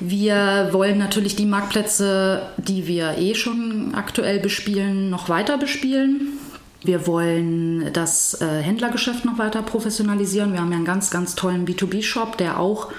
Wir 0.00 0.70
wollen 0.72 0.98
natürlich 0.98 1.36
die 1.36 1.44
Marktplätze, 1.44 2.42
die 2.56 2.86
wir 2.86 3.18
eh 3.18 3.34
schon 3.34 3.94
aktuell 3.94 4.40
bespielen, 4.40 5.10
noch 5.10 5.28
weiter 5.28 5.58
bespielen. 5.58 6.38
Wir 6.82 7.06
wollen 7.06 7.92
das 7.92 8.40
äh, 8.40 8.62
Händlergeschäft 8.62 9.26
noch 9.26 9.36
weiter 9.36 9.62
professionalisieren. 9.62 10.54
Wir 10.54 10.60
haben 10.60 10.70
ja 10.70 10.76
einen 10.76 10.86
ganz, 10.86 11.10
ganz 11.10 11.34
tollen 11.34 11.66
B2B-Shop, 11.66 12.38
der 12.38 12.58
auch 12.58 12.90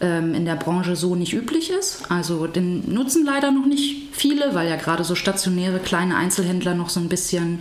ähm, 0.00 0.34
in 0.34 0.44
der 0.44 0.56
Branche 0.56 0.96
so 0.96 1.14
nicht 1.14 1.32
üblich 1.32 1.70
ist. 1.70 2.10
Also 2.10 2.48
den 2.48 2.92
nutzen 2.92 3.24
leider 3.24 3.52
noch 3.52 3.66
nicht 3.66 4.08
viele, 4.12 4.52
weil 4.54 4.68
ja 4.68 4.74
gerade 4.74 5.04
so 5.04 5.14
stationäre 5.14 5.78
kleine 5.78 6.16
Einzelhändler 6.16 6.74
noch 6.74 6.88
so 6.90 6.98
ein 6.98 7.08
bisschen 7.08 7.60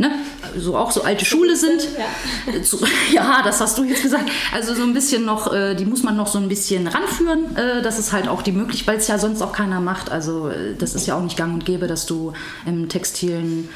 ne, 0.00 0.10
so 0.58 0.76
auch 0.76 0.90
so 0.90 1.02
alte 1.02 1.24
Schule 1.24 1.54
sind. 1.54 1.82
Ja. 1.96 2.62
So, 2.64 2.78
ja, 3.12 3.42
das 3.42 3.60
hast 3.60 3.78
du 3.78 3.84
jetzt 3.84 4.02
gesagt. 4.02 4.30
Also 4.52 4.74
so 4.74 4.82
ein 4.82 4.94
bisschen 4.94 5.24
noch, 5.24 5.52
äh, 5.52 5.74
die 5.74 5.84
muss 5.84 6.02
man 6.02 6.16
noch 6.16 6.26
so 6.26 6.38
ein 6.38 6.48
bisschen 6.48 6.86
ranführen. 6.86 7.56
Äh, 7.56 7.82
das 7.82 7.98
ist 7.98 8.12
halt 8.12 8.26
auch 8.26 8.42
die 8.42 8.52
Möglichkeit, 8.52 8.88
weil 8.88 8.96
es 8.96 9.08
ja 9.08 9.18
sonst 9.18 9.42
auch 9.42 9.52
keiner 9.52 9.80
macht. 9.80 10.10
Also 10.10 10.48
äh, 10.48 10.74
das 10.76 10.94
ist 10.94 11.06
ja 11.06 11.16
auch 11.16 11.22
nicht 11.22 11.36
gang 11.36 11.52
und 11.54 11.64
gäbe, 11.64 11.86
dass 11.86 12.06
du 12.06 12.32
im 12.66 12.88
textilen 12.88 13.68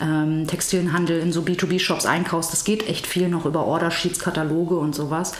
ähm, 0.00 0.46
Textilhandel 0.48 1.20
in 1.20 1.32
so 1.32 1.42
B2B-Shops 1.42 2.06
einkaufst. 2.06 2.52
Das 2.52 2.64
geht 2.64 2.88
echt 2.88 3.06
viel 3.06 3.28
noch 3.28 3.46
über 3.46 3.64
Ordersheets, 3.64 4.18
Kataloge 4.18 4.76
und 4.76 4.94
sowas. 4.94 5.32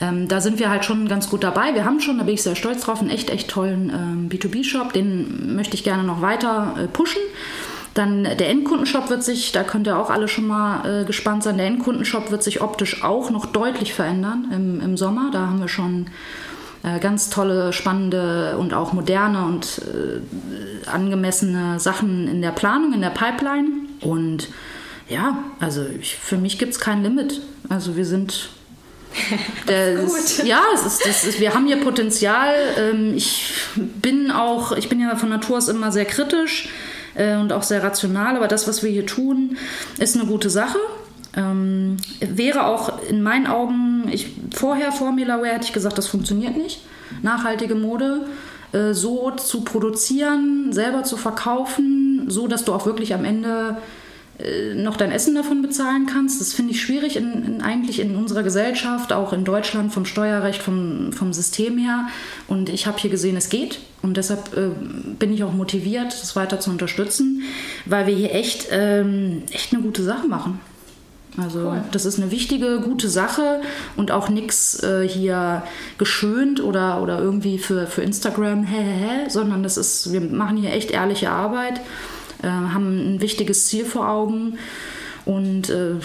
Ähm, 0.00 0.28
da 0.28 0.40
sind 0.40 0.60
wir 0.60 0.70
halt 0.70 0.84
schon 0.84 1.08
ganz 1.08 1.28
gut 1.28 1.42
dabei. 1.42 1.74
Wir 1.74 1.84
haben 1.84 2.00
schon, 2.00 2.18
da 2.18 2.24
bin 2.24 2.34
ich 2.34 2.42
sehr 2.42 2.54
stolz 2.54 2.82
drauf, 2.82 3.00
einen 3.00 3.10
echt, 3.10 3.30
echt 3.30 3.48
tollen 3.48 3.90
ähm, 3.90 4.28
B2B-Shop. 4.28 4.92
Den 4.92 5.56
möchte 5.56 5.74
ich 5.74 5.82
gerne 5.82 6.04
noch 6.04 6.22
weiter 6.22 6.76
äh, 6.78 6.86
pushen. 6.86 7.22
Dann 7.96 8.24
der 8.24 8.50
Endkundenshop 8.50 9.08
wird 9.08 9.24
sich, 9.24 9.52
da 9.52 9.64
könnt 9.64 9.86
ihr 9.86 9.98
auch 9.98 10.10
alle 10.10 10.28
schon 10.28 10.46
mal 10.46 11.02
äh, 11.02 11.04
gespannt 11.06 11.42
sein, 11.42 11.56
der 11.56 11.66
Endkundenshop 11.66 12.30
wird 12.30 12.42
sich 12.42 12.60
optisch 12.60 13.02
auch 13.02 13.30
noch 13.30 13.46
deutlich 13.46 13.94
verändern 13.94 14.52
im, 14.52 14.80
im 14.82 14.96
Sommer. 14.98 15.30
Da 15.32 15.46
haben 15.46 15.60
wir 15.60 15.68
schon 15.68 16.08
äh, 16.82 17.00
ganz 17.00 17.30
tolle, 17.30 17.72
spannende 17.72 18.58
und 18.58 18.74
auch 18.74 18.92
moderne 18.92 19.46
und 19.46 19.80
äh, 19.80 20.88
angemessene 20.90 21.80
Sachen 21.80 22.28
in 22.28 22.42
der 22.42 22.50
Planung, 22.50 22.92
in 22.92 23.00
der 23.00 23.08
Pipeline. 23.08 23.68
Und 24.02 24.48
ja, 25.08 25.38
also 25.58 25.86
ich, 25.98 26.16
für 26.16 26.36
mich 26.36 26.58
gibt 26.58 26.74
es 26.74 26.78
kein 26.78 27.02
Limit. 27.02 27.40
Also 27.70 27.96
wir 27.96 28.04
sind 28.04 28.50
ist, 29.66 30.44
ja, 30.44 30.60
es 30.74 30.84
ist, 30.84 31.06
das 31.06 31.24
ist, 31.24 31.40
wir 31.40 31.54
haben 31.54 31.66
hier 31.66 31.78
Potenzial. 31.78 32.54
Ähm, 32.76 33.14
ich 33.16 33.54
bin 33.74 34.30
auch, 34.30 34.72
ich 34.72 34.90
bin 34.90 35.00
ja 35.00 35.16
von 35.16 35.30
Natur 35.30 35.56
aus 35.56 35.68
immer 35.68 35.90
sehr 35.90 36.04
kritisch 36.04 36.68
äh, 37.16 37.36
und 37.36 37.52
auch 37.52 37.62
sehr 37.62 37.82
rational, 37.82 38.36
aber 38.36 38.48
das, 38.48 38.68
was 38.68 38.82
wir 38.82 38.90
hier 38.90 39.06
tun, 39.06 39.56
ist 39.98 40.16
eine 40.16 40.26
gute 40.26 40.50
Sache. 40.50 40.78
Ähm, 41.34 41.98
wäre 42.20 42.66
auch 42.66 43.02
in 43.08 43.22
meinen 43.22 43.46
Augen, 43.46 44.08
ich, 44.10 44.28
vorher 44.54 44.92
vor 44.92 45.12
Milaware 45.12 45.48
hätte 45.48 45.66
ich 45.66 45.72
gesagt, 45.72 45.98
das 45.98 46.06
funktioniert 46.06 46.56
nicht. 46.56 46.80
Nachhaltige 47.22 47.74
Mode 47.74 48.26
äh, 48.72 48.94
so 48.94 49.30
zu 49.32 49.62
produzieren, 49.62 50.72
selber 50.72 51.04
zu 51.04 51.16
verkaufen, 51.16 52.24
so 52.28 52.46
dass 52.46 52.64
du 52.64 52.72
auch 52.72 52.86
wirklich 52.86 53.14
am 53.14 53.24
Ende 53.24 53.76
noch 54.74 54.96
dein 54.96 55.12
Essen 55.12 55.34
davon 55.34 55.62
bezahlen 55.62 56.06
kannst. 56.06 56.40
Das 56.40 56.52
finde 56.52 56.72
ich 56.72 56.82
schwierig 56.82 57.16
in, 57.16 57.44
in, 57.44 57.62
eigentlich 57.62 58.00
in 58.00 58.16
unserer 58.16 58.42
Gesellschaft, 58.42 59.12
auch 59.12 59.32
in 59.32 59.44
Deutschland 59.44 59.92
vom 59.92 60.04
Steuerrecht, 60.04 60.62
vom, 60.62 61.12
vom 61.12 61.32
System 61.32 61.78
her. 61.78 62.08
Und 62.46 62.68
ich 62.68 62.86
habe 62.86 62.98
hier 62.98 63.10
gesehen, 63.10 63.36
es 63.36 63.48
geht. 63.48 63.78
Und 64.02 64.16
deshalb 64.16 64.56
äh, 64.56 64.68
bin 65.18 65.32
ich 65.32 65.42
auch 65.42 65.52
motiviert, 65.52 66.08
das 66.08 66.36
weiter 66.36 66.60
zu 66.60 66.70
unterstützen, 66.70 67.42
weil 67.86 68.06
wir 68.06 68.14
hier 68.14 68.34
echt, 68.34 68.68
ähm, 68.70 69.42
echt 69.50 69.72
eine 69.72 69.82
gute 69.82 70.02
Sache 70.02 70.26
machen. 70.26 70.60
Also 71.38 71.68
cool. 71.68 71.84
das 71.92 72.06
ist 72.06 72.18
eine 72.18 72.30
wichtige, 72.30 72.80
gute 72.80 73.08
Sache 73.08 73.60
und 73.96 74.10
auch 74.10 74.28
nichts 74.28 74.82
äh, 74.82 75.06
hier 75.06 75.62
geschönt 75.98 76.62
oder, 76.62 77.02
oder 77.02 77.18
irgendwie 77.18 77.58
für, 77.58 77.86
für 77.86 78.02
Instagram, 78.02 78.64
hä, 78.64 78.76
hä, 78.82 79.06
hä, 79.06 79.28
sondern 79.28 79.62
das 79.62 79.76
ist, 79.76 80.12
wir 80.12 80.22
machen 80.22 80.56
hier 80.56 80.72
echt 80.72 80.90
ehrliche 80.90 81.30
Arbeit, 81.30 81.80
äh, 82.42 82.46
haben 82.46 83.16
ein 83.16 83.20
wichtiges 83.20 83.66
Ziel 83.66 83.84
vor 83.84 84.08
Augen 84.08 84.58
und 85.24 85.70
äh, 85.70 85.96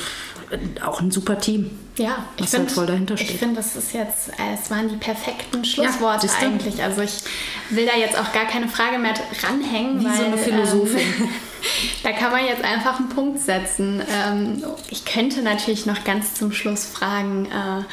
auch 0.84 1.02
ein 1.02 1.12
super 1.12 1.40
Team. 1.40 1.70
Ja, 1.98 2.26
ich 2.38 2.48
finde, 2.48 2.68
halt 2.68 2.72
voll 2.72 2.86
dahinter 2.86 3.18
steht. 3.18 3.32
Ich 3.32 3.38
finde, 3.38 3.56
das 3.56 3.76
ist 3.76 3.94
jetzt, 3.94 4.30
äh, 4.30 4.56
es 4.62 4.72
waren 4.72 4.90
die 4.90 4.96
perfekten 4.96 5.64
Schlussworte 5.64 6.28
ja, 6.28 6.34
eigentlich. 6.42 6.82
Also 6.82 7.02
ich 7.02 7.22
will 7.70 7.86
da 7.86 7.98
jetzt 7.98 8.18
auch 8.18 8.32
gar 8.34 8.46
keine 8.46 8.68
Frage 8.68 8.98
mehr 8.98 9.14
ranhängen. 9.44 10.00
Wie 10.00 10.06
weil, 10.06 10.18
so 10.18 10.24
eine 10.24 10.38
Philosophin. 10.38 11.02
Ähm, 11.20 11.30
da 12.04 12.12
kann 12.12 12.32
man 12.32 12.46
jetzt 12.46 12.64
einfach 12.64 13.00
einen 13.00 13.10
Punkt 13.10 13.40
setzen. 13.40 14.02
Ähm, 14.10 14.64
ich 14.90 15.06
könnte 15.06 15.42
natürlich 15.42 15.86
noch 15.86 16.04
ganz 16.04 16.34
zum 16.34 16.52
Schluss 16.52 16.86
fragen, 16.86 17.46
äh, 17.46 17.84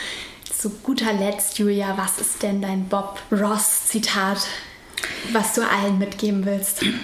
zu 0.58 0.70
guter 0.70 1.12
Letzt, 1.12 1.58
Julia, 1.58 1.96
was 1.96 2.18
ist 2.18 2.42
denn 2.42 2.60
dein 2.60 2.88
Bob 2.88 3.20
Ross-Zitat 3.30 4.38
was 5.32 5.54
du 5.54 5.62
allen 5.62 5.98
mitgeben 5.98 6.44
willst. 6.44 6.84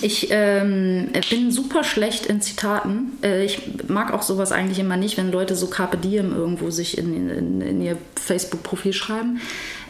Ich 0.00 0.28
ähm, 0.30 1.08
bin 1.30 1.50
super 1.50 1.82
schlecht 1.82 2.26
in 2.26 2.40
Zitaten. 2.40 3.18
Äh, 3.22 3.44
ich 3.44 3.62
mag 3.88 4.12
auch 4.12 4.22
sowas 4.22 4.52
eigentlich 4.52 4.78
immer 4.78 4.96
nicht, 4.96 5.16
wenn 5.16 5.32
Leute 5.32 5.56
so 5.56 5.66
Carpe 5.68 5.96
Diem 5.96 6.36
irgendwo 6.36 6.70
sich 6.70 6.98
in, 6.98 7.30
in, 7.30 7.60
in 7.60 7.80
ihr 7.80 7.96
Facebook-Profil 8.14 8.92
schreiben. 8.92 9.40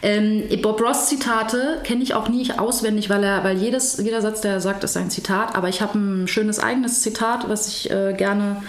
Ähm, 0.01 0.43
Bob 0.61 0.81
Ross-Zitate 0.81 1.81
kenne 1.83 2.01
ich 2.01 2.13
auch 2.13 2.29
nie 2.29 2.49
auswendig, 2.57 3.09
weil, 3.09 3.23
er, 3.23 3.43
weil 3.43 3.57
jedes, 3.57 3.97
jeder 3.97 4.21
Satz, 4.21 4.41
der 4.41 4.53
er 4.53 4.61
sagt, 4.61 4.83
ist 4.83 4.97
ein 4.97 5.11
Zitat. 5.11 5.55
Aber 5.55 5.69
ich 5.69 5.81
habe 5.81 5.99
ein 5.99 6.27
schönes 6.27 6.59
eigenes 6.59 7.01
Zitat, 7.01 7.49
was 7.49 7.67
ich 7.67 7.91
äh, 7.91 8.13
gerne 8.13 8.63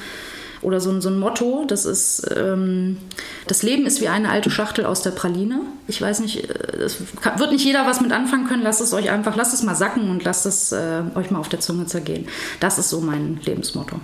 oder 0.62 0.80
so, 0.80 1.00
so 1.00 1.08
ein 1.08 1.18
Motto, 1.18 1.64
das 1.66 1.86
ist, 1.86 2.26
ähm, 2.36 2.98
das 3.46 3.62
Leben 3.62 3.86
ist 3.86 4.00
wie 4.00 4.08
eine 4.08 4.30
alte 4.30 4.50
Schachtel 4.50 4.84
aus 4.84 5.02
der 5.02 5.10
Praline. 5.10 5.60
Ich 5.88 6.00
weiß 6.00 6.20
nicht, 6.20 6.44
es 6.44 6.96
äh, 6.96 7.38
wird 7.38 7.52
nicht 7.52 7.64
jeder 7.64 7.86
was 7.86 8.00
mit 8.00 8.12
anfangen 8.12 8.46
können, 8.46 8.62
lasst 8.62 8.80
es 8.80 8.92
euch 8.92 9.10
einfach, 9.10 9.36
lasst 9.36 9.54
es 9.54 9.62
mal 9.62 9.74
sacken 9.74 10.10
und 10.10 10.24
lasst 10.24 10.46
es 10.46 10.72
äh, 10.72 11.02
euch 11.14 11.30
mal 11.30 11.38
auf 11.38 11.48
der 11.48 11.60
Zunge 11.60 11.86
zergehen. 11.86 12.28
Das 12.60 12.78
ist 12.78 12.90
so 12.90 13.00
mein 13.00 13.40
Lebensmotto. 13.44 14.00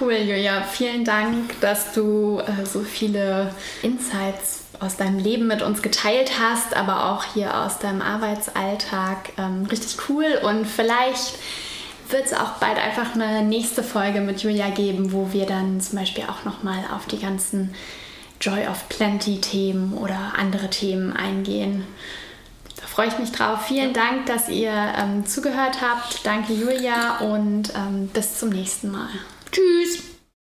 Cool, 0.00 0.14
Julia. 0.14 0.62
Vielen 0.62 1.04
Dank, 1.04 1.60
dass 1.60 1.92
du 1.92 2.40
äh, 2.40 2.66
so 2.66 2.80
viele 2.80 3.50
Insights 3.82 4.62
aus 4.80 4.96
deinem 4.96 5.18
Leben 5.18 5.46
mit 5.46 5.62
uns 5.62 5.82
geteilt 5.82 6.32
hast, 6.40 6.76
aber 6.76 7.12
auch 7.12 7.24
hier 7.32 7.56
aus 7.60 7.78
deinem 7.78 8.02
Arbeitsalltag. 8.02 9.32
Ähm, 9.38 9.66
richtig 9.70 9.96
cool 10.08 10.26
und 10.42 10.66
vielleicht 10.66 11.34
wird 12.08 12.26
es 12.26 12.32
auch 12.32 12.54
bald 12.60 12.78
einfach 12.78 13.14
eine 13.14 13.42
nächste 13.42 13.82
Folge 13.82 14.20
mit 14.20 14.42
Julia 14.42 14.70
geben, 14.70 15.12
wo 15.12 15.32
wir 15.32 15.46
dann 15.46 15.80
zum 15.80 15.98
Beispiel 15.98 16.24
auch 16.24 16.44
nochmal 16.44 16.84
auf 16.94 17.06
die 17.06 17.18
ganzen 17.18 17.74
Joy 18.40 18.66
of 18.66 18.88
Plenty 18.88 19.40
Themen 19.40 19.94
oder 19.94 20.34
andere 20.36 20.68
Themen 20.70 21.12
eingehen. 21.12 21.86
Da 22.80 22.86
freue 22.86 23.08
ich 23.08 23.18
mich 23.18 23.32
drauf. 23.32 23.66
Vielen 23.66 23.92
Dank, 23.92 24.26
dass 24.26 24.48
ihr 24.48 24.72
ähm, 24.72 25.26
zugehört 25.26 25.80
habt. 25.80 26.26
Danke, 26.26 26.52
Julia, 26.52 27.18
und 27.18 27.72
ähm, 27.74 28.08
bis 28.08 28.38
zum 28.38 28.50
nächsten 28.50 28.90
Mal. 28.90 29.08
Tschüss. 29.50 30.13